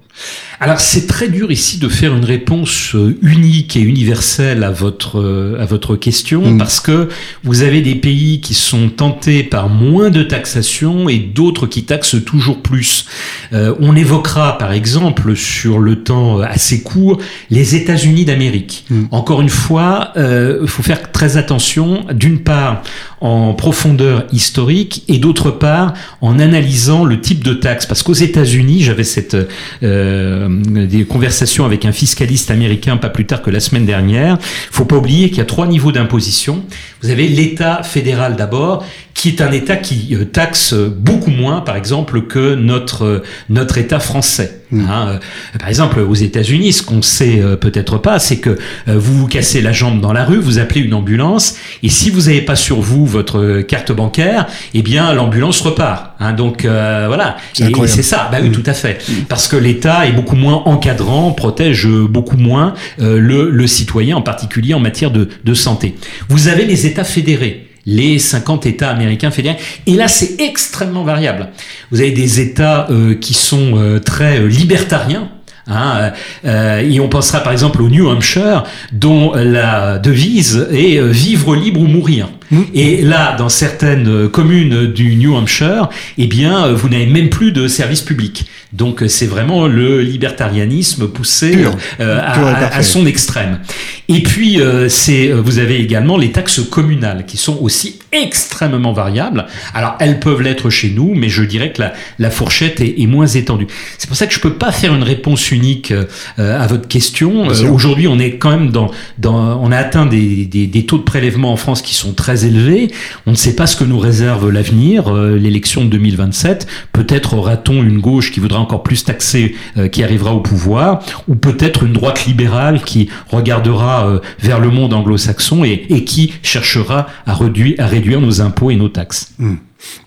Alors 0.61 0.81
c'est 0.81 1.07
très 1.07 1.29
dur 1.29 1.51
ici 1.51 1.79
de 1.79 1.89
faire 1.89 2.15
une 2.15 2.25
réponse 2.25 2.95
euh, 2.95 3.19
unique 3.23 3.77
et 3.77 3.81
universelle 3.81 4.63
à 4.63 4.71
votre 4.71 5.21
euh, 5.21 5.61
à 5.61 5.65
votre 5.67 5.97
question 5.97 6.53
mm. 6.53 6.59
parce 6.59 6.81
que 6.81 7.09
vous 7.43 7.63
avez 7.63 7.81
des 7.81 7.97
pays 7.97 8.41
qui 8.41 8.55
sont 8.55 8.89
tentés 8.89 9.43
par 9.43 9.69
moins 9.69 10.11
de 10.11 10.23
taxation 10.23 11.09
et 11.09 11.19
d'autres 11.19 11.67
qui 11.67 11.85
taxent 11.85 12.17
toujours 12.25 12.63
plus. 12.63 13.07
Euh, 13.53 13.75
on 13.81 13.97
évoquera 13.97 14.57
par 14.59 14.73
exemple 14.73 15.35
sur 15.35 15.79
le 15.79 16.03
temps 16.03 16.39
assez 16.41 16.83
court 16.83 17.21
les 17.51 17.75
États-Unis 17.75 18.25
d'Amérique. 18.25 18.85
Mm. 18.91 19.05
Encore 19.11 19.41
une 19.41 19.49
fois, 19.49 20.13
il 20.17 20.69
faut 20.69 20.83
faire 20.83 21.11
très 21.13 21.37
attention 21.37 22.05
d'une 22.13 22.41
part 22.41 22.83
en 23.25 23.55
profondeur 23.55 24.27
historique 24.33 25.03
et 25.09 25.17
d'autre 25.17 25.51
part 25.51 25.95
en 26.21 26.39
analysant 26.39 27.05
le 27.05 27.21
type 27.21 27.43
de 27.43 27.55
taxe 27.55 27.87
parce 27.87 28.03
qu'aux 28.03 28.13
États-Unis, 28.13 28.83
j'avais 28.83 29.03
cette 29.03 29.35
euh, 29.83 30.04
des 30.49 31.05
conversations 31.05 31.65
avec 31.65 31.85
un 31.85 31.93
fiscaliste 31.93 32.51
américain 32.51 32.97
pas 32.97 33.09
plus 33.09 33.27
tard 33.27 33.43
que 33.43 33.51
la 33.51 33.61
semaine 33.61 33.87
dernière. 33.87 34.39
Faut 34.71 34.85
pas 34.85 34.97
oublier 34.97 35.29
qu'il 35.29 35.39
y 35.39 35.43
a 35.43 35.47
trois 35.47 35.67
niveaux 35.67 35.93
d'imposition. 35.93 36.65
Vous 37.03 37.11
avez 37.11 37.29
l'État 37.29 37.83
fédéral 37.83 38.37
d'abord, 38.37 38.85
qui 39.15 39.29
est 39.29 39.41
un 39.41 39.53
État 39.53 39.77
qui 39.77 40.15
euh, 40.15 40.25
taxe 40.25 40.75
beaucoup 40.75 41.31
moins, 41.31 41.61
par 41.61 41.77
exemple, 41.77 42.23
que 42.23 42.55
notre 42.55 43.05
euh, 43.05 43.23
notre 43.49 43.79
État 43.79 44.01
français. 44.01 44.64
Mmh. 44.75 44.91
Hein. 44.91 45.21
Par 45.59 45.69
exemple, 45.69 46.01
aux 46.01 46.15
États-Unis, 46.15 46.73
ce 46.73 46.83
qu'on 46.83 47.03
sait 47.03 47.43
peut-être 47.61 47.99
pas, 47.99 48.19
c'est 48.19 48.39
que 48.39 48.59
vous 48.87 49.19
vous 49.19 49.27
cassez 49.27 49.61
la 49.61 49.73
jambe 49.73 50.01
dans 50.01 50.13
la 50.13 50.25
rue, 50.25 50.39
vous 50.39 50.59
appelez 50.59 50.81
une 50.81 50.95
ambulance, 50.95 51.57
et 51.83 51.89
si 51.89 52.11
vous 52.11 52.23
n'avez 52.23 52.43
pas 52.43 52.57
sur 52.57 52.81
vous 52.81 53.07
votre 53.07 53.61
carte 53.63 53.93
bancaire, 53.93 54.47
eh 54.75 54.83
bien 54.83 55.13
l'ambulance 55.13 55.61
repart. 55.61 56.13
Hein. 56.21 56.33
Donc 56.33 56.63
voilà, 56.65 57.37
et, 57.61 57.87
c'est 57.87 58.03
ça. 58.03 58.29
Bah 58.31 58.39
oui, 58.43 58.49
mmh. 58.49 58.53
tout 58.53 58.63
à 58.67 58.75
fait, 58.75 58.99
mmh. 59.09 59.13
parce 59.29 59.49
que 59.49 59.57
l'État 59.57 60.07
est 60.07 60.13
beaucoup 60.13 60.37
moins 60.37 60.63
encadrant, 60.65 61.33
protège 61.33 61.87
beaucoup 61.87 62.37
moins 62.37 62.75
le, 62.99 63.51
le 63.51 63.67
citoyen, 63.67 64.17
en 64.17 64.23
particulier 64.23 64.75
en 64.75 64.81
matière 64.81 65.11
de, 65.11 65.29
de 65.45 65.55
santé. 65.55 65.95
Vous 66.29 66.49
avez 66.49 66.65
les 66.65 66.87
États 66.87 67.05
fédérés 67.05 67.64
les 67.87 68.19
50 68.19 68.67
États 68.67 68.91
américains 68.91 69.31
fédérés. 69.31 69.57
Et 69.87 69.95
là, 69.95 70.09
c'est 70.09 70.41
extrêmement 70.41 71.05
variable. 71.05 71.49
Vous 71.91 72.01
avez 72.01 72.11
des 72.11 72.41
États 72.41 72.89
euh, 72.91 73.15
qui 73.15 73.35
sont 73.35 73.75
euh, 73.77 73.99
très 73.99 74.41
euh, 74.41 74.47
libertariens. 74.47 75.29
Hein, 75.67 76.13
et 76.45 77.01
on 77.01 77.09
pensera 77.09 77.41
par 77.41 77.51
exemple 77.51 77.81
au 77.81 77.89
New 77.89 78.07
Hampshire, 78.07 78.65
dont 78.93 79.33
la 79.35 79.99
devise 79.99 80.69
est 80.71 81.01
vivre 81.01 81.57
libre 81.57 81.81
ou 81.81 81.87
mourir. 81.87 82.29
Mmh. 82.51 82.61
Et 82.75 83.01
là, 83.01 83.35
dans 83.39 83.49
certaines 83.49 84.29
communes 84.29 84.93
du 84.93 85.17
New 85.17 85.35
Hampshire, 85.35 85.89
eh 86.19 86.27
bien, 86.27 86.71
vous 86.75 86.91
n'avez 86.91 87.07
même 87.07 87.31
plus 87.31 87.51
de 87.51 87.67
services 87.67 88.03
publics. 88.03 88.45
Donc, 88.75 89.05
c'est 89.09 89.27
vraiment 89.27 89.67
le 89.67 90.01
libertarianisme 90.01 91.09
poussé 91.09 91.65
euh, 92.01 92.21
à, 92.21 92.83
son 92.83 93.07
extrême. 93.07 93.61
Et 94.09 94.23
puis, 94.23 94.61
euh, 94.61 94.89
c'est, 94.89 95.29
euh, 95.29 95.41
vous 95.41 95.59
avez 95.59 95.81
également 95.81 96.17
les 96.17 96.33
taxes 96.33 96.61
communales 96.61 97.25
qui 97.25 97.37
sont 97.37 97.59
aussi 97.63 98.01
extrêmement 98.13 98.93
variables. 98.93 99.47
Alors, 99.75 99.97
elles 100.01 100.21
peuvent 100.21 100.43
l'être 100.43 100.71
chez 100.71 100.91
nous, 100.91 101.15
mais 101.15 101.29
je 101.29 101.43
dirais 101.43 101.73
que 101.73 101.83
la, 101.83 101.93
la 102.19 102.31
fourchette 102.31 102.81
est, 102.81 103.01
est, 103.01 103.07
moins 103.07 103.27
étendue. 103.27 103.67
C'est 103.99 104.09
pour 104.09 104.17
ça 104.17 104.27
que 104.27 104.35
je 104.35 104.41
peux 104.41 104.55
pas 104.55 104.73
faire 104.73 104.95
une 104.95 105.03
réponse 105.03 105.51
unique 105.51 105.93
à 106.39 106.67
votre 106.67 106.89
question. 106.89 107.47
Aujourd'hui, 107.73 108.09
on 108.09 108.19
est 108.19 108.37
quand 108.37 108.51
même 108.51 108.71
dans, 108.71 108.91
dans, 109.19 109.61
on 109.63 109.73
a 109.73 109.79
atteint 109.79 110.07
des, 110.07 110.47
des, 110.47 110.67
des 110.67 110.87
taux 110.87 110.99
de 110.99 111.03
prélèvement 111.03 111.53
en 111.53 111.57
France 111.57 111.83
qui 111.83 111.95
sont 111.95 112.13
très 112.13 112.45
élevé. 112.45 112.91
On 113.27 113.31
ne 113.31 113.37
sait 113.37 113.55
pas 113.55 113.67
ce 113.67 113.77
que 113.77 113.85
nous 113.85 113.99
réserve 113.99 114.51
l'avenir, 114.51 115.09
euh, 115.15 115.37
l'élection 115.37 115.85
de 115.85 115.91
2027. 115.91 116.67
Peut-être 116.93 117.35
aura-t-on 117.35 117.83
une 117.83 118.01
gauche 118.01 118.33
qui 118.33 118.41
voudra 118.41 118.64
encore 118.65 118.83
plus 118.83 119.05
taxer, 119.05 119.55
euh, 119.77 119.89
qui 119.89 120.03
arrivera 120.03 120.33
au 120.35 120.41
pouvoir, 120.41 121.01
ou 121.29 121.35
peut-être 121.35 121.85
une 121.85 121.93
droite 121.93 122.27
libérale 122.27 122.83
qui 122.83 123.09
regardera 123.31 124.07
euh, 124.07 124.19
vers 124.41 124.59
le 124.59 124.71
monde 124.71 124.93
anglo-saxon 124.93 125.65
et, 125.65 126.05
qui 126.05 126.33
cherchera 126.43 127.07
à 127.27 127.35
réduire, 127.35 127.77
à 127.79 127.87
réduire 127.87 128.21
nos 128.21 128.41
impôts 128.41 128.71
et 128.71 128.77
nos 128.77 128.89
taxes. 128.89 129.33
Hmm. 129.39 129.57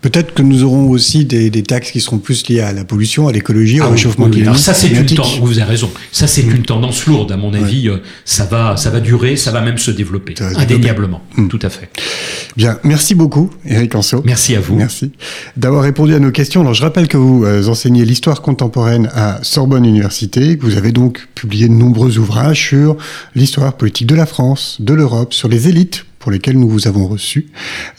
Peut-être 0.00 0.34
que 0.34 0.42
nous 0.42 0.64
aurons 0.64 0.88
aussi 0.88 1.24
des, 1.24 1.50
taxes 1.62 1.90
qui 1.90 2.00
seront 2.00 2.18
plus 2.18 2.48
liées 2.48 2.60
à 2.60 2.72
la 2.72 2.84
pollution, 2.84 3.28
à 3.28 3.32
l'écologie, 3.32 3.80
au 3.80 3.84
ah 3.84 3.90
réchauffement 3.90 4.26
climatique. 4.26 4.46
Alors 4.46 4.58
ça 4.58 4.74
c'est 4.74 4.88
une 4.88 5.06
tendance, 5.06 5.38
vous 5.38 5.58
avez 5.58 5.68
raison. 5.68 5.90
Ça 6.12 6.26
c'est 6.26 6.42
mm. 6.42 6.56
une 6.56 6.62
tendance 6.62 7.06
lourde 7.06 7.32
à 7.32 7.36
mon 7.36 7.52
avis. 7.52 7.88
Euh, 7.88 7.98
ça 8.24 8.44
va, 8.44 8.76
ça 8.76 8.90
va 8.90 9.00
durer, 9.00 9.36
ça 9.36 9.50
va 9.50 9.60
même 9.60 9.78
se 9.78 9.90
développer 9.90 10.34
indéniablement. 10.56 11.22
Mm. 11.36 11.48
Tout 11.48 11.58
à 11.62 11.70
fait. 11.70 11.90
Bien, 12.56 12.78
merci 12.84 13.14
beaucoup, 13.14 13.50
Eric 13.66 13.94
Anso. 13.94 14.22
Merci 14.24 14.56
à 14.56 14.60
vous. 14.60 14.76
Merci 14.76 15.12
d'avoir 15.56 15.82
répondu 15.82 16.14
à 16.14 16.18
nos 16.18 16.30
questions. 16.30 16.60
Alors 16.60 16.74
je 16.74 16.82
rappelle 16.82 17.08
que 17.08 17.16
vous 17.16 17.44
euh, 17.44 17.66
enseignez 17.68 18.04
l'histoire 18.04 18.42
contemporaine 18.42 19.10
à 19.14 19.40
Sorbonne 19.42 19.84
Université. 19.84 20.56
Que 20.58 20.64
vous 20.64 20.76
avez 20.76 20.92
donc 20.92 21.28
publié 21.34 21.68
de 21.68 21.74
nombreux 21.74 22.18
ouvrages 22.18 22.68
sur 22.68 22.96
l'histoire 23.34 23.76
politique 23.76 24.06
de 24.06 24.14
la 24.14 24.26
France, 24.26 24.76
de 24.80 24.94
l'Europe, 24.94 25.34
sur 25.34 25.48
les 25.48 25.68
élites 25.68 26.04
pour 26.18 26.32
lesquels 26.32 26.58
nous 26.58 26.68
vous 26.68 26.88
avons 26.88 27.06
reçu, 27.06 27.48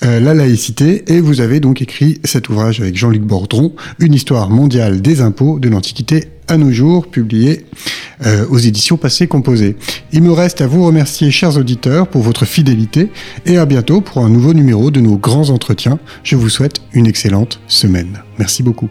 euh, 0.04 0.20
la 0.20 0.34
laïcité, 0.34 1.04
et 1.08 1.22
vous 1.22 1.42
avez 1.42 1.60
donc 1.60 1.82
écrit 1.82 2.20
cet 2.24 2.50
ouvrage 2.50 2.82
avec 2.82 2.96
Jean-Luc 2.98 3.22
Bordron, 3.22 3.74
Une 4.00 4.14
histoire 4.14 4.50
mondiale 4.50 5.02
des 5.02 5.22
impôts 5.22 5.60
de 5.60 5.70
l'Antiquité 5.70 6.26
à 6.48 6.58
nos 6.58 6.72
jours, 6.72 7.08
publié 7.08 7.66
euh, 8.26 8.46
aux 8.50 8.58
éditions 8.58 8.98
Passé 8.98 9.28
Composé. 9.28 9.76
Il 10.12 10.24
me 10.24 10.32
reste 10.32 10.62
à 10.62 10.68
vous 10.68 10.84
remercier, 10.84 11.32
chers 11.32 11.58
auditeurs, 11.58 12.08
pour 12.08 12.22
votre 12.22 12.46
fidélité, 12.46 13.10
et 13.46 13.58
à 13.58 13.66
bientôt 13.66 14.02
pour 14.02 14.26
un 14.26 14.30
nouveau 14.30 14.54
numéro 14.54 14.92
de 14.92 15.00
nos 15.00 15.18
grands 15.18 15.50
entretiens. 15.50 16.00
Je 16.24 16.36
vous 16.36 16.50
souhaite 16.50 16.82
une 16.94 17.08
excellente 17.08 17.60
semaine. 17.68 18.24
Merci 18.38 18.64
beaucoup. 18.64 18.90